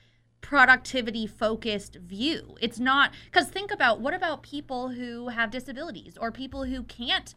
productivity 0.42 1.26
focused 1.26 1.96
view. 1.96 2.58
It's 2.60 2.80
not 2.80 3.12
because 3.26 3.48
think 3.48 3.72
about 3.72 4.02
what 4.02 4.14
about 4.14 4.44
people 4.44 4.90
who 4.90 5.30
have 5.30 5.52
disabilities 5.52 6.18
or 6.20 6.32
people 6.32 6.66
who 6.66 6.84
can't 6.84 7.34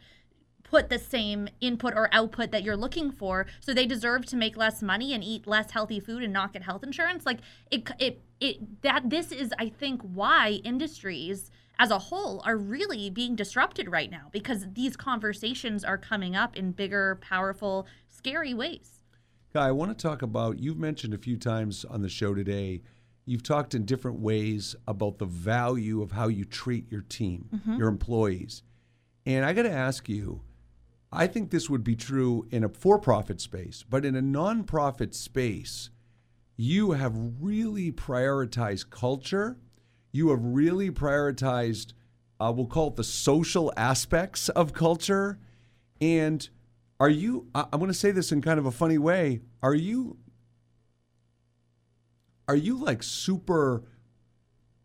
put 0.71 0.89
the 0.89 0.99
same 0.99 1.49
input 1.61 1.95
or 1.95 2.09
output 2.13 2.51
that 2.51 2.63
you're 2.63 2.77
looking 2.77 3.11
for. 3.11 3.47
So 3.61 3.73
they 3.73 3.87
deserve 3.87 4.27
to 4.27 4.37
make 4.37 4.57
less 4.57 4.83
money 4.83 5.15
and 5.15 5.25
eat 5.25 5.47
less 5.47 5.71
healthy 5.71 6.01
food 6.01 6.23
and 6.23 6.33
not 6.33 6.53
get 6.53 6.63
health 6.63 6.83
insurance. 6.83 7.25
Like 7.25 7.39
it 7.71 7.91
it 7.99 8.23
it 8.41 8.83
that 8.83 9.11
this 9.11 9.33
is 9.33 9.53
i 9.59 9.69
think 9.69 10.01
why 10.03 10.61
industries 10.63 11.51
as 11.79 11.91
a 11.91 11.99
whole 11.99 12.43
are 12.45 12.57
really 12.57 13.09
being 13.11 13.37
disrupted 13.37 13.91
right 13.91 14.11
now 14.11 14.29
because 14.33 14.67
these 14.73 14.97
conversations 14.97 15.85
are 15.85 15.99
coming 15.99 16.35
up 16.35 16.57
in 16.57 16.73
bigger 16.73 17.19
powerful 17.21 17.87
scary 18.09 18.53
ways. 18.53 19.01
Guy, 19.55 19.69
I 19.69 19.73
want 19.73 19.97
to 19.97 20.03
talk 20.03 20.23
about, 20.23 20.59
you've 20.59 20.79
mentioned 20.79 21.15
a 21.15 21.19
few 21.19 21.37
times 21.37 21.85
on 21.85 22.03
the 22.03 22.09
show 22.09 22.35
today, 22.35 22.83
you've 23.25 23.43
talked 23.43 23.75
in 23.75 23.85
different 23.85 24.19
ways 24.19 24.75
about 24.87 25.19
the 25.19 25.25
value 25.25 26.03
of 26.03 26.13
how 26.13 26.29
you 26.29 26.45
treat 26.45 26.91
your 26.91 27.03
team, 27.03 27.49
mm-hmm. 27.55 27.77
your 27.79 27.89
employees. 27.89 28.63
And 29.25 29.45
I 29.45 29.53
got 29.53 29.63
to 29.63 29.71
ask 29.71 30.09
you, 30.09 30.43
I 31.11 31.27
think 31.27 31.51
this 31.51 31.71
would 31.71 31.85
be 31.85 31.97
true 31.97 32.47
in 32.51 32.65
a 32.65 32.69
for 32.69 32.99
profit 32.99 33.41
space, 33.41 33.85
but 33.89 34.05
in 34.05 34.15
a 34.15 34.23
nonprofit 34.23 35.15
space, 35.15 35.91
you 36.57 36.93
have 36.93 37.15
really 37.41 37.91
prioritized 37.93 38.91
culture. 38.91 39.59
You 40.13 40.31
have 40.31 40.41
really 40.43 40.91
prioritized, 40.91 41.93
uh, 42.41 42.53
we'll 42.55 42.67
call 42.67 42.89
it 42.89 42.97
the 42.97 43.05
social 43.05 43.73
aspects 43.77 44.49
of 44.51 44.73
culture. 44.73 45.39
And 46.01 46.47
are 47.01 47.09
you, 47.09 47.47
I- 47.55 47.67
I'm 47.73 47.79
going 47.79 47.91
to 47.91 47.95
say 47.95 48.11
this 48.11 48.33
in 48.33 48.43
kind 48.43 48.59
of 48.59 48.67
a 48.67 48.71
funny 48.71 48.99
way, 48.99 49.41
are 49.63 49.75
you, 49.75 50.19
are 52.49 52.57
you 52.57 52.77
like 52.77 53.03
super 53.03 53.85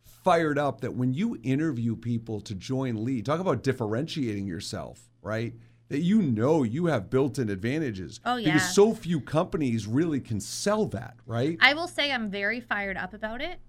fired 0.04 0.58
up 0.58 0.82
that 0.82 0.94
when 0.94 1.14
you 1.14 1.38
interview 1.44 1.96
people 1.96 2.40
to 2.42 2.56
join 2.56 3.04
Lead, 3.04 3.26
talk 3.26 3.40
about 3.42 3.64
differentiating 3.64 4.48
yourself, 4.48 5.10
right? 5.22 5.54
That 5.94 6.02
you 6.02 6.24
know 6.24 6.64
you 6.64 6.88
have 6.88 7.12
built 7.12 7.38
in 7.38 7.52
advantages. 7.52 8.20
Oh, 8.26 8.38
yeah. 8.38 8.54
Because 8.54 8.74
so 8.74 8.96
few 8.96 9.22
companies 9.22 9.86
really 9.86 10.20
can 10.20 10.40
sell 10.40 10.88
that, 10.88 11.18
right? 11.28 11.56
I 11.62 11.76
will 11.76 11.88
say 11.88 12.12
I'm 12.12 12.32
very 12.32 12.60
fired 12.60 12.98
up 12.98 13.14
about 13.14 13.42
it 13.42 13.60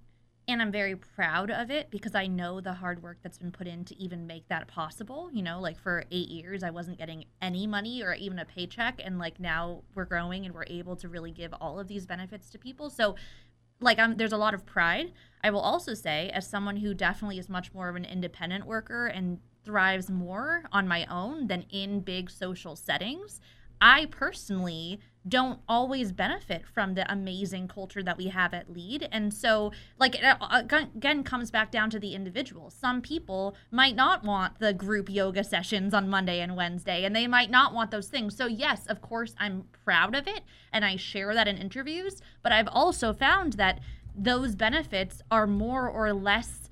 and 0.48 0.62
I'm 0.62 0.72
very 0.72 0.96
proud 0.96 1.50
of 1.50 1.70
it 1.70 1.90
because 1.90 2.14
I 2.14 2.26
know 2.26 2.62
the 2.62 2.72
hard 2.72 3.02
work 3.02 3.18
that's 3.22 3.36
been 3.36 3.52
put 3.52 3.66
in 3.66 3.84
to 3.84 4.02
even 4.02 4.26
make 4.26 4.48
that 4.48 4.68
possible. 4.68 5.28
You 5.34 5.42
know, 5.42 5.60
like 5.60 5.78
for 5.78 6.04
eight 6.10 6.28
years, 6.28 6.62
I 6.62 6.70
wasn't 6.70 6.96
getting 6.96 7.26
any 7.42 7.66
money 7.66 8.02
or 8.02 8.14
even 8.14 8.38
a 8.38 8.46
paycheck. 8.46 9.02
And 9.04 9.18
like 9.18 9.38
now 9.38 9.82
we're 9.94 10.06
growing 10.06 10.46
and 10.46 10.54
we're 10.54 10.64
able 10.66 10.96
to 10.96 11.08
really 11.10 11.30
give 11.30 11.52
all 11.60 11.78
of 11.78 11.88
these 11.88 12.06
benefits 12.06 12.48
to 12.50 12.58
people. 12.58 12.88
So, 12.88 13.16
like, 13.80 13.98
I'm, 13.98 14.16
there's 14.16 14.32
a 14.32 14.38
lot 14.38 14.54
of 14.54 14.64
pride. 14.64 15.12
I 15.42 15.50
will 15.50 15.60
also 15.60 15.92
say, 15.92 16.30
as 16.32 16.48
someone 16.48 16.76
who 16.76 16.94
definitely 16.94 17.38
is 17.38 17.50
much 17.50 17.74
more 17.74 17.90
of 17.90 17.96
an 17.96 18.06
independent 18.06 18.64
worker 18.66 19.08
and 19.08 19.40
thrives 19.64 20.10
more 20.10 20.64
on 20.72 20.88
my 20.88 21.06
own 21.06 21.46
than 21.46 21.64
in 21.70 22.00
big 22.00 22.30
social 22.30 22.76
settings, 22.76 23.40
I 23.80 24.06
personally 24.06 25.00
don't 25.26 25.60
always 25.68 26.12
benefit 26.12 26.66
from 26.66 26.94
the 26.94 27.10
amazing 27.10 27.66
culture 27.66 28.02
that 28.02 28.18
we 28.18 28.28
have 28.28 28.52
at 28.52 28.70
Lead. 28.70 29.08
And 29.10 29.32
so, 29.32 29.72
like, 29.98 30.16
it 30.16 30.24
uh, 30.24 30.62
again 30.70 31.24
comes 31.24 31.50
back 31.50 31.70
down 31.70 31.88
to 31.90 31.98
the 31.98 32.14
individual. 32.14 32.70
Some 32.70 33.00
people 33.00 33.56
might 33.70 33.96
not 33.96 34.22
want 34.22 34.58
the 34.58 34.74
group 34.74 35.08
yoga 35.08 35.42
sessions 35.42 35.94
on 35.94 36.10
Monday 36.10 36.40
and 36.40 36.56
Wednesday, 36.56 37.04
and 37.04 37.16
they 37.16 37.26
might 37.26 37.50
not 37.50 37.72
want 37.72 37.90
those 37.90 38.08
things. 38.08 38.36
So, 38.36 38.46
yes, 38.46 38.86
of 38.86 39.00
course, 39.00 39.34
I'm 39.38 39.64
proud 39.84 40.14
of 40.14 40.26
it 40.26 40.42
and 40.72 40.84
I 40.84 40.96
share 40.96 41.34
that 41.34 41.48
in 41.48 41.56
interviews. 41.56 42.20
But 42.42 42.52
I've 42.52 42.68
also 42.68 43.14
found 43.14 43.54
that 43.54 43.80
those 44.14 44.54
benefits 44.54 45.22
are 45.30 45.46
more 45.46 45.88
or 45.88 46.12
less 46.12 46.63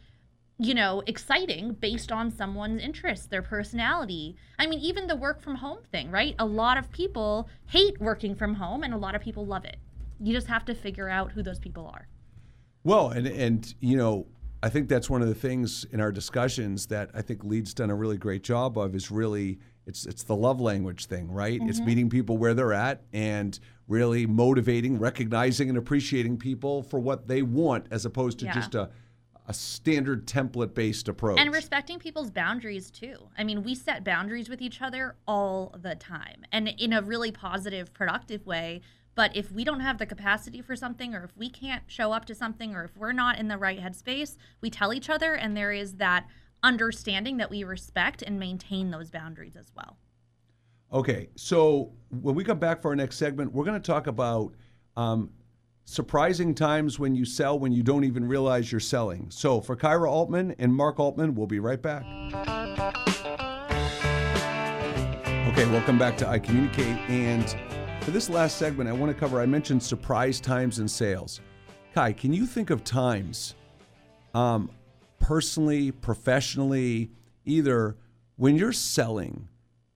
you 0.62 0.74
know, 0.74 1.02
exciting 1.06 1.72
based 1.74 2.12
on 2.12 2.30
someone's 2.30 2.80
interests, 2.80 3.26
their 3.26 3.42
personality. 3.42 4.36
I 4.60 4.66
mean, 4.68 4.78
even 4.78 5.08
the 5.08 5.16
work 5.16 5.42
from 5.42 5.56
home 5.56 5.78
thing, 5.90 6.10
right? 6.10 6.36
A 6.38 6.46
lot 6.46 6.78
of 6.78 6.90
people 6.92 7.48
hate 7.66 8.00
working 8.00 8.36
from 8.36 8.54
home 8.54 8.84
and 8.84 8.94
a 8.94 8.96
lot 8.96 9.16
of 9.16 9.22
people 9.22 9.44
love 9.44 9.64
it. 9.64 9.78
You 10.20 10.32
just 10.32 10.46
have 10.46 10.64
to 10.66 10.74
figure 10.74 11.08
out 11.08 11.32
who 11.32 11.42
those 11.42 11.58
people 11.58 11.90
are. 11.92 12.06
Well, 12.84 13.10
and 13.10 13.26
and 13.26 13.74
you 13.80 13.96
know, 13.96 14.26
I 14.62 14.68
think 14.68 14.88
that's 14.88 15.10
one 15.10 15.20
of 15.20 15.28
the 15.28 15.34
things 15.34 15.84
in 15.90 16.00
our 16.00 16.12
discussions 16.12 16.86
that 16.86 17.10
I 17.12 17.22
think 17.22 17.42
Lead's 17.42 17.74
done 17.74 17.90
a 17.90 17.94
really 17.96 18.16
great 18.16 18.44
job 18.44 18.78
of 18.78 18.94
is 18.94 19.10
really 19.10 19.58
it's 19.86 20.06
it's 20.06 20.22
the 20.22 20.36
love 20.36 20.60
language 20.60 21.06
thing, 21.06 21.28
right? 21.28 21.60
It's 21.62 21.78
mm-hmm. 21.78 21.86
meeting 21.86 22.10
people 22.10 22.38
where 22.38 22.54
they're 22.54 22.72
at 22.72 23.02
and 23.12 23.58
really 23.88 24.26
motivating, 24.26 24.98
recognizing 25.00 25.68
and 25.68 25.76
appreciating 25.76 26.36
people 26.36 26.84
for 26.84 27.00
what 27.00 27.26
they 27.26 27.42
want 27.42 27.86
as 27.90 28.04
opposed 28.04 28.38
to 28.40 28.44
Yeah. 28.44 28.54
just 28.54 28.76
a 28.76 28.90
a 29.52 29.54
standard 29.54 30.26
template 30.26 30.72
based 30.72 31.08
approach. 31.08 31.38
And 31.38 31.52
respecting 31.52 31.98
people's 31.98 32.30
boundaries 32.30 32.90
too. 32.90 33.16
I 33.36 33.44
mean, 33.44 33.62
we 33.62 33.74
set 33.74 34.02
boundaries 34.02 34.48
with 34.48 34.62
each 34.62 34.80
other 34.80 35.16
all 35.28 35.76
the 35.78 35.94
time 35.94 36.46
and 36.52 36.68
in 36.68 36.94
a 36.94 37.02
really 37.02 37.30
positive, 37.30 37.92
productive 37.92 38.46
way. 38.46 38.80
But 39.14 39.36
if 39.36 39.52
we 39.52 39.62
don't 39.62 39.80
have 39.80 39.98
the 39.98 40.06
capacity 40.06 40.62
for 40.62 40.74
something, 40.74 41.14
or 41.14 41.24
if 41.24 41.36
we 41.36 41.50
can't 41.50 41.82
show 41.86 42.12
up 42.12 42.24
to 42.26 42.34
something, 42.34 42.74
or 42.74 42.84
if 42.84 42.96
we're 42.96 43.12
not 43.12 43.38
in 43.38 43.48
the 43.48 43.58
right 43.58 43.78
headspace, 43.78 44.38
we 44.62 44.70
tell 44.70 44.94
each 44.94 45.10
other, 45.10 45.34
and 45.34 45.54
there 45.54 45.70
is 45.70 45.96
that 45.96 46.26
understanding 46.62 47.36
that 47.36 47.50
we 47.50 47.62
respect 47.62 48.22
and 48.22 48.40
maintain 48.40 48.90
those 48.90 49.10
boundaries 49.10 49.54
as 49.54 49.70
well. 49.76 49.98
Okay, 50.94 51.28
so 51.36 51.92
when 52.08 52.34
we 52.34 52.42
come 52.42 52.58
back 52.58 52.80
for 52.80 52.88
our 52.88 52.96
next 52.96 53.18
segment, 53.18 53.52
we're 53.52 53.66
going 53.66 53.78
to 53.78 53.86
talk 53.86 54.06
about 54.06 54.54
um, 54.96 55.30
surprising 55.84 56.54
times 56.54 56.98
when 56.98 57.14
you 57.14 57.24
sell 57.24 57.58
when 57.58 57.72
you 57.72 57.82
don't 57.82 58.04
even 58.04 58.26
realize 58.26 58.70
you're 58.70 58.80
selling. 58.80 59.26
So 59.30 59.60
for 59.60 59.76
Kyra 59.76 60.08
Altman 60.08 60.54
and 60.58 60.74
Mark 60.74 60.98
Altman, 60.98 61.34
we'll 61.34 61.46
be 61.46 61.58
right 61.58 61.80
back. 61.80 62.04
Okay, 65.48 65.66
welcome 65.70 65.98
back 65.98 66.16
to 66.18 66.28
I 66.28 66.38
Communicate. 66.38 66.96
And 67.08 67.56
for 68.00 68.10
this 68.10 68.30
last 68.30 68.56
segment, 68.56 68.88
I 68.88 68.92
want 68.92 69.12
to 69.12 69.18
cover, 69.18 69.40
I 69.40 69.46
mentioned 69.46 69.82
surprise 69.82 70.40
times 70.40 70.78
in 70.78 70.88
sales. 70.88 71.40
Kai, 71.94 72.12
can 72.12 72.32
you 72.32 72.46
think 72.46 72.70
of 72.70 72.84
times 72.84 73.54
um, 74.34 74.70
personally, 75.18 75.90
professionally, 75.90 77.10
either 77.44 77.96
when 78.36 78.56
you're 78.56 78.72
selling, 78.72 79.46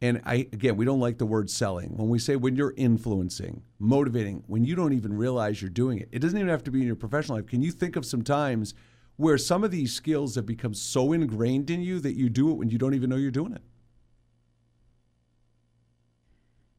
and 0.06 0.20
I 0.24 0.34
again, 0.52 0.76
we 0.76 0.84
don't 0.84 1.00
like 1.00 1.18
the 1.18 1.26
word 1.26 1.50
selling. 1.50 1.96
When 1.96 2.08
we 2.08 2.18
say 2.18 2.36
when 2.36 2.56
you're 2.56 2.74
influencing, 2.76 3.62
motivating, 3.78 4.44
when 4.46 4.64
you 4.64 4.74
don't 4.76 4.92
even 4.92 5.16
realize 5.16 5.60
you're 5.60 5.70
doing 5.70 5.98
it, 5.98 6.08
it 6.12 6.20
doesn't 6.20 6.38
even 6.38 6.48
have 6.48 6.64
to 6.64 6.70
be 6.70 6.80
in 6.80 6.86
your 6.86 6.96
professional 6.96 7.36
life. 7.38 7.46
Can 7.46 7.62
you 7.62 7.70
think 7.72 7.96
of 7.96 8.06
some 8.06 8.22
times 8.22 8.74
where 9.16 9.38
some 9.38 9.64
of 9.64 9.70
these 9.70 9.92
skills 9.92 10.34
have 10.34 10.46
become 10.46 10.74
so 10.74 11.12
ingrained 11.12 11.70
in 11.70 11.80
you 11.82 12.00
that 12.00 12.14
you 12.14 12.28
do 12.28 12.50
it 12.50 12.54
when 12.54 12.68
you 12.68 12.78
don't 12.78 12.94
even 12.94 13.10
know 13.10 13.16
you're 13.16 13.30
doing 13.30 13.52
it? 13.52 13.62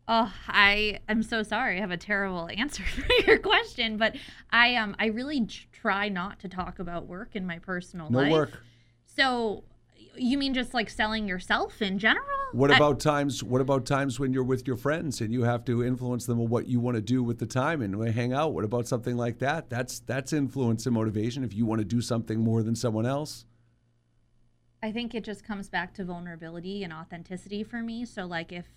Oh, 0.07 0.34
I 0.47 0.99
am 1.09 1.21
so 1.21 1.43
sorry. 1.43 1.78
I 1.78 1.82
have 1.82 1.91
a 1.91 1.97
terrible 1.97 2.49
answer 2.57 2.84
for 2.84 3.05
your 3.25 3.39
question, 3.39 3.97
but 3.97 4.15
I 4.51 4.75
um 4.75 4.95
I 4.99 5.07
really 5.07 5.45
try 5.73 6.09
not 6.09 6.39
to 6.39 6.47
talk 6.47 6.80
about 6.80 7.07
work 7.07 7.36
in 7.36 7.45
my 7.45 7.59
personal 7.59 8.09
No 8.09 8.19
life. 8.19 8.32
work. 8.32 8.63
So, 9.05 9.63
you 10.18 10.38
mean 10.38 10.53
just 10.53 10.74
like 10.74 10.89
selling 10.89 11.28
yourself 11.28 11.82
in 11.82 11.99
general? 11.99 12.26
What 12.51 12.72
I- 12.72 12.78
about 12.78 12.99
times? 12.99 13.43
What 13.43 13.61
about 13.61 13.86
times 13.86 14.20
when 14.20 14.34
you're 14.34 14.43
with 14.43 14.68
your 14.68 14.78
friends 14.78 15.22
and 15.22 15.34
you 15.34 15.43
have 15.43 15.65
to 15.65 15.84
influence 15.84 16.26
them 16.26 16.39
on 16.39 16.49
what 16.49 16.68
you 16.68 16.80
want 16.80 16.95
to 16.95 17.01
do 17.01 17.24
with 17.24 17.39
the 17.39 17.45
time 17.45 17.82
and 17.82 17.95
uh, 17.95 18.11
hang 18.11 18.34
out? 18.34 18.53
What 18.53 18.63
about 18.63 18.88
something 18.88 19.18
like 19.18 19.39
that? 19.39 19.70
That's 19.70 19.99
that's 19.99 20.34
influence 20.34 20.86
and 20.86 20.95
motivation. 20.95 21.43
If 21.43 21.53
you 21.53 21.65
want 21.65 21.80
to 21.80 21.86
do 21.86 22.01
something 22.01 22.39
more 22.39 22.63
than 22.63 22.76
someone 22.76 23.05
else, 23.05 23.45
I 24.82 24.91
think 24.91 25.15
it 25.15 25.24
just 25.24 25.43
comes 25.43 25.70
back 25.70 25.93
to 25.95 26.05
vulnerability 26.05 26.84
and 26.84 26.93
authenticity 26.93 27.63
for 27.63 27.82
me. 27.82 28.05
So, 28.05 28.26
like, 28.26 28.51
if 28.51 28.68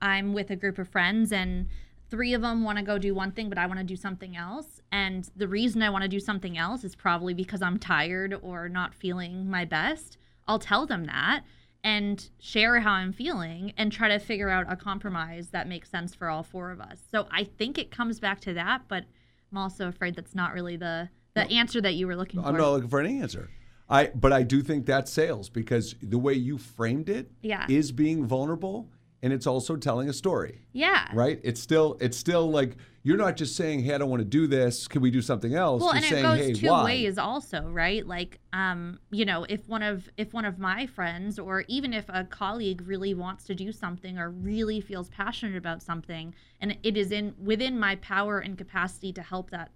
I'm 0.00 0.32
with 0.32 0.50
a 0.50 0.56
group 0.56 0.78
of 0.78 0.88
friends 0.88 1.32
and 1.32 1.68
three 2.08 2.34
of 2.34 2.42
them 2.42 2.64
want 2.64 2.78
to 2.78 2.84
go 2.84 2.98
do 2.98 3.14
one 3.14 3.30
thing, 3.30 3.48
but 3.48 3.58
I 3.58 3.66
want 3.66 3.78
to 3.78 3.84
do 3.84 3.96
something 3.96 4.36
else, 4.36 4.80
and 4.90 5.30
the 5.36 5.46
reason 5.46 5.82
I 5.82 5.90
want 5.90 6.02
to 6.02 6.08
do 6.08 6.18
something 6.18 6.58
else 6.58 6.82
is 6.82 6.96
probably 6.96 7.34
because 7.34 7.62
I'm 7.62 7.78
tired 7.78 8.34
or 8.42 8.68
not 8.68 8.94
feeling 8.94 9.48
my 9.48 9.64
best, 9.64 10.16
I'll 10.50 10.58
tell 10.58 10.84
them 10.84 11.04
that 11.04 11.44
and 11.84 12.28
share 12.40 12.80
how 12.80 12.90
I'm 12.90 13.12
feeling 13.12 13.72
and 13.76 13.92
try 13.92 14.08
to 14.08 14.18
figure 14.18 14.48
out 14.50 14.66
a 14.70 14.74
compromise 14.74 15.50
that 15.50 15.68
makes 15.68 15.88
sense 15.88 16.12
for 16.12 16.28
all 16.28 16.42
four 16.42 16.72
of 16.72 16.80
us. 16.80 16.98
So, 17.08 17.28
I 17.30 17.44
think 17.44 17.78
it 17.78 17.92
comes 17.92 18.18
back 18.18 18.40
to 18.40 18.54
that, 18.54 18.82
but 18.88 19.04
I'm 19.52 19.58
also 19.58 19.86
afraid 19.86 20.16
that's 20.16 20.34
not 20.34 20.52
really 20.52 20.76
the 20.76 21.08
the 21.34 21.48
answer 21.52 21.80
that 21.80 21.94
you 21.94 22.08
were 22.08 22.16
looking 22.16 22.42
for. 22.42 22.48
I'm 22.48 22.56
not 22.56 22.72
looking 22.72 22.88
for 22.88 22.98
any 23.00 23.20
answer. 23.20 23.48
I 23.88 24.10
but 24.12 24.32
I 24.32 24.42
do 24.42 24.60
think 24.62 24.86
that's 24.86 25.12
sales 25.12 25.48
because 25.48 25.94
the 26.02 26.18
way 26.18 26.34
you 26.34 26.58
framed 26.58 27.08
it 27.08 27.30
is 27.68 27.90
Yeah. 27.90 27.94
being 27.94 28.26
vulnerable 28.26 28.88
and 29.22 29.32
it's 29.32 29.46
also 29.46 29.76
telling 29.76 30.08
a 30.08 30.12
story. 30.12 30.62
yeah. 30.72 31.08
Right? 31.12 31.40
It's 31.42 31.60
still 31.60 31.96
it's 32.00 32.16
still 32.16 32.50
like 32.50 32.76
you're 33.02 33.16
not 33.16 33.36
just 33.36 33.56
saying, 33.56 33.82
"Hey, 33.82 33.94
I 33.94 33.98
don't 33.98 34.10
want 34.10 34.20
to 34.20 34.28
do 34.28 34.46
this. 34.46 34.86
Can 34.86 35.00
we 35.00 35.10
do 35.10 35.22
something 35.22 35.54
else?" 35.54 35.82
well 35.82 35.94
you're 35.94 35.96
and 35.96 36.04
saying, 36.04 36.24
it 36.24 36.28
goes 36.28 36.38
"Hey, 36.38 36.52
two 36.52 36.68
why?" 36.68 36.84
ways 36.84 37.18
also 37.18 37.62
right 37.68 38.06
like 38.06 38.38
um 38.52 38.98
you 39.10 39.24
know 39.24 39.44
if 39.48 39.68
one 39.68 39.82
of 39.82 40.08
if 40.16 40.32
one 40.32 40.44
of 40.44 40.58
my 40.58 40.86
friends 40.86 41.38
or 41.38 41.64
even 41.68 41.92
if 41.92 42.04
a 42.08 42.24
colleague 42.24 42.82
really 42.86 43.14
wants 43.14 43.44
to 43.44 43.54
do 43.54 43.72
something 43.72 44.18
or 44.18 44.30
really 44.30 44.80
feels 44.80 45.08
passionate 45.08 45.56
about 45.56 45.82
something 45.82 46.34
and 46.60 46.76
it 46.82 46.96
is 46.96 47.10
in 47.10 47.34
within 47.42 47.78
my 47.78 47.96
power 47.96 48.38
and 48.38 48.58
capacity 48.58 49.12
to 49.12 49.22
help 49.22 49.50
that 49.50 49.70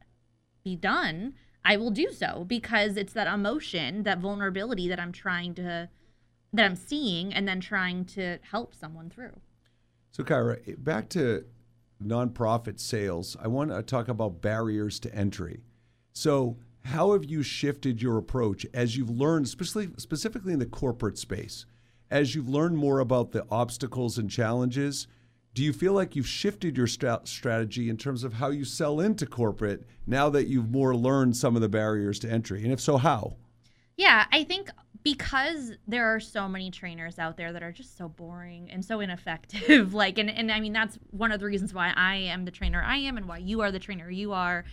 be 0.64 0.76
done 0.76 1.34
i 1.64 1.76
will 1.76 1.90
do 1.90 2.10
so 2.10 2.44
because 2.46 2.96
it's 2.96 3.12
that 3.12 3.26
emotion 3.26 4.02
that 4.02 4.18
vulnerability 4.18 4.88
that 4.88 5.00
i'm 5.00 5.12
trying 5.12 5.54
to 5.54 5.88
that 6.54 6.64
i'm 6.64 6.76
seeing 6.76 7.32
and 7.34 7.46
then 7.46 7.60
trying 7.60 8.04
to 8.04 8.38
help 8.50 8.74
someone 8.74 9.10
through 9.10 9.38
So, 10.12 10.22
Kyra, 10.22 10.82
back 10.82 11.08
to 11.10 11.44
nonprofit 12.02 12.78
sales, 12.78 13.36
I 13.42 13.48
want 13.48 13.70
to 13.70 13.82
talk 13.82 14.08
about 14.08 14.40
barriers 14.40 15.00
to 15.00 15.14
entry. 15.14 15.62
So, 16.12 16.56
how 16.84 17.12
have 17.14 17.24
you 17.24 17.42
shifted 17.42 18.02
your 18.02 18.18
approach 18.18 18.66
as 18.74 18.96
you've 18.96 19.10
learned, 19.10 19.46
especially 19.46 19.88
specifically 19.96 20.52
in 20.52 20.58
the 20.58 20.66
corporate 20.66 21.18
space, 21.18 21.66
as 22.10 22.34
you've 22.34 22.48
learned 22.48 22.76
more 22.76 23.00
about 23.00 23.32
the 23.32 23.44
obstacles 23.50 24.18
and 24.18 24.30
challenges? 24.30 25.06
Do 25.54 25.62
you 25.62 25.72
feel 25.72 25.92
like 25.94 26.14
you've 26.14 26.28
shifted 26.28 26.76
your 26.76 26.86
stra- 26.88 27.22
strategy 27.24 27.88
in 27.88 27.96
terms 27.96 28.22
of 28.24 28.34
how 28.34 28.50
you 28.50 28.64
sell 28.64 29.00
into 29.00 29.24
corporate 29.26 29.84
now 30.06 30.28
that 30.30 30.46
you've 30.46 30.70
more 30.70 30.94
learned 30.94 31.36
some 31.36 31.56
of 31.56 31.62
the 31.62 31.68
barriers 31.68 32.18
to 32.20 32.30
entry? 32.30 32.62
And 32.64 32.72
if 32.72 32.80
so, 32.80 32.98
how? 32.98 33.36
Yeah, 33.96 34.26
I 34.30 34.44
think 34.44 34.70
because 35.04 35.72
there 35.86 36.12
are 36.12 36.18
so 36.18 36.48
many 36.48 36.70
trainers 36.70 37.18
out 37.18 37.36
there 37.36 37.52
that 37.52 37.62
are 37.62 37.70
just 37.70 37.96
so 37.96 38.08
boring 38.08 38.70
and 38.70 38.82
so 38.82 39.00
ineffective. 39.00 39.92
like, 39.94 40.18
and, 40.18 40.30
and 40.30 40.50
I 40.50 40.60
mean, 40.60 40.72
that's 40.72 40.98
one 41.10 41.30
of 41.30 41.40
the 41.40 41.46
reasons 41.46 41.74
why 41.74 41.92
I 41.94 42.16
am 42.16 42.46
the 42.46 42.50
trainer 42.50 42.82
I 42.82 42.96
am 42.96 43.18
and 43.18 43.28
why 43.28 43.38
you 43.38 43.60
are 43.60 43.70
the 43.70 43.78
trainer 43.78 44.10
you 44.10 44.32
are. 44.32 44.64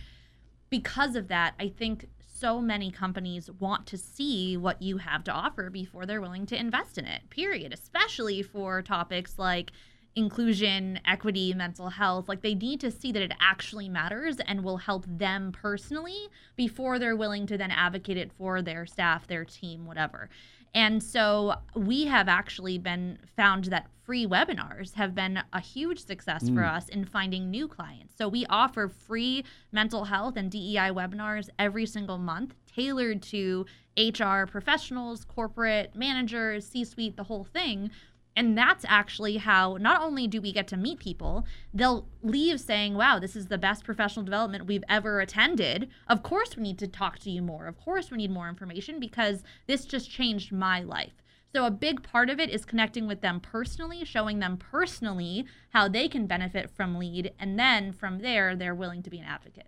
Because 0.70 1.16
of 1.16 1.28
that, 1.28 1.54
I 1.60 1.68
think 1.68 2.08
so 2.18 2.62
many 2.62 2.90
companies 2.90 3.50
want 3.50 3.86
to 3.88 3.98
see 3.98 4.56
what 4.56 4.80
you 4.80 4.96
have 4.96 5.22
to 5.24 5.30
offer 5.30 5.68
before 5.68 6.06
they're 6.06 6.22
willing 6.22 6.46
to 6.46 6.58
invest 6.58 6.96
in 6.96 7.04
it, 7.04 7.28
period. 7.28 7.74
Especially 7.74 8.42
for 8.42 8.80
topics 8.80 9.38
like 9.38 9.70
inclusion, 10.14 11.00
equity, 11.06 11.54
mental 11.54 11.88
health. 11.88 12.28
Like 12.28 12.42
they 12.42 12.54
need 12.54 12.80
to 12.80 12.90
see 12.90 13.12
that 13.12 13.22
it 13.22 13.32
actually 13.40 13.88
matters 13.88 14.38
and 14.46 14.62
will 14.62 14.76
help 14.76 15.04
them 15.06 15.52
personally 15.52 16.28
before 16.56 16.98
they're 16.98 17.16
willing 17.16 17.46
to 17.46 17.58
then 17.58 17.70
advocate 17.70 18.16
it 18.16 18.32
for 18.32 18.62
their 18.62 18.86
staff, 18.86 19.26
their 19.26 19.44
team, 19.44 19.86
whatever. 19.86 20.28
And 20.74 21.02
so 21.02 21.54
we 21.74 22.06
have 22.06 22.28
actually 22.28 22.78
been 22.78 23.18
found 23.36 23.64
that 23.64 23.88
free 24.04 24.26
webinars 24.26 24.94
have 24.94 25.14
been 25.14 25.42
a 25.52 25.60
huge 25.60 26.04
success 26.04 26.48
for 26.48 26.62
mm. 26.62 26.76
us 26.76 26.88
in 26.88 27.04
finding 27.04 27.50
new 27.50 27.68
clients. 27.68 28.14
So 28.16 28.26
we 28.26 28.46
offer 28.46 28.88
free 28.88 29.44
mental 29.70 30.04
health 30.04 30.36
and 30.36 30.50
DEI 30.50 30.90
webinars 30.90 31.50
every 31.58 31.84
single 31.86 32.18
month 32.18 32.54
tailored 32.74 33.22
to 33.22 33.66
HR 33.98 34.46
professionals, 34.46 35.24
corporate 35.24 35.94
managers, 35.94 36.66
C 36.66 36.84
suite, 36.84 37.16
the 37.16 37.24
whole 37.24 37.44
thing. 37.44 37.90
And 38.34 38.56
that's 38.56 38.84
actually 38.88 39.36
how 39.36 39.76
not 39.78 40.02
only 40.02 40.26
do 40.26 40.40
we 40.40 40.52
get 40.52 40.66
to 40.68 40.76
meet 40.76 40.98
people, 40.98 41.46
they'll 41.74 42.08
leave 42.22 42.60
saying, 42.60 42.94
wow, 42.94 43.18
this 43.18 43.36
is 43.36 43.46
the 43.46 43.58
best 43.58 43.84
professional 43.84 44.24
development 44.24 44.66
we've 44.66 44.84
ever 44.88 45.20
attended. 45.20 45.90
Of 46.08 46.22
course, 46.22 46.56
we 46.56 46.62
need 46.62 46.78
to 46.78 46.88
talk 46.88 47.18
to 47.20 47.30
you 47.30 47.42
more. 47.42 47.66
Of 47.66 47.78
course, 47.78 48.10
we 48.10 48.16
need 48.16 48.30
more 48.30 48.48
information 48.48 48.98
because 48.98 49.42
this 49.66 49.84
just 49.84 50.10
changed 50.10 50.52
my 50.52 50.82
life. 50.82 51.12
So, 51.54 51.66
a 51.66 51.70
big 51.70 52.02
part 52.02 52.30
of 52.30 52.40
it 52.40 52.48
is 52.48 52.64
connecting 52.64 53.06
with 53.06 53.20
them 53.20 53.38
personally, 53.38 54.06
showing 54.06 54.38
them 54.38 54.56
personally 54.56 55.44
how 55.70 55.86
they 55.86 56.08
can 56.08 56.26
benefit 56.26 56.70
from 56.70 56.98
lead. 56.98 57.32
And 57.38 57.58
then 57.58 57.92
from 57.92 58.20
there, 58.20 58.56
they're 58.56 58.74
willing 58.74 59.02
to 59.02 59.10
be 59.10 59.18
an 59.18 59.26
advocate. 59.26 59.66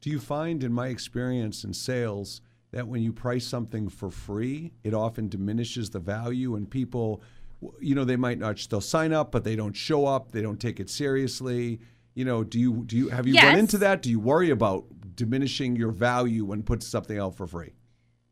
Do 0.00 0.08
you 0.08 0.18
find, 0.18 0.64
in 0.64 0.72
my 0.72 0.88
experience 0.88 1.62
in 1.62 1.74
sales, 1.74 2.40
that 2.72 2.88
when 2.88 3.02
you 3.02 3.12
price 3.12 3.46
something 3.46 3.88
for 3.88 4.10
free, 4.10 4.72
it 4.82 4.94
often 4.94 5.28
diminishes 5.28 5.90
the 5.90 5.98
value 5.98 6.56
and 6.56 6.70
people, 6.70 7.22
you 7.80 7.94
know, 7.94 8.04
they 8.04 8.16
might 8.16 8.38
not, 8.38 8.64
they'll 8.70 8.80
sign 8.80 9.12
up, 9.12 9.32
but 9.32 9.44
they 9.44 9.56
don't 9.56 9.74
show 9.74 10.06
up, 10.06 10.32
they 10.32 10.42
don't 10.42 10.60
take 10.60 10.80
it 10.80 10.90
seriously. 10.90 11.80
You 12.14 12.24
know, 12.24 12.44
do 12.44 12.58
you, 12.58 12.84
do 12.86 12.96
you, 12.96 13.08
have 13.08 13.26
you 13.26 13.34
run 13.34 13.58
into 13.58 13.78
that? 13.78 14.02
Do 14.02 14.10
you 14.10 14.20
worry 14.20 14.50
about 14.50 14.86
diminishing 15.14 15.76
your 15.76 15.90
value 15.90 16.44
when 16.44 16.62
put 16.62 16.82
something 16.82 17.18
out 17.18 17.36
for 17.36 17.46
free? 17.46 17.72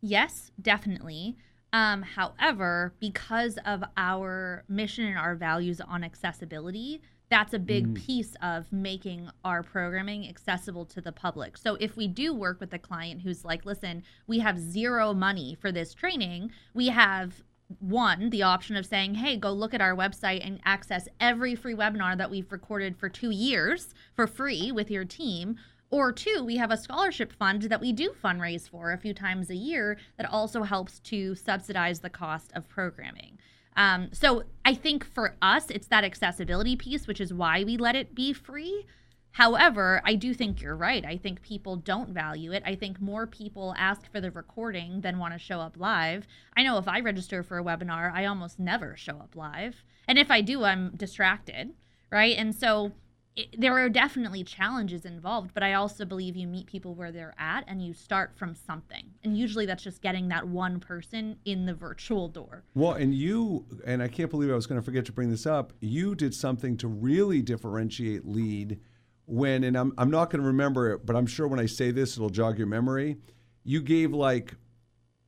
Yes, 0.00 0.50
definitely. 0.60 1.36
Um, 1.72 2.02
however, 2.02 2.94
because 3.00 3.58
of 3.66 3.82
our 3.96 4.64
mission 4.68 5.06
and 5.06 5.18
our 5.18 5.34
values 5.34 5.80
on 5.80 6.04
accessibility, 6.04 7.02
that's 7.30 7.52
a 7.52 7.58
big 7.58 7.94
piece 7.94 8.36
of 8.42 8.72
making 8.72 9.28
our 9.44 9.62
programming 9.62 10.28
accessible 10.28 10.84
to 10.84 11.00
the 11.00 11.10
public. 11.10 11.56
So 11.56 11.76
if 11.80 11.96
we 11.96 12.06
do 12.06 12.32
work 12.32 12.60
with 12.60 12.72
a 12.74 12.78
client 12.78 13.22
who's 13.22 13.44
like, 13.44 13.64
listen, 13.64 14.04
we 14.26 14.38
have 14.38 14.58
zero 14.58 15.12
money 15.12 15.56
for 15.60 15.72
this 15.72 15.94
training, 15.94 16.52
we 16.74 16.88
have 16.88 17.42
one, 17.80 18.30
the 18.30 18.42
option 18.42 18.76
of 18.76 18.86
saying, 18.86 19.14
hey, 19.14 19.36
go 19.36 19.52
look 19.52 19.74
at 19.74 19.80
our 19.80 19.94
website 19.94 20.46
and 20.46 20.60
access 20.64 21.08
every 21.20 21.54
free 21.54 21.74
webinar 21.74 22.16
that 22.18 22.30
we've 22.30 22.50
recorded 22.50 22.96
for 22.96 23.08
two 23.08 23.30
years 23.30 23.94
for 24.14 24.26
free 24.26 24.72
with 24.72 24.90
your 24.90 25.04
team. 25.04 25.56
Or 25.90 26.10
two, 26.10 26.42
we 26.44 26.56
have 26.56 26.70
a 26.70 26.76
scholarship 26.76 27.32
fund 27.32 27.62
that 27.62 27.80
we 27.80 27.92
do 27.92 28.14
fundraise 28.22 28.68
for 28.68 28.92
a 28.92 28.98
few 28.98 29.14
times 29.14 29.50
a 29.50 29.54
year 29.54 29.96
that 30.16 30.28
also 30.28 30.62
helps 30.62 30.98
to 31.00 31.34
subsidize 31.34 32.00
the 32.00 32.10
cost 32.10 32.50
of 32.54 32.68
programming. 32.68 33.38
Um, 33.76 34.08
so 34.12 34.44
I 34.64 34.74
think 34.74 35.04
for 35.04 35.36
us, 35.42 35.70
it's 35.70 35.86
that 35.88 36.04
accessibility 36.04 36.76
piece, 36.76 37.06
which 37.06 37.20
is 37.20 37.32
why 37.32 37.64
we 37.64 37.76
let 37.76 37.96
it 37.96 38.14
be 38.14 38.32
free. 38.32 38.86
However, 39.35 40.01
I 40.05 40.14
do 40.14 40.32
think 40.32 40.62
you're 40.62 40.76
right. 40.76 41.05
I 41.05 41.16
think 41.16 41.43
people 41.43 41.74
don't 41.74 42.11
value 42.11 42.53
it. 42.53 42.62
I 42.64 42.76
think 42.76 43.01
more 43.01 43.26
people 43.26 43.74
ask 43.76 44.09
for 44.12 44.20
the 44.20 44.30
recording 44.30 45.01
than 45.01 45.18
want 45.18 45.32
to 45.32 45.41
show 45.41 45.59
up 45.59 45.76
live. 45.76 46.28
I 46.57 46.62
know 46.62 46.78
if 46.78 46.87
I 46.87 47.01
register 47.01 47.43
for 47.43 47.59
a 47.59 47.64
webinar, 47.64 48.12
I 48.14 48.26
almost 48.26 48.61
never 48.61 48.97
show 48.97 49.14
up 49.14 49.35
live. 49.35 49.82
And 50.07 50.20
if 50.20 50.30
I 50.30 50.41
do, 50.41 50.62
I'm 50.62 50.91
distracted, 50.91 51.72
right? 52.12 52.37
And 52.39 52.55
so 52.55 52.93
it, 53.35 53.61
there 53.61 53.76
are 53.76 53.89
definitely 53.89 54.45
challenges 54.45 55.05
involved, 55.05 55.51
but 55.53 55.64
I 55.64 55.72
also 55.72 56.05
believe 56.05 56.37
you 56.37 56.47
meet 56.47 56.68
people 56.68 56.95
where 56.95 57.11
they're 57.11 57.35
at 57.37 57.64
and 57.66 57.85
you 57.85 57.93
start 57.93 58.37
from 58.37 58.55
something. 58.55 59.14
And 59.24 59.37
usually 59.37 59.66
that's 59.66 59.82
just 59.82 60.01
getting 60.01 60.28
that 60.28 60.47
one 60.47 60.78
person 60.78 61.39
in 61.45 61.66
the 61.66 61.74
virtual 61.74 62.28
door. 62.28 62.62
Well, 62.76 62.93
and 62.93 63.12
you, 63.12 63.66
and 63.85 64.01
I 64.01 64.07
can't 64.07 64.30
believe 64.30 64.53
I 64.53 64.55
was 64.55 64.68
going 64.68 64.80
to 64.80 64.85
forget 64.85 65.05
to 65.07 65.12
bring 65.12 65.30
this 65.30 65.45
up. 65.45 65.72
You 65.80 66.14
did 66.14 66.35
something 66.35 66.76
to 66.76 66.87
really 66.87 67.43
differentiate 67.43 68.28
lead 68.28 68.78
when, 69.26 69.64
and 69.64 69.76
I'm, 69.76 69.92
I'm 69.98 70.10
not 70.10 70.30
going 70.30 70.40
to 70.40 70.46
remember 70.46 70.92
it, 70.92 71.06
but 71.06 71.16
I'm 71.16 71.26
sure 71.26 71.48
when 71.48 71.60
I 71.60 71.66
say 71.66 71.90
this, 71.90 72.16
it'll 72.16 72.30
jog 72.30 72.58
your 72.58 72.66
memory. 72.66 73.16
You 73.64 73.80
gave 73.82 74.12
like, 74.12 74.54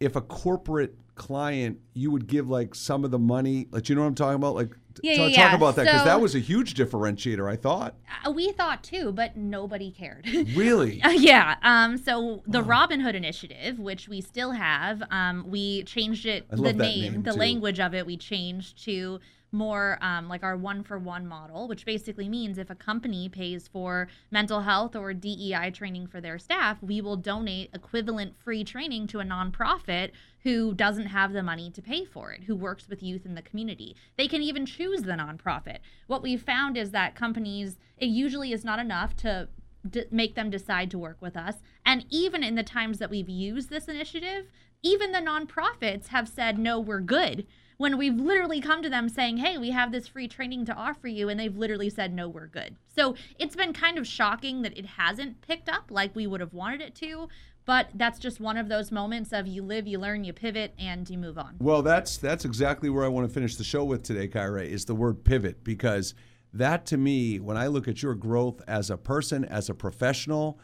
if 0.00 0.16
a 0.16 0.20
corporate 0.20 0.94
client, 1.14 1.78
you 1.94 2.10
would 2.10 2.26
give 2.26 2.50
like 2.50 2.74
some 2.74 3.04
of 3.04 3.10
the 3.10 3.18
money, 3.18 3.68
like, 3.70 3.88
you 3.88 3.94
know 3.94 4.02
what 4.02 4.08
I'm 4.08 4.14
talking 4.14 4.34
about? 4.34 4.54
Like, 4.54 4.76
Yeah, 5.02 5.16
talk, 5.16 5.30
yeah, 5.30 5.36
talk 5.44 5.52
yeah. 5.52 5.56
about 5.56 5.76
that 5.76 5.84
because 5.84 6.00
So- 6.00 6.04
that 6.04 6.20
was 6.20 6.34
a 6.34 6.38
huge 6.38 6.74
differentiator, 6.74 7.50
I 7.50 7.56
thought. 7.56 7.94
Uh, 8.26 8.30
we 8.32 8.52
thought 8.52 8.84
too, 8.84 9.12
but 9.12 9.34
nobody 9.36 9.90
cared. 9.90 10.26
Really? 10.54 11.02
Uh, 11.02 11.10
yeah. 11.12 11.56
Um, 11.62 11.96
so 11.96 12.42
the 12.46 12.62
Robin 12.62 13.00
Hood 13.00 13.14
Initiative, 13.14 13.78
which 13.78 14.08
we 14.10 14.20
still 14.20 14.50
have, 14.52 15.02
um, 15.10 15.44
we 15.48 15.84
changed 15.84 16.26
it, 16.26 16.44
I 16.52 16.56
the 16.56 16.74
name, 16.74 17.12
name, 17.14 17.22
the 17.22 17.32
language 17.32 17.80
of 17.80 17.94
it, 17.94 18.04
we 18.04 18.18
changed 18.18 18.84
to 18.84 19.18
more 19.52 19.98
um, 20.00 20.28
like 20.28 20.42
our 20.42 20.56
one 20.56 20.82
for 20.82 20.98
one 20.98 21.26
model, 21.26 21.68
which 21.68 21.86
basically 21.86 22.28
means 22.28 22.58
if 22.58 22.70
a 22.70 22.74
company 22.74 23.28
pays 23.28 23.68
for 23.68 24.08
mental 24.30 24.60
health 24.60 24.94
or 24.96 25.14
DEI 25.14 25.70
training 25.72 26.06
for 26.06 26.20
their 26.20 26.38
staff, 26.38 26.82
we 26.82 27.00
will 27.00 27.16
donate 27.16 27.70
equivalent 27.72 28.36
free 28.36 28.64
training 28.64 29.06
to 29.08 29.20
a 29.20 29.24
nonprofit 29.24 30.10
who 30.42 30.74
doesn't 30.74 31.06
have 31.06 31.32
the 31.32 31.42
money 31.42 31.70
to 31.70 31.82
pay 31.82 32.04
for 32.04 32.32
it, 32.32 32.44
who 32.44 32.54
works 32.54 32.88
with 32.88 33.02
youth 33.02 33.26
in 33.26 33.34
the 33.34 33.42
community. 33.42 33.96
They 34.16 34.28
can 34.28 34.42
even 34.42 34.66
choose 34.66 35.02
the 35.02 35.12
nonprofit. 35.12 35.78
What 36.06 36.22
we've 36.22 36.42
found 36.42 36.76
is 36.76 36.90
that 36.92 37.14
companies, 37.14 37.78
it 37.96 38.06
usually 38.06 38.52
is 38.52 38.64
not 38.64 38.78
enough 38.78 39.16
to 39.16 39.48
d- 39.88 40.04
make 40.10 40.34
them 40.34 40.50
decide 40.50 40.90
to 40.92 40.98
work 40.98 41.16
with 41.20 41.36
us. 41.36 41.56
And 41.84 42.06
even 42.10 42.42
in 42.42 42.54
the 42.54 42.62
times 42.62 42.98
that 42.98 43.10
we've 43.10 43.28
used 43.28 43.70
this 43.70 43.88
initiative, 43.88 44.46
even 44.82 45.12
the 45.12 45.18
nonprofits 45.18 46.08
have 46.08 46.28
said, 46.28 46.58
no, 46.58 46.78
we're 46.78 47.00
good. 47.00 47.46
When 47.78 47.98
we've 47.98 48.16
literally 48.16 48.60
come 48.60 48.82
to 48.82 48.88
them 48.88 49.08
saying, 49.08 49.36
hey, 49.36 49.58
we 49.58 49.70
have 49.70 49.92
this 49.92 50.08
free 50.08 50.28
training 50.28 50.64
to 50.66 50.74
offer 50.74 51.08
you, 51.08 51.28
and 51.28 51.38
they've 51.38 51.56
literally 51.56 51.90
said, 51.90 52.14
no, 52.14 52.28
we're 52.28 52.46
good. 52.46 52.76
So 52.94 53.14
it's 53.38 53.54
been 53.54 53.72
kind 53.72 53.98
of 53.98 54.06
shocking 54.06 54.62
that 54.62 54.76
it 54.78 54.86
hasn't 54.86 55.42
picked 55.42 55.68
up 55.68 55.90
like 55.90 56.16
we 56.16 56.26
would 56.26 56.40
have 56.40 56.54
wanted 56.54 56.80
it 56.80 56.94
to. 56.96 57.28
But 57.66 57.90
that's 57.94 58.20
just 58.20 58.40
one 58.40 58.56
of 58.56 58.68
those 58.68 58.92
moments 58.92 59.32
of 59.32 59.48
you 59.48 59.62
live, 59.62 59.88
you 59.88 59.98
learn, 59.98 60.22
you 60.22 60.32
pivot, 60.32 60.72
and 60.78 61.10
you 61.10 61.18
move 61.18 61.36
on. 61.36 61.56
Well, 61.58 61.82
that's 61.82 62.16
that's 62.16 62.44
exactly 62.44 62.88
where 62.88 63.04
I 63.04 63.08
want 63.08 63.28
to 63.28 63.34
finish 63.34 63.56
the 63.56 63.64
show 63.64 63.84
with 63.84 64.04
today, 64.04 64.28
Kyra, 64.28 64.64
is 64.64 64.84
the 64.84 64.94
word 64.94 65.24
pivot 65.24 65.64
because 65.64 66.14
that 66.52 66.86
to 66.86 66.96
me, 66.96 67.40
when 67.40 67.56
I 67.56 67.66
look 67.66 67.88
at 67.88 68.02
your 68.02 68.14
growth 68.14 68.62
as 68.68 68.88
a 68.88 68.96
person, 68.96 69.44
as 69.44 69.68
a 69.68 69.74
professional, 69.74 70.60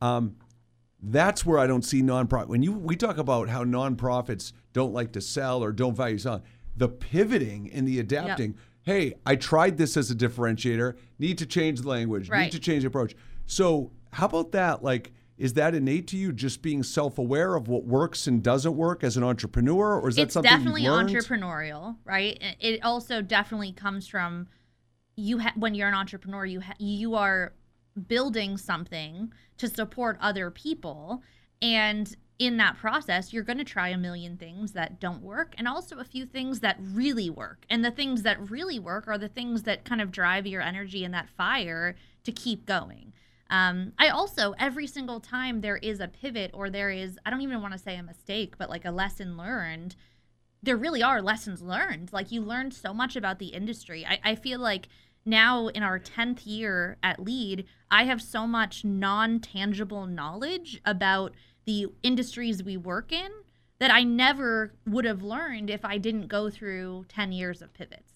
um, 0.00 0.36
that's 1.02 1.44
where 1.44 1.58
I 1.58 1.66
don't 1.66 1.84
see 1.84 2.02
nonprofit. 2.02 2.48
When 2.48 2.62
you 2.62 2.72
we 2.72 2.96
talk 2.96 3.18
about 3.18 3.50
how 3.50 3.62
nonprofits 3.64 4.52
don't 4.78 4.92
like 4.92 5.10
to 5.12 5.20
sell 5.20 5.62
or 5.64 5.72
don't 5.72 5.96
value 5.96 6.18
selling, 6.18 6.42
the 6.76 6.88
pivoting 6.88 7.68
and 7.72 7.86
the 7.88 7.98
adapting. 7.98 8.54
Hey, 8.82 9.14
I 9.26 9.34
tried 9.34 9.76
this 9.76 9.96
as 9.96 10.10
a 10.10 10.14
differentiator. 10.14 10.96
Need 11.18 11.36
to 11.38 11.46
change 11.46 11.80
the 11.82 11.88
language. 11.88 12.30
Need 12.44 12.52
to 12.52 12.60
change 12.60 12.82
the 12.84 12.86
approach. 12.88 13.14
So, 13.46 13.90
how 14.12 14.26
about 14.26 14.52
that? 14.52 14.84
Like, 14.84 15.12
is 15.36 15.54
that 15.54 15.74
innate 15.74 16.06
to 16.08 16.16
you? 16.16 16.32
Just 16.32 16.62
being 16.62 16.82
self-aware 16.84 17.54
of 17.56 17.66
what 17.68 17.84
works 17.84 18.26
and 18.28 18.40
doesn't 18.42 18.76
work 18.76 19.02
as 19.02 19.16
an 19.16 19.24
entrepreneur, 19.24 19.98
or 20.00 20.08
is 20.08 20.14
that 20.16 20.22
it's 20.22 20.34
something 20.34 20.50
definitely 20.50 20.82
entrepreneurial, 20.84 21.96
right? 22.04 22.38
It- 22.40 22.56
It 22.60 22.84
also 22.84 23.20
definitely 23.20 23.72
comes 23.72 24.06
from 24.06 24.46
you 25.16 25.40
ha- 25.40 25.52
when 25.56 25.74
you're 25.74 25.88
an 25.88 25.94
entrepreneur, 25.94 26.46
you 26.46 26.60
ha- 26.60 26.74
you 26.78 27.14
are 27.16 27.52
building 28.06 28.56
something 28.56 29.32
to 29.58 29.68
support 29.68 30.16
other 30.20 30.50
people, 30.52 31.22
and 31.60 32.16
in 32.38 32.56
that 32.58 32.76
process, 32.76 33.32
you're 33.32 33.42
going 33.42 33.58
to 33.58 33.64
try 33.64 33.88
a 33.88 33.98
million 33.98 34.36
things 34.36 34.72
that 34.72 35.00
don't 35.00 35.22
work, 35.22 35.54
and 35.58 35.66
also 35.66 35.98
a 35.98 36.04
few 36.04 36.24
things 36.24 36.60
that 36.60 36.78
really 36.80 37.28
work. 37.28 37.64
And 37.68 37.84
the 37.84 37.90
things 37.90 38.22
that 38.22 38.50
really 38.50 38.78
work 38.78 39.08
are 39.08 39.18
the 39.18 39.28
things 39.28 39.64
that 39.64 39.84
kind 39.84 40.00
of 40.00 40.12
drive 40.12 40.46
your 40.46 40.62
energy 40.62 41.04
and 41.04 41.12
that 41.14 41.28
fire 41.28 41.96
to 42.24 42.32
keep 42.32 42.64
going. 42.64 43.12
Um, 43.50 43.92
I 43.98 44.08
also, 44.08 44.54
every 44.58 44.86
single 44.86 45.20
time 45.20 45.62
there 45.62 45.78
is 45.78 46.00
a 46.00 46.08
pivot 46.08 46.50
or 46.54 46.70
there 46.70 46.90
is, 46.90 47.18
I 47.24 47.30
don't 47.30 47.40
even 47.40 47.62
want 47.62 47.72
to 47.72 47.78
say 47.78 47.96
a 47.96 48.02
mistake, 48.02 48.56
but 48.58 48.70
like 48.70 48.84
a 48.84 48.90
lesson 48.90 49.36
learned, 49.36 49.96
there 50.62 50.76
really 50.76 51.02
are 51.02 51.22
lessons 51.22 51.62
learned. 51.62 52.12
Like 52.12 52.30
you 52.30 52.42
learned 52.42 52.74
so 52.74 52.92
much 52.92 53.16
about 53.16 53.38
the 53.38 53.46
industry. 53.46 54.06
I, 54.06 54.20
I 54.22 54.34
feel 54.34 54.60
like 54.60 54.88
now 55.24 55.68
in 55.68 55.82
our 55.82 55.98
10th 55.98 56.40
year 56.44 56.98
at 57.02 57.20
Lead, 57.20 57.66
I 57.90 58.04
have 58.04 58.20
so 58.20 58.46
much 58.46 58.84
non 58.84 59.40
tangible 59.40 60.06
knowledge 60.06 60.80
about 60.84 61.32
the 61.68 61.86
industries 62.02 62.64
we 62.64 62.78
work 62.78 63.12
in 63.12 63.30
that 63.78 63.90
I 63.90 64.02
never 64.02 64.72
would 64.86 65.04
have 65.04 65.22
learned 65.22 65.68
if 65.68 65.84
I 65.84 65.98
didn't 65.98 66.28
go 66.28 66.48
through 66.48 67.04
10 67.10 67.30
years 67.30 67.60
of 67.60 67.74
pivots. 67.74 68.14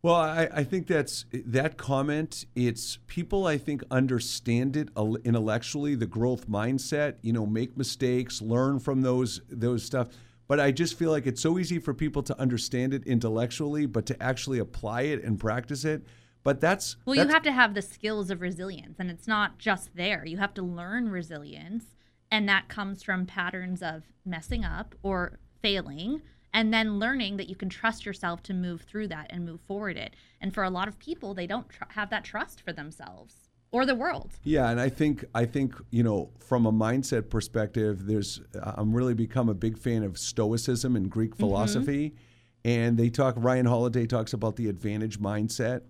Well, 0.00 0.14
I, 0.14 0.48
I 0.54 0.62
think 0.62 0.86
that's 0.86 1.24
that 1.32 1.76
comment. 1.76 2.44
It's 2.54 2.98
people 3.08 3.48
I 3.48 3.58
think 3.58 3.82
understand 3.90 4.76
it 4.76 4.90
intellectually, 5.24 5.96
the 5.96 6.06
growth 6.06 6.48
mindset. 6.48 7.16
You 7.22 7.32
know, 7.32 7.46
make 7.46 7.76
mistakes, 7.76 8.40
learn 8.40 8.78
from 8.78 9.02
those 9.02 9.40
those 9.48 9.82
stuff. 9.82 10.08
But 10.46 10.60
I 10.60 10.70
just 10.70 10.96
feel 10.96 11.10
like 11.10 11.26
it's 11.26 11.40
so 11.40 11.58
easy 11.58 11.80
for 11.80 11.94
people 11.94 12.22
to 12.24 12.38
understand 12.38 12.94
it 12.94 13.04
intellectually, 13.06 13.86
but 13.86 14.06
to 14.06 14.22
actually 14.22 14.60
apply 14.60 15.02
it 15.02 15.24
and 15.24 15.40
practice 15.40 15.84
it. 15.84 16.04
But 16.44 16.60
that's 16.60 16.96
Well, 17.06 17.16
that's, 17.16 17.26
you 17.26 17.32
have 17.32 17.42
to 17.42 17.52
have 17.52 17.74
the 17.74 17.82
skills 17.82 18.30
of 18.30 18.42
resilience, 18.42 19.00
and 19.00 19.10
it's 19.10 19.26
not 19.26 19.58
just 19.58 19.96
there. 19.96 20.24
You 20.26 20.36
have 20.36 20.54
to 20.54 20.62
learn 20.62 21.08
resilience, 21.08 21.93
and 22.34 22.48
that 22.48 22.66
comes 22.66 23.00
from 23.00 23.26
patterns 23.26 23.80
of 23.80 24.02
messing 24.24 24.64
up 24.64 24.96
or 25.04 25.38
failing, 25.62 26.20
and 26.52 26.74
then 26.74 26.98
learning 26.98 27.36
that 27.36 27.48
you 27.48 27.54
can 27.54 27.68
trust 27.68 28.04
yourself 28.04 28.42
to 28.42 28.52
move 28.52 28.82
through 28.82 29.06
that 29.06 29.28
and 29.30 29.46
move 29.46 29.60
forward 29.60 29.96
it. 29.96 30.14
And 30.40 30.52
for 30.52 30.64
a 30.64 30.68
lot 30.70 30.88
of 30.88 30.98
people, 30.98 31.32
they 31.32 31.46
don't 31.46 31.68
tr- 31.68 31.84
have 31.90 32.10
that 32.10 32.24
trust 32.24 32.60
for 32.60 32.72
themselves 32.72 33.50
or 33.70 33.86
the 33.86 33.94
world. 33.94 34.32
Yeah, 34.42 34.68
and 34.68 34.80
I 34.80 34.88
think 34.88 35.24
I 35.32 35.44
think 35.44 35.76
you 35.90 36.02
know 36.02 36.32
from 36.40 36.66
a 36.66 36.72
mindset 36.72 37.30
perspective, 37.30 38.04
there's 38.04 38.40
uh, 38.60 38.72
I'm 38.78 38.92
really 38.92 39.14
become 39.14 39.48
a 39.48 39.54
big 39.54 39.78
fan 39.78 40.02
of 40.02 40.18
Stoicism 40.18 40.96
and 40.96 41.08
Greek 41.08 41.30
mm-hmm. 41.30 41.40
philosophy, 41.40 42.16
and 42.64 42.98
they 42.98 43.10
talk. 43.10 43.36
Ryan 43.38 43.66
Holiday 43.66 44.06
talks 44.06 44.32
about 44.32 44.56
the 44.56 44.68
advantage 44.68 45.20
mindset, 45.20 45.82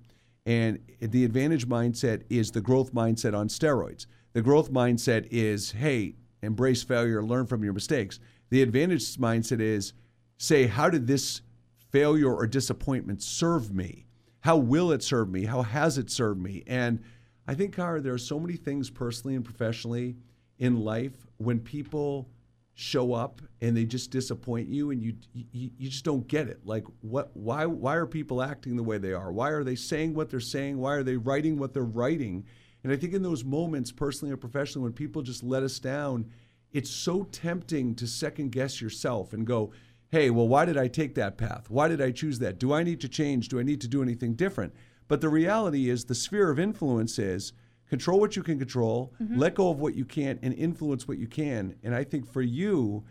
and 0.44 0.78
the 1.00 1.24
advantage 1.24 1.66
mindset 1.66 2.24
is 2.28 2.50
the 2.50 2.60
growth 2.60 2.92
mindset 2.92 3.34
on 3.34 3.48
steroids. 3.48 4.04
The 4.34 4.42
growth 4.42 4.70
mindset 4.70 5.26
is 5.30 5.70
hey, 5.72 6.16
embrace 6.44 6.82
failure, 6.82 7.22
learn 7.22 7.46
from 7.46 7.64
your 7.64 7.72
mistakes. 7.72 8.20
The 8.50 8.62
advantage 8.62 9.16
mindset 9.16 9.60
is 9.60 9.92
say 10.36 10.66
how 10.66 10.90
did 10.90 11.06
this 11.06 11.42
failure 11.90 12.32
or 12.32 12.46
disappointment 12.46 13.22
serve 13.22 13.72
me? 13.74 14.06
How 14.40 14.56
will 14.56 14.92
it 14.92 15.02
serve 15.02 15.30
me? 15.30 15.44
How 15.44 15.62
has 15.62 15.96
it 15.96 16.10
served 16.10 16.40
me? 16.40 16.62
And 16.66 17.02
I 17.46 17.54
think, 17.54 17.74
Cara, 17.74 18.00
there 18.00 18.12
are 18.14 18.18
so 18.18 18.38
many 18.38 18.56
things 18.56 18.90
personally 18.90 19.36
and 19.36 19.44
professionally 19.44 20.16
in 20.58 20.80
life 20.80 21.26
when 21.38 21.60
people 21.60 22.28
show 22.74 23.12
up 23.12 23.40
and 23.60 23.76
they 23.76 23.84
just 23.84 24.10
disappoint 24.10 24.68
you 24.68 24.90
and 24.90 25.00
you, 25.00 25.14
you 25.32 25.70
you 25.78 25.88
just 25.88 26.04
don't 26.04 26.26
get 26.26 26.48
it 26.48 26.58
like 26.64 26.84
what 27.02 27.30
why 27.34 27.64
why 27.64 27.94
are 27.94 28.06
people 28.06 28.42
acting 28.42 28.76
the 28.76 28.82
way 28.82 28.98
they 28.98 29.12
are 29.12 29.30
why 29.30 29.50
are 29.50 29.62
they 29.62 29.76
saying 29.76 30.12
what 30.12 30.28
they're 30.28 30.40
saying 30.40 30.76
why 30.76 30.92
are 30.92 31.04
they 31.04 31.16
writing 31.16 31.56
what 31.56 31.72
they're 31.72 31.84
writing 31.84 32.44
and 32.84 32.92
i 32.92 32.96
think 32.96 33.12
in 33.12 33.22
those 33.22 33.44
moments 33.44 33.90
personally 33.90 34.32
or 34.32 34.36
professionally 34.36 34.84
when 34.84 34.92
people 34.92 35.22
just 35.22 35.42
let 35.42 35.64
us 35.64 35.80
down 35.80 36.26
it's 36.74 36.90
so 36.90 37.22
tempting 37.30 37.94
to 37.94 38.06
second 38.06 38.50
guess 38.50 38.82
yourself 38.82 39.32
and 39.32 39.46
go, 39.46 39.72
hey, 40.10 40.28
well, 40.28 40.48
why 40.48 40.64
did 40.64 40.76
I 40.76 40.88
take 40.88 41.14
that 41.14 41.38
path? 41.38 41.70
Why 41.70 41.88
did 41.88 42.02
I 42.02 42.10
choose 42.10 42.40
that? 42.40 42.58
Do 42.58 42.74
I 42.74 42.82
need 42.82 43.00
to 43.00 43.08
change? 43.08 43.48
Do 43.48 43.60
I 43.60 43.62
need 43.62 43.80
to 43.80 43.88
do 43.88 44.02
anything 44.02 44.34
different? 44.34 44.74
But 45.06 45.20
the 45.20 45.28
reality 45.28 45.88
is, 45.88 46.04
the 46.04 46.14
sphere 46.14 46.50
of 46.50 46.58
influence 46.58 47.18
is 47.18 47.52
control 47.88 48.18
what 48.18 48.34
you 48.34 48.42
can 48.42 48.58
control, 48.58 49.14
mm-hmm. 49.22 49.38
let 49.38 49.54
go 49.54 49.70
of 49.70 49.78
what 49.78 49.94
you 49.94 50.04
can't, 50.04 50.40
and 50.42 50.52
influence 50.54 51.06
what 51.06 51.18
you 51.18 51.28
can. 51.28 51.76
And 51.84 51.94
I 51.94 52.02
think 52.02 52.26
for 52.26 52.42
you, 52.42 53.04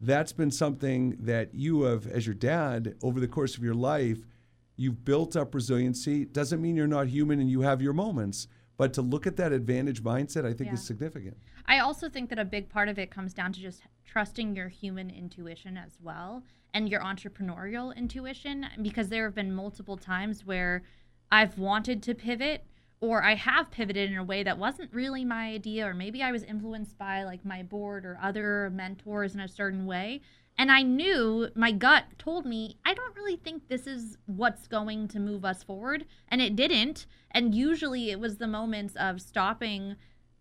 that's 0.00 0.32
been 0.32 0.50
something 0.50 1.16
that 1.20 1.54
you 1.54 1.82
have, 1.82 2.06
as 2.06 2.26
your 2.26 2.34
dad, 2.34 2.96
over 3.02 3.18
the 3.18 3.28
course 3.28 3.56
of 3.56 3.64
your 3.64 3.74
life, 3.74 4.18
you've 4.76 5.06
built 5.06 5.36
up 5.36 5.54
resiliency. 5.54 6.26
Doesn't 6.26 6.60
mean 6.60 6.76
you're 6.76 6.86
not 6.86 7.06
human 7.06 7.40
and 7.40 7.50
you 7.50 7.62
have 7.62 7.80
your 7.80 7.94
moments, 7.94 8.46
but 8.76 8.92
to 8.94 9.02
look 9.02 9.26
at 9.26 9.36
that 9.36 9.52
advantage 9.52 10.02
mindset, 10.02 10.44
I 10.44 10.52
think 10.52 10.68
Yeah. 10.68 10.74
is 10.74 10.84
significant. 10.86 11.36
I 11.66 11.78
also 11.78 12.08
think 12.08 12.28
that 12.30 12.38
a 12.38 12.44
big 12.44 12.68
part 12.68 12.88
of 12.88 12.98
it 12.98 13.10
comes 13.10 13.32
down 13.34 13.52
to 13.54 13.60
just 13.60 13.82
trusting 14.04 14.54
your 14.54 14.68
human 14.68 15.10
intuition 15.10 15.76
as 15.76 15.98
well 16.00 16.44
and 16.74 16.88
your 16.88 17.00
entrepreneurial 17.00 17.94
intuition 17.96 18.66
because 18.82 19.08
there 19.08 19.24
have 19.24 19.34
been 19.34 19.52
multiple 19.54 19.96
times 19.96 20.44
where 20.44 20.82
I've 21.32 21.58
wanted 21.58 22.02
to 22.04 22.14
pivot 22.14 22.64
or 23.00 23.22
I 23.22 23.34
have 23.34 23.70
pivoted 23.70 24.10
in 24.10 24.16
a 24.16 24.24
way 24.24 24.42
that 24.42 24.58
wasn't 24.58 24.92
really 24.92 25.24
my 25.24 25.48
idea 25.48 25.86
or 25.86 25.94
maybe 25.94 26.22
I 26.22 26.32
was 26.32 26.42
influenced 26.44 26.96
by 26.98 27.24
like 27.24 27.44
my 27.44 27.62
board 27.62 28.04
or 28.06 28.18
other 28.22 28.70
mentors 28.70 29.34
in 29.34 29.40
a 29.40 29.48
certain 29.48 29.86
way 29.86 30.20
and 30.58 30.72
I 30.72 30.82
knew 30.82 31.48
my 31.54 31.72
gut 31.72 32.04
told 32.18 32.46
me 32.46 32.78
I 32.84 32.94
don't 32.94 33.16
really 33.16 33.36
think 33.36 33.68
this 33.68 33.86
is 33.86 34.16
what's 34.26 34.66
going 34.66 35.08
to 35.08 35.20
move 35.20 35.44
us 35.44 35.62
forward 35.62 36.06
and 36.28 36.40
it 36.40 36.56
didn't 36.56 37.06
and 37.30 37.54
usually 37.54 38.10
it 38.10 38.20
was 38.20 38.38
the 38.38 38.46
moments 38.46 38.94
of 38.96 39.20
stopping 39.20 39.96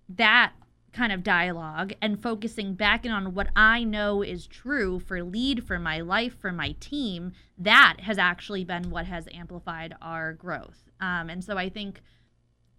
that 0.09 0.53
kind 0.95 1.11
of 1.11 1.23
dialogue 1.23 1.93
and 2.01 2.21
focusing 2.23 2.73
back 2.73 3.05
in 3.05 3.11
on 3.11 3.33
what 3.33 3.49
I 3.55 3.83
know 3.83 4.21
is 4.21 4.47
true 4.47 4.99
for 4.99 5.21
lead, 5.21 5.67
for 5.67 5.77
my 5.77 5.99
life, 5.99 6.39
for 6.39 6.53
my 6.53 6.73
team, 6.79 7.33
that 7.57 7.97
has 7.99 8.17
actually 8.17 8.63
been 8.63 8.89
what 8.89 9.05
has 9.05 9.27
amplified 9.33 9.93
our 10.01 10.31
growth. 10.33 10.89
Um, 11.01 11.29
and 11.29 11.43
so 11.43 11.57
I 11.57 11.67
think 11.67 12.01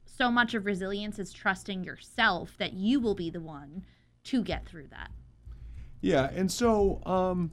so 0.06 0.30
much 0.30 0.54
of 0.54 0.64
resilience 0.64 1.18
is 1.18 1.30
trusting 1.30 1.84
yourself 1.84 2.56
that 2.58 2.72
you 2.72 3.00
will 3.00 3.14
be 3.14 3.28
the 3.28 3.40
one 3.40 3.84
to 4.24 4.42
get 4.42 4.66
through 4.66 4.88
that. 4.88 5.10
Yeah, 6.06 6.30
and 6.32 6.50
so 6.50 7.02
um, 7.04 7.50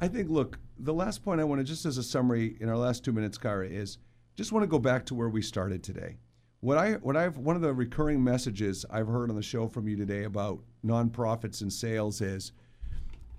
I 0.00 0.08
think, 0.08 0.28
look, 0.28 0.58
the 0.76 0.92
last 0.92 1.24
point 1.24 1.40
I 1.40 1.44
want 1.44 1.60
to, 1.60 1.64
just 1.64 1.86
as 1.86 1.98
a 1.98 2.02
summary 2.02 2.56
in 2.60 2.68
our 2.68 2.76
last 2.76 3.04
two 3.04 3.12
minutes, 3.12 3.38
Kyra, 3.38 3.70
is 3.70 3.98
just 4.34 4.50
want 4.50 4.64
to 4.64 4.66
go 4.66 4.80
back 4.80 5.06
to 5.06 5.14
where 5.14 5.28
we 5.28 5.40
started 5.40 5.80
today. 5.84 6.16
What 6.60 6.78
I, 6.78 6.94
what 6.94 7.16
I've, 7.16 7.36
one 7.38 7.54
of 7.54 7.62
the 7.62 7.72
recurring 7.72 8.24
messages 8.24 8.84
I've 8.90 9.06
heard 9.06 9.30
on 9.30 9.36
the 9.36 9.42
show 9.42 9.68
from 9.68 9.86
you 9.86 9.96
today 9.96 10.24
about 10.24 10.64
nonprofits 10.84 11.62
and 11.62 11.72
sales 11.72 12.20
is, 12.20 12.50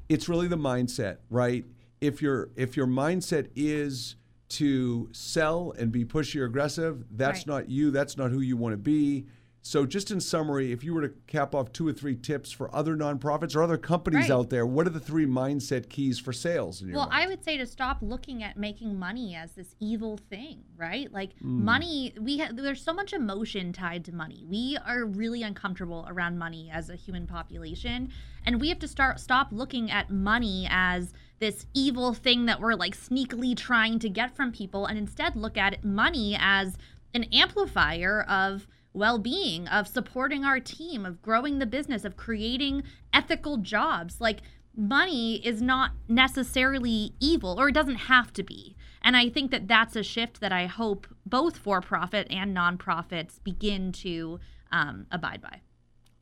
it's 0.08 0.30
really 0.30 0.48
the 0.48 0.58
mindset, 0.58 1.18
right? 1.30 1.66
If 2.00 2.22
your 2.22 2.52
if 2.56 2.78
your 2.78 2.88
mindset 2.88 3.50
is 3.56 4.16
to 4.50 5.10
sell 5.12 5.74
and 5.78 5.92
be 5.92 6.06
pushy 6.06 6.40
or 6.40 6.46
aggressive, 6.46 7.04
that's 7.12 7.40
Right. 7.40 7.48
not 7.48 7.70
you. 7.70 7.92
That's 7.92 8.16
not 8.16 8.32
who 8.32 8.40
you 8.40 8.56
want 8.56 8.74
to 8.74 8.78
be. 8.78 9.26
So, 9.68 9.84
just 9.88 10.12
in 10.12 10.22
summary, 10.22 10.72
if 10.72 10.84
you 10.84 10.94
were 10.94 11.02
to 11.02 11.10
cap 11.26 11.56
off 11.56 11.74
two 11.74 11.88
or 11.88 11.92
three 11.92 12.16
tips 12.16 12.52
for 12.52 12.74
other 12.74 12.96
nonprofits 12.96 13.56
or 13.56 13.64
other 13.64 13.80
companies 13.80 14.30
Right. 14.30 14.32
out 14.32 14.52
there, 14.52 14.64
what 14.64 14.86
are 14.86 14.92
the 14.92 15.00
three 15.00 15.26
mindset 15.26 15.90
keys 15.90 16.20
for 16.20 16.32
sales? 16.32 16.84
In 16.84 16.90
your 16.90 16.98
Well, 16.98 17.10
I 17.12 17.26
would 17.26 17.44
say 17.44 17.58
to 17.58 17.66
stop 17.66 17.98
looking 18.04 18.44
at 18.44 18.58
making 18.58 19.00
money 19.00 19.34
as 19.36 19.54
this 19.54 19.74
evil 19.80 20.18
thing, 20.18 20.66
right? 20.78 21.12
Like 21.12 21.32
Hmm. 21.40 21.66
money, 21.66 22.14
we 22.22 22.38
ha- 22.38 22.52
there's 22.54 22.84
so 22.84 22.94
much 22.94 23.12
emotion 23.12 23.74
tied 23.74 24.06
to 24.06 24.14
money. 24.14 24.46
We 24.48 24.78
are 24.86 25.04
really 25.04 25.42
uncomfortable 25.42 26.06
around 26.10 26.38
money 26.38 26.70
as 26.72 26.92
a 26.92 26.96
human 26.96 27.26
population, 27.26 28.10
and 28.46 28.62
we 28.62 28.70
have 28.70 28.78
to 28.80 28.88
start 28.88 29.20
stop 29.20 29.48
looking 29.52 29.90
at 29.90 30.12
money 30.12 30.68
as 30.70 31.12
this 31.40 31.66
evil 31.74 32.14
thing 32.14 32.46
that 32.46 32.62
we're 32.62 32.76
like 32.76 32.96
sneakily 32.96 33.58
trying 33.58 33.98
to 33.98 34.10
get 34.10 34.36
from 34.36 34.52
people, 34.52 34.86
and 34.86 35.00
instead 35.00 35.36
look 35.36 35.58
at 35.58 35.84
money 35.84 36.38
as 36.40 36.78
an 37.16 37.24
amplifier 37.34 38.22
of 38.22 38.68
well-being 38.96 39.68
of 39.68 39.88
supporting 39.88 40.44
our 40.44 40.60
team 40.60 41.06
of 41.06 41.22
growing 41.22 41.60
the 41.60 41.66
business 41.66 42.06
of 42.06 42.18
creating 42.18 42.84
ethical 43.14 43.58
jobs 43.58 44.20
like 44.20 44.40
money 44.76 45.36
is 45.46 45.62
not 45.62 45.92
necessarily 46.08 47.14
evil 47.20 47.60
or 47.60 47.70
it 47.70 47.74
doesn't 47.74 47.96
have 47.96 48.34
to 48.34 48.44
be 48.44 48.76
and 49.02 49.16
i 49.16 49.30
think 49.30 49.52
that 49.52 49.68
that's 49.68 49.96
a 49.96 50.04
shift 50.04 50.40
that 50.42 50.52
i 50.52 50.66
hope 50.66 51.08
both 51.26 51.58
for 51.58 51.80
profit 51.82 52.28
and 52.30 52.56
nonprofits 52.56 53.44
begin 53.44 53.92
to 53.92 54.40
um, 54.72 55.06
abide 55.12 55.42
by 55.42 55.62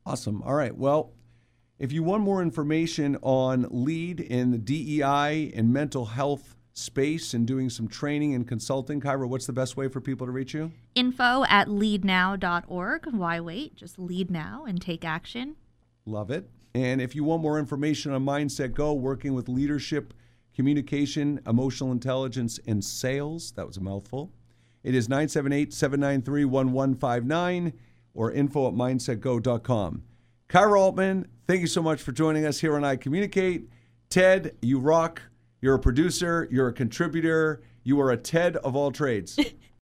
Awesome. 0.06 0.42
All 0.42 0.54
right. 0.54 0.76
Well, 0.76 1.12
if 1.78 1.90
you 1.90 2.02
want 2.02 2.22
more 2.22 2.42
information 2.42 3.16
on 3.22 3.66
lead 3.70 4.20
in 4.20 4.50
the 4.50 4.58
DEI 4.58 5.52
and 5.54 5.72
mental 5.72 6.04
health 6.04 6.56
space 6.74 7.32
and 7.34 7.46
doing 7.46 7.70
some 7.70 7.88
training 7.88 8.34
and 8.34 8.46
consulting, 8.46 9.00
Kyra, 9.00 9.28
what's 9.28 9.46
the 9.46 9.52
best 9.52 9.76
way 9.76 9.88
for 9.88 10.00
people 10.00 10.26
to 10.26 10.32
reach 10.32 10.52
you? 10.54 10.72
info 10.94 11.44
at 11.48 11.68
leadnow.org 11.68 13.06
why 13.12 13.40
wait 13.40 13.74
just 13.74 13.98
lead 13.98 14.30
now 14.30 14.64
and 14.66 14.80
take 14.80 15.04
action 15.04 15.56
Love 16.06 16.30
it. 16.30 16.50
And 16.74 17.00
if 17.00 17.14
you 17.14 17.24
want 17.24 17.42
more 17.42 17.58
information 17.58 18.12
on 18.12 18.24
Mindset 18.24 18.74
Go, 18.74 18.92
working 18.92 19.32
with 19.32 19.48
leadership, 19.48 20.12
communication, 20.54 21.40
emotional 21.46 21.92
intelligence, 21.92 22.60
and 22.66 22.84
sales, 22.84 23.52
that 23.52 23.66
was 23.66 23.76
a 23.76 23.80
mouthful. 23.80 24.32
It 24.82 24.94
is 24.94 25.08
978 25.08 25.72
793 25.72 26.44
1159 26.44 27.72
or 28.12 28.32
info 28.32 28.68
at 28.68 28.74
mindsetgo.com. 28.74 30.02
Kyra 30.48 30.78
Altman, 30.78 31.26
thank 31.46 31.62
you 31.62 31.66
so 31.66 31.82
much 31.82 32.02
for 32.02 32.12
joining 32.12 32.44
us 32.44 32.60
here 32.60 32.76
on 32.76 32.84
I 32.84 32.96
Communicate. 32.96 33.68
Ted, 34.10 34.56
you 34.60 34.78
rock. 34.78 35.22
You're 35.64 35.76
a 35.76 35.78
producer, 35.78 36.46
you're 36.50 36.68
a 36.68 36.74
contributor, 36.74 37.62
you 37.84 37.98
are 37.98 38.10
a 38.10 38.18
Ted 38.18 38.56
of 38.58 38.76
all 38.76 38.92
trades. 38.92 39.38